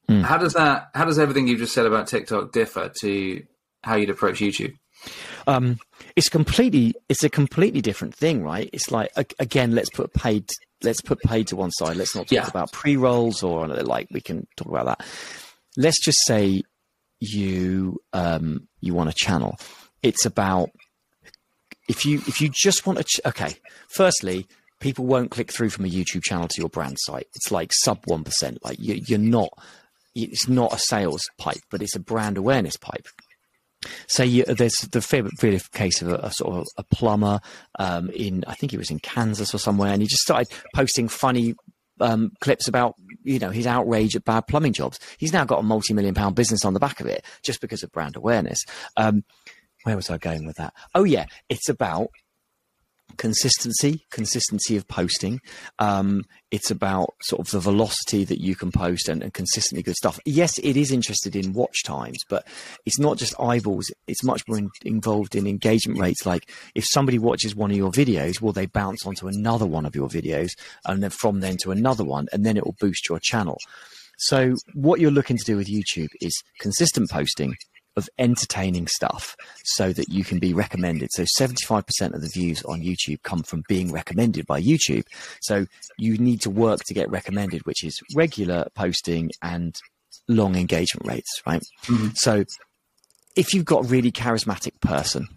Mm. 0.09 0.23
How 0.23 0.39
does 0.39 0.55
that? 0.55 0.89
How 0.95 1.05
does 1.05 1.19
everything 1.19 1.49
you've 1.49 1.59
just 1.59 1.75
said 1.75 1.85
about 1.85 2.07
TikTok 2.07 2.53
differ 2.53 2.91
to 3.03 3.45
how 3.85 3.97
you'd 3.97 4.09
approach 4.09 4.39
YouTube? 4.39 4.73
Um, 5.47 5.79
it's 6.17 6.31
completely. 6.31 6.95
It's 7.11 7.25
a 7.25 7.29
completely 7.29 7.83
different 7.83 8.15
thing, 8.15 8.43
right? 8.43 8.71
It's 8.73 8.91
like 8.91 9.11
again, 9.39 9.73
let's 9.73 9.91
put 9.91 10.15
paid. 10.15 10.49
Let's 10.83 11.03
put 11.03 11.21
paid 11.21 11.49
to 11.49 11.57
one 11.57 11.73
side. 11.73 11.97
Let's 11.97 12.17
not 12.17 12.23
talk 12.23 12.33
yeah. 12.33 12.49
about 12.49 12.73
pre 12.73 12.97
rolls 12.97 13.43
or 13.43 13.67
like 13.67 14.09
we 14.11 14.23
can 14.23 14.47
talk 14.57 14.69
about 14.69 14.87
that. 14.87 15.07
Let's 15.77 16.03
just 16.03 16.25
say 16.25 16.63
you 17.21 17.99
um, 18.15 18.67
you 18.81 18.95
want 18.95 19.11
a 19.11 19.15
channel. 19.15 19.59
It's 20.03 20.25
about 20.25 20.71
if 21.89 22.05
you 22.05 22.19
if 22.27 22.41
you 22.41 22.51
just 22.53 22.87
want 22.87 22.99
to 22.99 23.05
ch- 23.05 23.21
okay 23.27 23.57
firstly 23.89 24.47
people 24.81 25.07
won't 25.07 25.31
click 25.31 25.53
through 25.53 25.71
from 25.71 25.85
a 25.85 25.89
youtube 25.89 26.23
channel 26.23 26.49
to 26.49 26.61
your 26.61 26.69
brand 26.69 26.97
site 27.01 27.29
it's 27.35 27.51
like 27.51 27.71
sub 27.73 28.05
1% 28.07 28.59
like 28.63 28.79
you, 28.79 29.01
you're 29.07 29.19
not 29.19 29.51
it's 30.15 30.49
not 30.49 30.73
a 30.73 30.79
sales 30.79 31.23
pipe 31.39 31.63
but 31.71 31.83
it's 31.83 31.97
a 31.97 32.01
brand 32.01 32.39
awareness 32.39 32.77
pipe 32.77 33.07
say 34.07 34.27
you, 34.27 34.45
there's 34.45 34.75
the 34.91 35.01
favorite 35.01 35.33
case 35.73 36.03
of 36.03 36.09
a, 36.09 36.17
a, 36.17 36.33
sort 36.33 36.57
of 36.57 36.67
a 36.77 36.83
plumber 36.83 37.41
um, 37.79 38.11
in 38.11 38.45
I 38.47 38.55
think 38.55 38.73
he 38.73 38.79
was 38.79 38.91
in 38.91 38.99
Kansas 38.99 39.55
or 39.55 39.59
somewhere, 39.59 39.93
and 39.93 40.03
he 40.03 40.09
just 40.09 40.23
started 40.23 40.49
posting 40.75 41.09
funny 41.09 41.55
um, 42.01 42.33
clips 42.41 42.69
about 42.69 42.95
you 43.23 43.39
know 43.39 43.51
his 43.51 43.67
outrage 43.67 44.17
at 44.17 44.25
bad 44.25 44.47
plumbing 44.47 44.73
jobs. 44.73 44.99
He's 45.19 45.33
now 45.33 45.45
got 45.45 45.61
a 45.61 45.63
multi-million 45.63 46.15
pound 46.15 46.35
business 46.35 46.65
on 46.65 46.75
the 46.75 46.81
back 46.81 47.01
of 47.01 47.07
it 47.07 47.25
just 47.45 47.61
because 47.61 47.83
of 47.83 47.93
brand 47.93 48.17
awareness. 48.17 48.59
Um, 48.97 49.25
where 49.87 49.95
was 49.95 50.11
I 50.11 50.19
going 50.19 50.45
with 50.45 50.57
that? 50.57 50.75
Oh 50.97 51.05
yeah, 51.05 51.27
it's 51.49 51.69
about 51.69 52.09
consistency, 53.19 54.05
consistency 54.11 54.77
of 54.77 54.89
posting. 54.89 55.41
Um, 55.79 56.25
it's 56.51 56.73
about 56.73 57.15
sort 57.23 57.39
of 57.41 57.53
the 57.53 57.61
velocity 57.61 58.25
that 58.25 58.41
you 58.41 58.57
can 58.57 58.73
post 58.73 59.09
and, 59.09 59.23
and, 59.23 59.33
consistently 59.33 59.85
good 59.85 59.95
stuff. 59.95 60.19
Yes, 60.27 60.59
it 60.59 60.77
is 60.77 60.91
interested 60.91 61.37
in 61.37 61.53
watch 61.53 61.85
times, 61.85 62.19
but 62.29 62.49
it's 62.85 62.99
not 62.99 63.17
just 63.17 63.39
eyeballs. 63.39 63.87
It's 64.09 64.25
much 64.25 64.43
more 64.49 64.59
in, 64.59 64.71
involved 64.85 65.37
in 65.37 65.47
engagement 65.47 66.01
rates. 66.01 66.27
Like 66.27 66.51
if 66.75 66.85
somebody 66.85 67.21
watches 67.21 67.55
one 67.55 67.71
of 67.71 67.77
your 67.77 67.93
videos, 67.93 68.41
will 68.41 68.53
they 68.53 68.67
bounce 68.67 69.07
onto 69.07 69.29
another 69.29 69.67
one 69.67 69.87
of 69.87 69.95
your 69.95 70.09
videos 70.09 70.51
and 70.85 71.01
then 71.01 71.11
from 71.11 71.39
then 71.39 71.59
to 71.63 71.71
another 71.71 72.05
one, 72.05 72.27
and 72.33 72.45
then 72.45 72.57
it 72.57 72.65
will 72.65 72.77
boost 72.81 73.09
your 73.09 73.21
channel. 73.23 73.57
So 74.19 74.57
what 74.75 74.99
you're 74.99 75.13
looking 75.13 75.37
to 75.37 75.45
do 75.45 75.57
with 75.57 75.69
YouTube 75.69 76.09
is 76.21 76.35
consistent 76.59 77.09
posting, 77.09 77.55
of 77.97 78.09
entertaining 78.19 78.87
stuff 78.87 79.37
so 79.65 79.93
that 79.93 80.09
you 80.09 80.25
can 80.25 80.39
be 80.39 80.53
recommended. 80.53 81.11
So 81.13 81.25
75% 81.39 82.15
of 82.15 82.21
the 82.21 82.31
views 82.33 82.63
on 82.65 82.83
YouTube 82.83 83.23
come 83.23 83.43
from 83.43 83.65
being 83.69 83.93
recommended 83.93 84.47
by 84.47 84.61
YouTube. 84.61 85.05
So 85.41 85.67
you 85.99 86.19
need 86.19 86.41
to 86.43 86.51
work 86.51 86.81
to 86.87 86.95
get 86.95 87.11
recommended, 87.11 87.65
which 87.65 87.85
is 87.85 88.01
regular 88.15 88.67
posting 88.75 89.31
and 89.43 89.75
long 90.29 90.57
engagement 90.57 91.07
rates, 91.07 91.43
right? 91.47 91.63
Mm-hmm. 91.87 92.09
So 92.15 92.45
if 93.37 93.55
you've 93.55 93.65
got 93.65 93.85
a 93.85 93.89
really 93.89 94.13
charismatic 94.13 94.81
person 94.81 95.29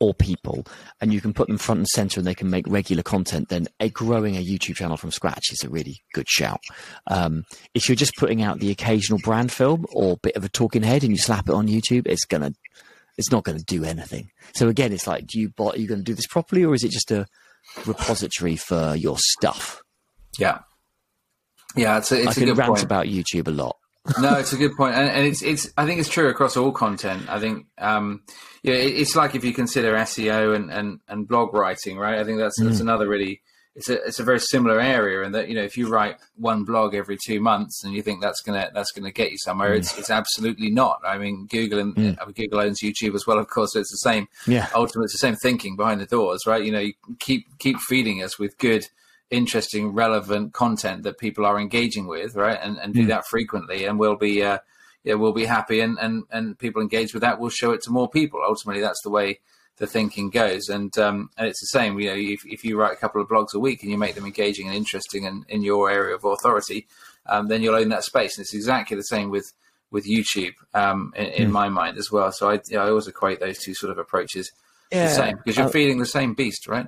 or 0.00 0.14
people 0.14 0.64
and 1.00 1.12
you 1.12 1.20
can 1.20 1.32
put 1.32 1.48
them 1.48 1.58
front 1.58 1.78
and 1.78 1.88
center 1.88 2.20
and 2.20 2.26
they 2.26 2.34
can 2.34 2.50
make 2.50 2.66
regular 2.68 3.02
content, 3.02 3.48
then 3.48 3.66
a 3.80 3.88
growing 3.88 4.36
a 4.36 4.44
YouTube 4.44 4.76
channel 4.76 4.96
from 4.96 5.10
scratch 5.10 5.52
is 5.52 5.62
a 5.64 5.68
really 5.68 6.00
good 6.12 6.28
shout. 6.28 6.60
Um, 7.06 7.44
if 7.74 7.88
you're 7.88 7.96
just 7.96 8.16
putting 8.18 8.42
out 8.42 8.60
the 8.60 8.70
occasional 8.70 9.18
brand 9.22 9.52
film 9.52 9.86
or 9.92 10.16
bit 10.22 10.36
of 10.36 10.44
a 10.44 10.48
talking 10.48 10.82
head 10.82 11.02
and 11.02 11.12
you 11.12 11.18
slap 11.18 11.48
it 11.48 11.54
on 11.54 11.68
YouTube, 11.68 12.06
it's 12.06 12.24
gonna, 12.24 12.52
it's 13.16 13.30
not 13.30 13.44
going 13.44 13.58
to 13.58 13.64
do 13.64 13.84
anything. 13.84 14.30
So 14.54 14.68
again, 14.68 14.92
it's 14.92 15.06
like, 15.06 15.26
do 15.26 15.40
you, 15.40 15.52
are 15.58 15.76
you 15.76 15.86
going 15.86 16.00
to 16.00 16.04
do 16.04 16.14
this 16.14 16.26
properly 16.26 16.64
or 16.64 16.74
is 16.74 16.84
it 16.84 16.90
just 16.90 17.10
a 17.10 17.26
repository 17.86 18.56
for 18.56 18.94
your 18.96 19.16
stuff? 19.18 19.82
Yeah. 20.38 20.60
Yeah, 21.76 21.98
it's 21.98 22.12
a, 22.12 22.22
it's 22.22 22.28
I 22.28 22.34
can 22.34 22.54
rant 22.54 22.68
point. 22.70 22.82
about 22.82 23.06
YouTube 23.06 23.48
a 23.48 23.50
lot 23.50 23.76
no, 24.20 24.34
it's 24.34 24.52
a 24.52 24.56
good 24.56 24.76
point, 24.76 24.94
and, 24.94 25.08
and, 25.08 25.26
it's 25.26 25.42
it's. 25.42 25.72
I 25.78 25.86
think 25.86 25.98
it's 25.98 26.10
true 26.10 26.28
across 26.28 26.58
all 26.58 26.72
content. 26.72 27.26
I 27.28 27.40
think, 27.40 27.66
um, 27.78 28.22
yeah, 28.62 28.74
it, 28.74 28.96
it's 28.96 29.16
like 29.16 29.34
if 29.34 29.44
you 29.44 29.54
consider 29.54 29.94
SEO 29.94 30.54
and, 30.54 30.70
and, 30.70 31.00
and 31.08 31.26
blog 31.26 31.54
writing, 31.54 31.96
right? 31.96 32.18
I 32.18 32.24
think 32.24 32.38
that's 32.38 32.60
that's 32.60 32.78
mm. 32.78 32.82
another 32.82 33.08
really. 33.08 33.40
It's 33.76 33.88
a 33.88 33.94
it's 34.04 34.20
a 34.20 34.24
very 34.24 34.38
similar 34.38 34.78
area, 34.78 35.24
and 35.24 35.34
that 35.34 35.48
you 35.48 35.54
know 35.54 35.62
if 35.62 35.78
you 35.78 35.88
write 35.88 36.18
one 36.36 36.64
blog 36.64 36.94
every 36.94 37.16
two 37.26 37.40
months 37.40 37.82
and 37.82 37.94
you 37.94 38.02
think 38.02 38.20
that's 38.20 38.40
gonna 38.42 38.70
that's 38.74 38.92
gonna 38.92 39.10
get 39.10 39.32
you 39.32 39.38
somewhere, 39.38 39.70
mm. 39.70 39.78
it's 39.78 39.98
it's 39.98 40.10
absolutely 40.10 40.70
not. 40.70 41.00
I 41.04 41.16
mean, 41.16 41.46
Google 41.46 41.80
and 41.80 41.96
mm. 41.96 42.18
uh, 42.20 42.26
Google 42.26 42.60
owns 42.60 42.82
YouTube 42.82 43.14
as 43.14 43.26
well, 43.26 43.38
of 43.38 43.48
course. 43.48 43.72
So 43.72 43.80
it's 43.80 43.90
the 43.90 43.96
same. 43.96 44.28
Yeah. 44.46 44.68
Ultimately, 44.74 45.04
it's 45.04 45.14
the 45.14 45.18
same 45.18 45.36
thinking 45.36 45.76
behind 45.76 46.00
the 46.00 46.06
doors, 46.06 46.42
right? 46.46 46.62
You 46.62 46.72
know, 46.72 46.80
you 46.80 46.92
keep 47.18 47.46
keep 47.58 47.78
feeding 47.78 48.22
us 48.22 48.38
with 48.38 48.58
good 48.58 48.86
interesting, 49.34 49.92
relevant 49.92 50.52
content 50.52 51.02
that 51.02 51.18
people 51.18 51.44
are 51.44 51.58
engaging 51.58 52.06
with, 52.06 52.34
right? 52.34 52.58
And 52.62 52.78
and 52.78 52.94
do 52.94 53.04
mm. 53.04 53.08
that 53.08 53.26
frequently, 53.26 53.84
and 53.84 53.98
we'll 53.98 54.16
be 54.16 54.42
uh, 54.42 54.58
yeah, 55.04 55.14
we'll 55.14 55.32
be 55.32 55.44
happy, 55.44 55.80
and 55.80 55.98
and 56.00 56.24
and 56.30 56.58
people 56.58 56.80
engage 56.80 57.12
with 57.12 57.22
that. 57.22 57.38
We'll 57.38 57.50
show 57.50 57.72
it 57.72 57.82
to 57.82 57.90
more 57.90 58.08
people. 58.08 58.40
Ultimately, 58.46 58.82
that's 58.82 59.02
the 59.02 59.10
way 59.10 59.40
the 59.76 59.86
thinking 59.86 60.30
goes, 60.30 60.68
and 60.68 60.96
um, 60.98 61.30
and 61.36 61.46
it's 61.48 61.60
the 61.60 61.66
same. 61.66 61.98
You 61.98 62.10
know, 62.10 62.16
if 62.16 62.44
if 62.46 62.64
you 62.64 62.78
write 62.78 62.92
a 62.92 63.00
couple 63.00 63.20
of 63.20 63.28
blogs 63.28 63.54
a 63.54 63.58
week 63.58 63.82
and 63.82 63.90
you 63.90 63.98
make 63.98 64.14
them 64.14 64.24
engaging 64.24 64.66
and 64.66 64.76
interesting 64.76 65.26
and 65.26 65.44
in 65.48 65.62
your 65.62 65.90
area 65.90 66.14
of 66.14 66.24
authority, 66.24 66.86
um, 67.26 67.48
then 67.48 67.62
you'll 67.62 67.74
own 67.74 67.90
that 67.90 68.04
space. 68.04 68.36
And 68.36 68.44
it's 68.44 68.54
exactly 68.54 68.96
the 68.96 69.02
same 69.02 69.30
with 69.30 69.52
with 69.90 70.06
YouTube 70.06 70.54
um, 70.74 71.12
in, 71.16 71.26
in 71.26 71.48
mm. 71.48 71.52
my 71.52 71.68
mind 71.68 71.98
as 71.98 72.10
well. 72.10 72.32
So 72.32 72.50
I, 72.50 72.54
you 72.68 72.76
know, 72.76 72.84
I 72.84 72.88
always 72.88 73.06
equate 73.06 73.40
those 73.40 73.58
two 73.58 73.74
sort 73.74 73.92
of 73.92 73.98
approaches 73.98 74.50
yeah, 74.90 75.08
the 75.08 75.14
same 75.14 75.36
because 75.36 75.56
you're 75.56 75.66
uh, 75.66 75.70
feeding 75.70 75.98
the 75.98 76.06
same 76.06 76.34
beast, 76.34 76.66
right? 76.66 76.86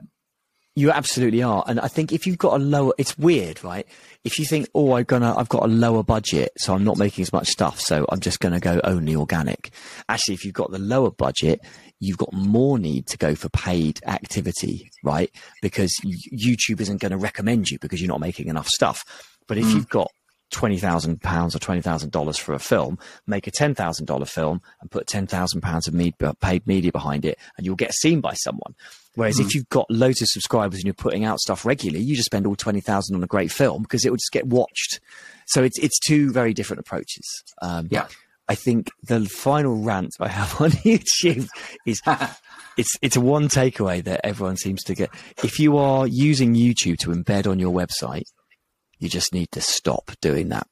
You 0.79 0.91
absolutely 0.91 1.43
are, 1.43 1.65
and 1.67 1.81
I 1.81 1.89
think 1.89 2.13
if 2.13 2.27
you've 2.27 2.37
got 2.37 2.61
a 2.61 2.63
lower, 2.63 2.93
it's 2.99 3.17
weird, 3.17 3.65
right? 3.65 3.87
If 4.25 4.39
you 4.39 4.45
think, 4.45 4.69
oh, 4.75 4.93
I'm 4.93 5.05
gonna, 5.05 5.35
I've 5.35 5.49
got 5.49 5.65
a 5.65 5.69
lower 5.69 6.03
budget, 6.03 6.53
so 6.59 6.75
I'm 6.75 6.85
not 6.85 6.99
making 6.99 7.23
as 7.23 7.33
much 7.33 7.49
stuff, 7.49 7.81
so 7.81 8.05
I'm 8.11 8.21
just 8.21 8.41
gonna 8.41 8.61
go 8.61 8.79
only 8.85 9.17
organic. 9.17 9.71
Actually, 10.09 10.35
if 10.35 10.45
you've 10.45 10.53
got 10.53 10.71
the 10.71 10.79
lower 10.79 11.11
budget, 11.11 11.61
you've 12.01 12.19
got 12.19 12.33
more 12.33 12.79
need 12.79 13.07
to 13.07 13.17
go 13.17 13.35
for 13.35 13.49
paid 13.49 14.01
activity, 14.07 14.91
right? 15.03 15.31
Because 15.63 15.93
YouTube 16.05 16.81
isn't 16.81 17.01
going 17.01 17.13
to 17.13 17.17
recommend 17.17 17.71
you 17.71 17.79
because 17.79 18.01
you're 18.01 18.09
not 18.09 18.21
making 18.21 18.49
enough 18.49 18.69
stuff. 18.69 19.05
But 19.47 19.59
if 19.59 19.65
mm. 19.65 19.75
you've 19.75 19.89
got 19.89 20.11
twenty 20.51 20.79
thousand 20.79 21.23
pounds 21.23 21.57
or 21.57 21.59
twenty 21.59 21.81
thousand 21.81 22.13
dollars 22.13 22.37
for 22.37 22.55
a 22.55 22.59
film, 22.59 22.99
make 23.27 23.47
a 23.47 23.51
ten 23.51 23.75
thousand 23.75 24.07
dollar 24.07 24.27
film 24.27 24.61
and 24.81 24.91
put 24.91 25.07
ten 25.07 25.27
thousand 25.27 25.63
pounds 25.63 25.89
of 25.89 25.95
paid 26.41 26.67
media 26.67 26.93
behind 26.93 27.25
it, 27.25 27.39
and 27.57 27.65
you'll 27.65 27.77
get 27.77 27.95
seen 27.95 28.21
by 28.21 28.35
someone. 28.35 28.75
Whereas 29.17 29.37
mm. 29.37 29.41
if 29.41 29.47
hmm. 29.47 29.51
you've 29.55 29.69
got 29.69 29.91
loads 29.91 30.23
of 30.23 30.29
subscribers 30.29 30.79
and 30.79 30.85
you're 30.85 30.95
putting 30.95 31.25
out 31.25 31.41
stuff 31.41 31.67
regularly, 31.67 32.05
you 32.05 32.15
just 32.15 32.27
spend 32.27 32.47
all 32.47 32.55
twenty 32.55 32.81
thousand 32.81 33.17
on 33.17 33.25
a 33.25 33.27
great 33.27 33.51
film 33.51 33.83
because 33.83 34.05
it 34.05 34.11
will 34.11 34.17
just 34.17 34.33
get 34.33 34.47
watched. 34.47 35.01
So 35.47 35.65
it's 35.65 35.79
it's 35.79 35.99
two 35.99 36.33
very 36.33 36.55
different 36.55 36.81
approaches. 36.81 37.43
Um, 37.61 37.89
yeah. 37.91 38.07
I 38.49 38.55
think 38.55 38.93
the 39.03 39.25
final 39.25 39.83
rant 39.83 40.15
I 40.21 40.29
have 40.29 40.61
on 40.61 40.71
YouTube 40.71 41.49
is 41.85 42.01
it's 42.77 42.95
it's 43.03 43.17
a 43.17 43.21
one 43.21 43.49
takeaway 43.49 44.05
that 44.05 44.21
everyone 44.25 44.57
seems 44.57 44.83
to 44.85 44.95
get. 44.95 45.11
If 45.43 45.59
you 45.59 45.79
are 45.79 46.07
using 46.07 46.55
YouTube 46.55 46.99
to 46.99 47.11
embed 47.11 47.51
on 47.51 47.59
your 47.59 47.75
website, 47.75 48.27
you 48.99 49.09
just 49.09 49.33
need 49.33 49.51
to 49.53 49.61
stop 49.61 50.13
doing 50.21 50.51
that. 50.51 50.67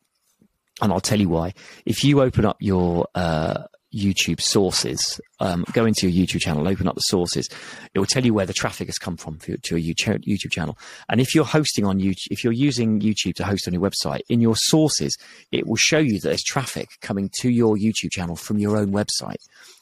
And 0.82 0.92
I'll 0.92 1.00
tell 1.00 1.20
you 1.20 1.28
why. 1.28 1.54
If 1.86 2.04
you 2.04 2.20
open 2.20 2.44
up 2.44 2.56
your 2.60 3.06
uh, 3.14 3.64
YouTube 3.94 4.40
sources. 4.40 5.20
Um, 5.40 5.64
go 5.72 5.84
into 5.84 6.08
your 6.08 6.26
YouTube 6.26 6.40
channel, 6.40 6.66
open 6.66 6.88
up 6.88 6.94
the 6.94 7.00
sources. 7.00 7.48
It 7.94 7.98
will 7.98 8.06
tell 8.06 8.24
you 8.24 8.34
where 8.34 8.46
the 8.46 8.52
traffic 8.52 8.88
has 8.88 8.98
come 8.98 9.16
from 9.16 9.38
to 9.38 9.76
your 9.76 9.94
YouTube 9.96 10.50
channel. 10.50 10.78
And 11.08 11.20
if 11.20 11.34
you're 11.34 11.44
hosting 11.44 11.84
on 11.84 12.00
YouTube, 12.00 12.26
if 12.30 12.44
you're 12.44 12.52
using 12.52 13.00
YouTube 13.00 13.34
to 13.34 13.44
host 13.44 13.66
on 13.66 13.74
your 13.74 13.82
website, 13.82 14.20
in 14.28 14.40
your 14.40 14.56
sources, 14.56 15.16
it 15.52 15.66
will 15.66 15.76
show 15.76 15.98
you 15.98 16.20
that 16.20 16.28
there's 16.28 16.42
traffic 16.42 16.88
coming 17.00 17.30
to 17.40 17.50
your 17.50 17.76
YouTube 17.76 18.10
channel 18.10 18.36
from 18.36 18.58
your 18.58 18.76
own 18.76 18.92
website. 18.92 19.36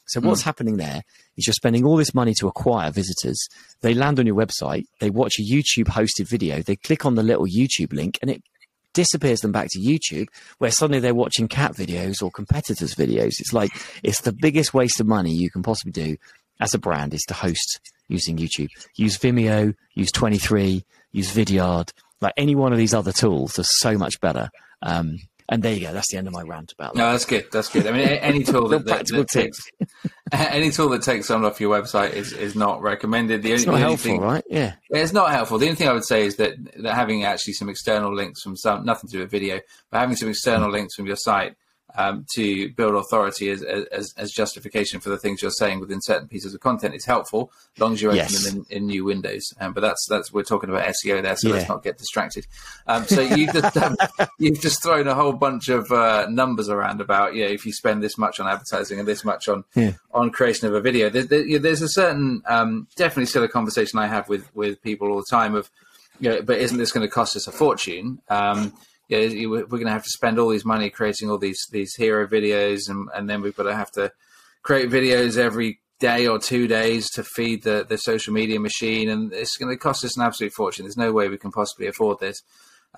So 0.07 0.19
what's 0.19 0.41
mm. 0.41 0.45
happening 0.45 0.77
there 0.77 1.01
is 1.37 1.47
you're 1.47 1.53
spending 1.53 1.85
all 1.85 1.95
this 1.95 2.13
money 2.13 2.33
to 2.39 2.47
acquire 2.47 2.91
visitors. 2.91 3.39
They 3.81 3.93
land 3.93 4.19
on 4.19 4.27
your 4.27 4.35
website, 4.35 4.85
they 4.99 5.09
watch 5.09 5.39
a 5.39 5.41
YouTube 5.41 5.87
hosted 5.87 6.27
video, 6.27 6.61
they 6.61 6.75
click 6.75 7.05
on 7.05 7.15
the 7.15 7.23
little 7.23 7.45
YouTube 7.45 7.93
link, 7.93 8.19
and 8.21 8.29
it 8.29 8.43
disappears 8.93 9.41
them 9.41 9.51
back 9.51 9.67
to 9.71 9.79
YouTube, 9.79 10.27
where 10.57 10.71
suddenly 10.71 10.99
they're 10.99 11.15
watching 11.15 11.47
cat 11.47 11.75
videos 11.75 12.21
or 12.21 12.31
competitors' 12.31 12.95
videos. 12.95 13.33
It's 13.39 13.53
like 13.53 13.71
it's 14.03 14.21
the 14.21 14.33
biggest 14.33 14.73
waste 14.73 14.99
of 14.99 15.07
money 15.07 15.31
you 15.31 15.49
can 15.49 15.63
possibly 15.63 15.91
do 15.91 16.17
as 16.59 16.73
a 16.73 16.79
brand 16.79 17.13
is 17.13 17.23
to 17.27 17.33
host 17.33 17.79
using 18.07 18.37
YouTube. 18.37 18.69
Use 18.95 19.17
Vimeo, 19.17 19.73
use 19.93 20.11
23, 20.11 20.85
use 21.11 21.33
Vidyard. 21.33 21.91
Like 22.21 22.33
any 22.37 22.55
one 22.55 22.71
of 22.71 22.77
these 22.77 22.93
other 22.93 23.11
tools 23.11 23.59
are 23.59 23.63
so 23.63 23.97
much 23.97 24.19
better. 24.21 24.49
Um, 24.81 25.17
and 25.49 25.61
there 25.61 25.73
you 25.73 25.81
go. 25.81 25.93
That's 25.93 26.11
the 26.11 26.17
end 26.17 26.27
of 26.27 26.33
my 26.33 26.43
rant 26.43 26.71
about 26.71 26.93
that. 26.93 26.99
No, 26.99 27.11
that's 27.11 27.25
good. 27.25 27.45
That's 27.51 27.69
good. 27.69 27.85
I 27.87 27.91
mean, 27.91 28.07
any 28.07 28.43
tool 28.43 28.67
that, 28.69 28.85
that, 28.85 28.87
practical 28.87 29.23
that 29.23 29.29
takes 29.29 29.59
any 30.31 30.71
tool 30.71 30.89
that 30.89 31.03
takes 31.03 31.27
someone 31.27 31.49
off 31.49 31.59
your 31.59 31.77
website 31.77 32.13
is, 32.13 32.33
is 32.33 32.55
not 32.55 32.81
recommended. 32.81 33.43
The 33.43 33.51
It's 33.51 33.67
only, 33.67 33.79
not 33.79 33.87
helpful, 33.87 34.11
thing, 34.11 34.21
right? 34.21 34.43
Yeah. 34.49 34.73
It's 34.89 35.13
not 35.13 35.31
helpful. 35.31 35.57
The 35.57 35.65
only 35.65 35.75
thing 35.75 35.87
I 35.87 35.93
would 35.93 36.05
say 36.05 36.25
is 36.25 36.37
that, 36.37 36.53
that 36.81 36.95
having 36.95 37.23
actually 37.23 37.53
some 37.53 37.69
external 37.69 38.13
links 38.13 38.41
from 38.41 38.55
some, 38.55 38.85
nothing 38.85 39.09
to 39.09 39.17
do 39.17 39.19
with 39.19 39.31
video, 39.31 39.59
but 39.91 39.99
having 39.99 40.15
some 40.15 40.29
external 40.29 40.69
links 40.71 40.95
from 40.95 41.05
your 41.07 41.17
site 41.17 41.55
um, 41.95 42.25
to 42.35 42.69
build 42.73 42.95
authority 42.95 43.49
as, 43.49 43.61
as, 43.63 44.13
as 44.17 44.31
justification 44.31 44.99
for 44.99 45.09
the 45.09 45.17
things 45.17 45.41
you're 45.41 45.51
saying 45.51 45.79
within 45.79 46.01
certain 46.01 46.27
pieces 46.27 46.53
of 46.53 46.59
content 46.61 46.95
is 46.95 47.05
helpful, 47.05 47.51
as 47.75 47.81
long 47.81 47.93
as 47.93 48.01
you 48.01 48.09
open 48.09 48.17
Yes. 48.17 48.43
them 48.49 48.65
in, 48.69 48.77
in 48.77 48.87
new 48.87 49.05
windows. 49.05 49.43
Um, 49.59 49.73
but 49.73 49.81
that's 49.81 50.05
that's 50.09 50.33
we're 50.33 50.43
talking 50.43 50.69
about 50.69 50.85
SEO 50.87 51.21
there, 51.21 51.35
so 51.35 51.49
let's 51.49 51.69
not 51.69 51.83
get 51.83 51.97
distracted. 51.97 52.47
Um, 52.87 53.05
so 53.05 53.21
you 53.21 53.51
just 53.51 53.77
um, 53.83 53.95
you've 54.39 54.61
just 54.61 54.81
thrown 54.81 55.07
a 55.07 55.13
whole 55.15 55.33
bunch 55.33 55.69
of 55.69 55.91
uh, 55.91 56.27
numbers 56.29 56.69
around 56.69 57.01
about 57.01 57.35
yeah, 57.35 57.45
if 57.45 57.65
you 57.65 57.73
spend 57.73 58.01
this 58.01 58.17
much 58.17 58.39
on 58.39 58.47
advertising 58.47 58.99
and 58.99 59.07
this 59.07 59.23
much 59.23 59.47
on 59.47 59.63
Yeah. 59.75 59.93
on 60.13 60.31
creation 60.31 60.67
of 60.67 60.73
a 60.73 60.81
video. 60.81 61.09
There, 61.09 61.23
there, 61.23 61.45
yeah, 61.45 61.57
there's 61.59 61.81
a 61.81 61.89
certain, 61.89 62.41
um, 62.47 62.87
definitely 62.95 63.25
still 63.27 63.43
a 63.43 63.47
conversation 63.47 63.99
I 63.99 64.07
have 64.07 64.29
with 64.29 64.53
with 64.55 64.81
people 64.81 65.09
all 65.09 65.17
the 65.17 65.25
time 65.29 65.55
of, 65.55 65.69
you 66.19 66.29
know, 66.29 66.41
but 66.41 66.57
isn't 66.57 66.77
this 66.77 66.91
going 66.91 67.05
to 67.05 67.11
cost 67.11 67.35
us 67.35 67.47
a 67.47 67.51
fortune? 67.51 68.19
You- 69.21 69.49
we're 69.51 69.65
going 69.65 69.85
to 69.85 69.91
have 69.91 70.03
to 70.03 70.09
spend 70.09 70.39
all 70.39 70.49
these 70.49 70.65
money 70.65 70.89
creating 70.89 71.29
all 71.29 71.37
these 71.37 71.59
these 71.71 71.95
hero 71.95 72.27
videos, 72.27 72.89
and, 72.89 73.07
and 73.15 73.29
then 73.29 73.41
we've 73.41 73.55
got 73.55 73.63
to 73.63 73.75
have 73.75 73.91
to 73.91 74.11
create 74.61 74.89
videos 74.89 75.37
every 75.37 75.79
day 75.99 76.27
or 76.27 76.37
two 76.39 76.67
days 76.67 77.09
to 77.11 77.23
feed 77.23 77.63
the 77.63 77.85
the 77.87 77.97
social 77.97 78.33
media 78.33 78.59
machine, 78.59 79.09
and 79.09 79.33
it's 79.33 79.57
going 79.57 79.71
to 79.73 79.77
cost 79.77 80.03
us 80.03 80.17
an 80.17 80.23
absolute 80.23 80.53
fortune. 80.53 80.85
There's 80.85 80.97
no 80.97 81.11
way 81.11 81.29
we 81.29 81.37
can 81.37 81.51
possibly 81.51 81.87
afford 81.87 82.19
this. 82.19 82.41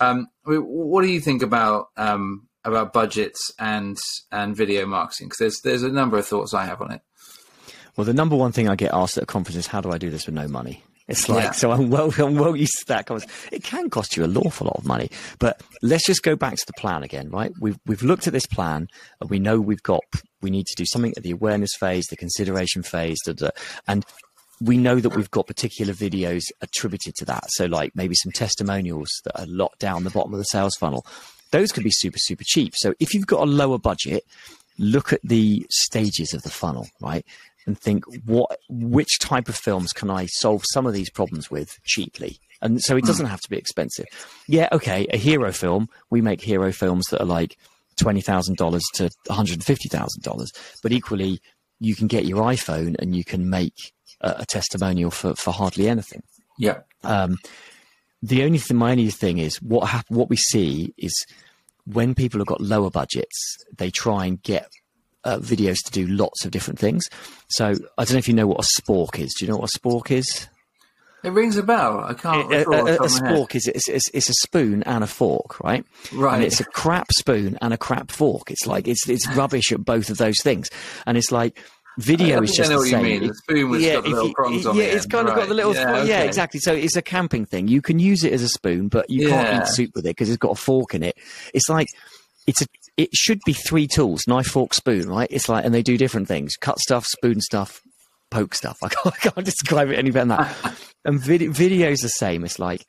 Um, 0.01 0.27
what 0.45 1.03
do 1.03 1.07
you 1.07 1.21
think 1.21 1.41
about 1.41 1.87
um, 1.97 2.47
about 2.63 2.93
budgets 2.93 3.51
and 3.59 3.97
and 4.31 4.55
video 4.55 4.85
marketing? 4.85 5.27
Because 5.27 5.37
there's 5.39 5.61
there's 5.63 5.83
a 5.83 5.89
number 5.89 6.17
of 6.17 6.25
thoughts 6.27 6.53
I 6.53 6.65
have 6.65 6.81
on 6.81 6.91
it. 6.91 7.01
Well, 7.95 8.05
the 8.05 8.13
number 8.13 8.35
one 8.35 8.51
thing 8.51 8.67
I 8.67 8.75
get 8.75 8.93
asked 8.93 9.15
at 9.17 9.23
a 9.23 9.25
conference 9.25 9.55
is, 9.55 9.67
how 9.67 9.79
do 9.79 9.89
I 9.89 9.97
do 9.97 10.09
this 10.09 10.25
with 10.25 10.35
no 10.35 10.47
money? 10.49 10.83
It's 11.07 11.29
like, 11.29 11.43
Yeah. 11.43 11.51
so 11.51 11.71
I'm 11.71 11.89
well, 11.89 12.11
I'm 12.17 12.35
well 12.35 12.55
used 12.55 12.79
to 12.79 12.85
that. 12.87 13.09
It 13.51 13.63
can 13.63 13.89
cost 13.89 14.17
you 14.17 14.25
a 14.25 14.27
lawful 14.27 14.65
lot 14.67 14.77
of 14.77 14.85
money, 14.85 15.09
but 15.39 15.61
let's 15.81 16.05
just 16.05 16.23
go 16.23 16.35
back 16.35 16.55
to 16.55 16.63
the 16.65 16.73
plan 16.73 17.03
again, 17.03 17.29
right? 17.29 17.51
We've, 17.59 17.77
we've 17.85 18.01
looked 18.01 18.27
at 18.27 18.33
this 18.33 18.45
plan 18.47 18.87
and 19.21 19.29
we 19.29 19.39
know 19.39 19.59
we've 19.59 19.83
got, 19.83 20.01
we 20.41 20.49
need 20.49 20.65
to 20.65 20.75
do 20.75 20.85
something 20.85 21.13
at 21.15 21.23
the 21.23 21.31
awareness 21.31 21.75
phase, 21.79 22.05
the 22.07 22.15
consideration 22.15 22.81
phase, 22.81 23.17
da, 23.25 23.33
da, 23.33 23.49
and 23.87 24.03
we 24.61 24.77
know 24.77 24.99
that 24.99 25.09
we've 25.15 25.29
got 25.31 25.47
particular 25.47 25.93
videos 25.93 26.43
attributed 26.61 27.13
to 27.15 27.25
that. 27.25 27.43
So 27.49 27.65
like 27.65 27.91
maybe 27.95 28.15
some 28.15 28.31
testimonials 28.31 29.09
that 29.25 29.39
are 29.39 29.45
locked 29.47 29.79
down 29.79 30.05
the 30.05 30.09
bottom 30.09 30.33
of 30.33 30.39
the 30.39 30.45
sales 30.45 30.75
funnel. 30.79 31.05
Those 31.51 31.71
could 31.71 31.83
be 31.83 31.91
super, 31.91 32.17
super 32.17 32.43
cheap. 32.45 32.73
So 32.77 32.93
if 32.99 33.13
you've 33.13 33.27
got 33.27 33.41
a 33.41 33.51
lower 33.51 33.77
budget, 33.77 34.23
look 34.77 35.13
at 35.13 35.19
the 35.23 35.65
stages 35.69 36.33
of 36.33 36.43
the 36.43 36.49
funnel, 36.49 36.87
right? 37.01 37.25
And 37.67 37.79
think 37.79 38.03
what 38.25 38.59
which 38.69 39.19
type 39.19 39.49
of 39.49 39.55
films 39.55 39.91
can 39.91 40.11
I 40.11 40.27
solve 40.27 40.63
some 40.73 40.85
of 40.85 40.93
these 40.93 41.09
problems 41.09 41.49
with 41.49 41.79
cheaply? 41.83 42.39
And 42.61 42.81
so 42.81 42.95
it 42.95 43.05
doesn't 43.05 43.25
have 43.25 43.41
to 43.41 43.49
be 43.49 43.57
expensive. 43.57 44.05
Yeah, 44.47 44.69
okay, 44.71 45.07
a 45.11 45.17
hero 45.17 45.51
film, 45.51 45.89
we 46.09 46.21
make 46.21 46.41
hero 46.41 46.71
films 46.71 47.05
that 47.09 47.21
are 47.21 47.25
like 47.25 47.57
twenty 47.97 48.21
thousand 48.21 48.57
dollars 48.57 48.83
to 48.95 49.09
one 49.25 49.35
hundred 49.35 49.63
fifty 49.63 49.89
thousand 49.89 50.21
dollars. 50.23 50.51
But 50.83 50.91
equally, 50.91 51.39
you 51.79 51.95
can 51.95 52.07
get 52.07 52.25
your 52.25 52.43
iPhone 52.43 52.95
and 52.99 53.15
you 53.15 53.23
can 53.23 53.49
make 53.49 53.93
a, 54.21 54.35
a 54.39 54.45
testimonial 54.45 55.11
for, 55.11 55.35
for 55.35 55.51
hardly 55.51 55.89
anything 55.89 56.21
Yeah, 56.57 56.79
um, 57.03 57.37
the 58.21 58.43
only 58.43 58.59
thing, 58.59 58.77
my 58.77 58.91
only 58.91 59.09
thing 59.09 59.39
is 59.39 59.61
what 59.61 59.89
hap- 59.89 60.09
what 60.09 60.29
we 60.29 60.37
see 60.37 60.93
is 60.97 61.13
when 61.85 62.15
people 62.15 62.39
have 62.39 62.47
got 62.47 62.61
lower 62.61 62.89
budgets, 62.89 63.57
they 63.77 63.91
try 63.91 64.25
and 64.25 64.41
get 64.41 64.69
uh, 65.25 65.39
videos 65.39 65.77
to 65.85 65.91
do 65.91 66.07
lots 66.07 66.45
of 66.45 66.51
different 66.51 66.79
things. 66.79 67.03
So 67.49 67.73
I 67.97 68.03
don't 68.05 68.13
know 68.13 68.19
if 68.19 68.27
you 68.27 68.33
know 68.33 68.47
what 68.47 68.63
a 68.65 68.81
spork 68.81 69.19
is. 69.19 69.33
Do 69.37 69.45
you 69.45 69.51
know 69.51 69.57
what 69.57 69.69
a 69.75 69.79
spork 69.79 70.11
is? 70.11 70.47
it 71.23 71.29
rings 71.33 71.57
a 71.57 71.63
bell. 71.63 72.01
I 72.07 72.13
can't. 72.13 72.53
A, 72.53 72.57
a, 72.57 72.61
a 72.61 72.63
top 72.65 72.87
head. 72.87 72.99
spork 72.99 73.55
is 73.55 73.67
it's, 73.67 73.89
it's, 73.89 74.09
it's 74.13 74.29
a 74.29 74.33
spoon 74.33 74.83
and 74.83 75.03
a 75.03 75.07
fork, 75.07 75.59
right? 75.63 75.83
Right. 76.13 76.35
And 76.35 76.43
it's 76.43 76.59
a 76.59 76.63
crap 76.65 77.11
spoon 77.11 77.57
and 77.63 77.73
a 77.73 77.77
crap 77.77 78.11
fork. 78.11 78.51
It's 78.51 78.67
like 78.67 78.87
it's 78.87 79.09
it's 79.09 79.27
rubbish 79.35 79.71
at 79.71 79.83
both 79.83 80.11
of 80.11 80.17
those 80.17 80.39
things, 80.43 80.69
and 81.07 81.17
it's 81.17 81.31
like 81.31 81.57
video 81.97 82.43
is 82.43 82.51
think 82.51 82.59
I 82.59 82.61
just 82.61 82.71
know 82.71 82.77
what 82.77 82.89
you 82.89 82.97
mean. 83.21 83.27
The 83.27 83.33
spoon 83.33 83.69
with 83.71 83.81
got 83.81 84.03
the 84.03 84.09
little 84.09 84.27
you- 84.27 84.33
prongs 84.35 84.65
on 84.67 84.75
yeah, 84.75 84.83
it's 84.83 85.07
kind 85.07 85.27
of 85.27 85.33
got 85.35 85.47
the 85.47 85.55
little 85.55 85.73
Yeah, 85.73 85.95
spoon. 85.95 86.07
Yeah, 86.07 86.21
exactly. 86.21 86.59
So 86.59 86.73
it's 86.73 86.95
a 86.95 87.01
camping 87.01 87.47
thing. 87.47 87.69
You 87.69 87.81
can 87.81 87.97
use 87.97 88.23
it 88.23 88.31
as 88.31 88.43
a 88.43 88.49
spoon, 88.49 88.87
but 88.89 89.09
you 89.09 89.27
Yeah. 89.27 89.43
can't 89.43 89.63
eat 89.63 89.67
soup 89.73 89.91
with 89.95 90.05
it 90.05 90.09
because 90.09 90.29
it's 90.29 90.37
got 90.37 90.51
a 90.51 90.55
fork 90.55 90.93
in 90.93 91.01
it. 91.01 91.17
It's 91.55 91.69
like 91.69 91.87
it's 92.45 92.61
a. 92.61 92.65
It 92.97 93.09
should 93.13 93.39
be 93.45 93.53
three 93.53 93.87
tools: 93.87 94.21
knife, 94.27 94.47
fork, 94.47 94.73
spoon. 94.73 95.09
Right? 95.09 95.27
It's 95.31 95.49
like, 95.49 95.65
and 95.65 95.73
they 95.73 95.81
do 95.83 95.97
different 95.97 96.27
things: 96.27 96.55
cut 96.55 96.79
stuff, 96.79 97.05
spoon 97.05 97.41
stuff, 97.41 97.81
poke 98.31 98.55
stuff. 98.55 98.77
I 98.83 98.89
can't, 98.89 99.15
I 99.15 99.29
can't 99.29 99.45
describe 99.45 99.89
it 99.89 99.97
any 99.99 100.11
better 100.11 100.27
than 100.27 100.37
that. 100.37 100.75
and 101.05 101.19
vid- 101.21 101.53
video's 101.53 101.99
the 101.99 102.09
same. 102.09 102.43
It's 102.45 102.59
like 102.59 102.85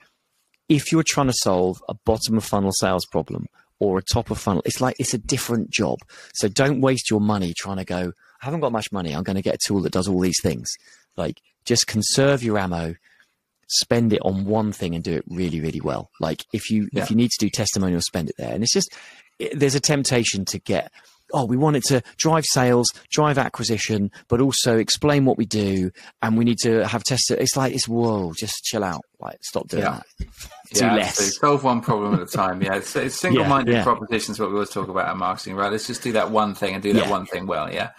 if 0.68 0.90
you're 0.92 1.04
trying 1.06 1.26
to 1.28 1.34
solve 1.42 1.78
a 1.88 1.94
bottom 2.04 2.36
of 2.36 2.44
funnel 2.44 2.72
sales 2.72 3.06
problem 3.06 3.46
or 3.78 3.98
a 3.98 4.02
top 4.02 4.30
of 4.30 4.38
funnel, 4.38 4.62
it's 4.64 4.80
like 4.80 4.96
it's 4.98 5.14
a 5.14 5.18
different 5.18 5.70
job. 5.70 5.98
So 6.34 6.48
don't 6.48 6.80
waste 6.80 7.10
your 7.10 7.20
money 7.20 7.52
trying 7.56 7.76
to 7.76 7.84
go, 7.84 8.12
I 8.42 8.44
haven't 8.44 8.60
got 8.60 8.72
much 8.72 8.90
money. 8.92 9.12
I'm 9.14 9.22
going 9.22 9.36
to 9.36 9.42
get 9.42 9.54
a 9.56 9.58
tool 9.64 9.82
that 9.82 9.92
does 9.92 10.08
all 10.08 10.20
these 10.20 10.40
things. 10.42 10.68
Like 11.16 11.40
just 11.64 11.86
conserve 11.86 12.42
your 12.42 12.58
ammo, 12.58 12.94
spend 13.68 14.12
it 14.12 14.20
on 14.22 14.44
one 14.44 14.72
thing 14.72 14.94
and 14.94 15.04
do 15.04 15.12
it 15.14 15.24
really, 15.28 15.60
really 15.60 15.80
well. 15.80 16.10
Like 16.20 16.44
if 16.52 16.70
you, 16.70 16.88
Yeah. 16.92 17.02
if 17.02 17.10
you 17.10 17.16
need 17.16 17.30
to 17.32 17.44
do 17.46 17.50
testimonial 17.50 18.00
spend 18.00 18.30
it 18.30 18.36
there. 18.38 18.52
And 18.52 18.62
it's 18.62 18.72
just, 18.72 18.92
it, 19.38 19.58
there's 19.58 19.74
a 19.74 19.80
temptation 19.80 20.44
to 20.46 20.58
get, 20.58 20.90
oh, 21.32 21.44
we 21.44 21.56
want 21.56 21.76
it 21.76 21.82
to 21.84 22.02
drive 22.18 22.44
sales, 22.46 22.86
drive 23.10 23.36
acquisition, 23.38 24.10
but 24.28 24.40
also 24.40 24.78
explain 24.78 25.24
what 25.24 25.36
we 25.36 25.44
do. 25.46 25.90
And 26.22 26.38
we 26.38 26.44
need 26.44 26.58
to 26.62 26.86
have 26.86 27.02
test. 27.04 27.30
It's 27.32 27.56
like, 27.56 27.74
it's 27.74 27.88
whoa, 27.88 28.32
just 28.38 28.62
chill 28.64 28.84
out. 28.84 29.02
Like 29.18 29.38
stop 29.42 29.66
doing 29.68 29.82
Yeah. 29.82 30.00
that. 30.18 30.26
Do 30.74 30.84
yeah, 30.84 30.94
less. 30.96 31.08
absolutely. 31.08 31.32
Solve 31.38 31.64
one 31.64 31.80
problem 31.80 32.14
at 32.14 32.20
a 32.20 32.26
time. 32.26 32.60
Yeah, 32.62 32.76
it's, 32.76 32.94
it's 32.96 33.14
single-minded 33.20 33.72
Yeah, 33.72 33.78
yeah. 33.78 33.84
proposition 33.84 34.32
is 34.32 34.38
what 34.40 34.48
we 34.50 34.54
always 34.56 34.70
talk 34.70 34.88
about 34.88 35.10
in 35.10 35.18
marketing, 35.18 35.56
right? 35.56 35.72
Let's 35.72 35.86
just 35.86 36.02
do 36.02 36.12
that 36.12 36.30
one 36.30 36.54
thing 36.54 36.74
and 36.74 36.82
do 36.82 36.92
that 36.94 37.08
one 37.08 37.24
thing 37.26 37.46
well. 37.46 37.72
Yeah, 37.72 37.90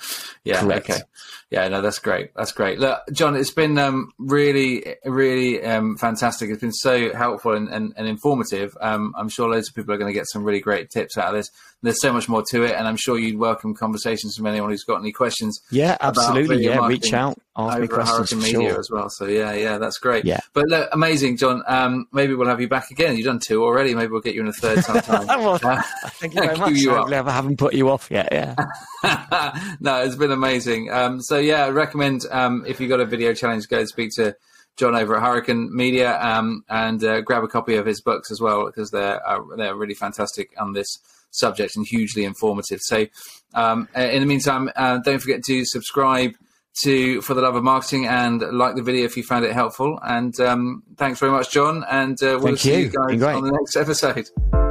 yeah, 0.48 0.62
Correct. 0.62 0.90
okay, 0.90 1.02
yeah. 1.50 1.68
No, 1.68 1.82
that's 1.82 2.00
great. 2.00 2.34
That's 2.36 2.52
great. 2.52 2.80
Look, 2.80 3.00
Jon, 3.12 3.36
it's 3.36 3.52
been 3.52 3.78
um, 3.78 4.12
really, 4.18 4.96
really 5.06 5.64
um, 5.64 5.98
fantastic. 5.98 6.50
It's 6.50 6.62
been 6.62 6.72
so 6.74 7.14
helpful 7.14 7.54
and, 7.54 7.70
and, 7.70 7.94
and 7.98 8.08
informative. 8.08 8.78
Um, 8.82 9.14
I'm 9.18 9.30
sure 9.30 9.50
loads 9.50 9.70
of 9.70 9.76
people 9.76 9.94
are 9.94 9.98
going 9.98 10.10
to 10.10 10.18
get 10.18 10.26
some 10.32 10.44
really 10.44 10.60
great 10.60 10.90
tips 10.90 11.18
out 11.18 11.30
of 11.30 11.36
this. 11.36 11.50
There's 11.84 12.02
so 12.02 12.12
much 12.12 12.28
more 12.28 12.44
to 12.52 12.64
it, 12.64 12.72
and 12.72 12.88
I'm 12.88 12.98
sure 12.98 13.20
you'd 13.20 13.38
welcome 13.38 13.76
conversations 13.76 14.36
from 14.36 14.48
anyone 14.48 14.72
who's 14.72 14.84
got 14.84 15.00
any 15.00 15.12
questions. 15.12 15.60
Yeah, 15.70 15.98
absolutely. 16.00 16.64
Yeah, 16.64 16.88
reach 16.88 17.14
out, 17.14 17.40
ask 17.58 17.78
over 17.78 18.02
at 18.02 18.08
Hurricane 18.08 18.40
Media 18.40 18.70
sure. 18.70 18.80
as 18.80 18.90
well. 18.92 19.10
So 19.10 19.26
yeah, 19.26 19.54
yeah, 19.54 19.78
that's 19.78 19.98
great. 19.98 20.26
Yeah. 20.26 20.40
But 20.54 20.68
look, 20.68 20.90
amazing, 20.94 21.38
Jon. 21.38 21.64
Um, 21.68 22.08
maybe 22.12 22.36
we'll 22.36 22.48
have 22.48 22.62
you 22.62 22.68
back 22.68 22.92
again. 22.92 23.18
You've 23.18 23.26
done 23.26 23.40
two 23.40 23.64
already. 23.64 23.96
Maybe 23.96 24.12
we'll 24.12 24.22
get 24.22 24.36
you 24.36 24.42
in 24.42 24.48
a 24.48 24.54
third 24.54 24.84
sometime. 24.84 25.26
well, 25.28 25.60
Uh, 25.64 25.82
thank 26.20 26.36
you 26.36 26.42
very 26.46 26.58
much. 26.58 26.74
you 26.74 26.94
I 26.96 27.32
haven't 27.32 27.58
put 27.58 27.74
you 27.74 27.90
off 27.90 28.10
yet. 28.12 28.30
Yeah. 28.32 28.56
no, 29.80 30.04
it's 30.04 30.16
been 30.16 30.32
amazing. 30.32 30.92
Um, 30.92 31.22
so 31.22 31.38
yeah, 31.38 31.66
I 31.66 31.70
recommend 31.70 32.22
um, 32.32 32.64
if 32.68 32.80
you've 32.80 32.90
got 32.90 33.00
a 33.00 33.06
video 33.06 33.34
challenge, 33.34 33.68
go 33.68 33.80
and 33.80 33.88
speak 33.88 34.12
to 34.16 34.36
Jon 34.78 34.96
over 34.96 35.16
at 35.16 35.24
Hurricane 35.24 35.76
Media 35.76 36.20
um, 36.22 36.64
and 36.70 37.04
uh, 37.04 37.22
grab 37.22 37.44
a 37.44 37.48
copy 37.48 37.76
of 37.76 37.86
his 37.86 38.02
books 38.02 38.30
as 38.32 38.40
well 38.40 38.66
because 38.68 38.92
they're 38.92 39.28
uh, 39.28 39.40
they're 39.56 39.76
really 39.76 39.96
fantastic 39.96 40.52
on 40.60 40.74
this 40.74 41.00
subject 41.32 41.76
and 41.76 41.86
hugely 41.86 42.24
informative. 42.26 42.80
So 42.82 43.08
um, 43.54 43.88
uh, 43.96 44.02
in 44.02 44.20
the 44.22 44.28
meantime, 44.28 44.70
uh, 44.76 45.00
don't 45.00 45.20
forget 45.20 45.44
to 45.46 45.66
subscribe 45.66 46.34
to 46.84 47.22
For 47.22 47.34
the 47.34 47.42
Love 47.42 47.56
of 47.56 47.64
Marketing 47.64 48.06
and 48.08 48.42
like 48.42 48.76
the 48.76 48.84
video 48.84 49.06
if 49.06 49.18
you 49.18 49.24
found 49.24 49.46
it 49.46 49.54
helpful. 49.54 50.00
And 50.04 50.38
um, 50.40 50.84
thanks 50.98 51.20
very 51.20 51.32
much, 51.32 51.52
Jon. 51.52 51.84
And 51.90 52.22
uh, 52.22 52.38
we'll 52.42 52.56
Thank 52.56 52.60
see 52.60 52.72
you 52.72 52.78
you. 52.78 52.90
Guys 52.90 53.22
on 53.22 53.44
the 53.44 53.52
next 53.52 53.76
episode. 53.76 54.67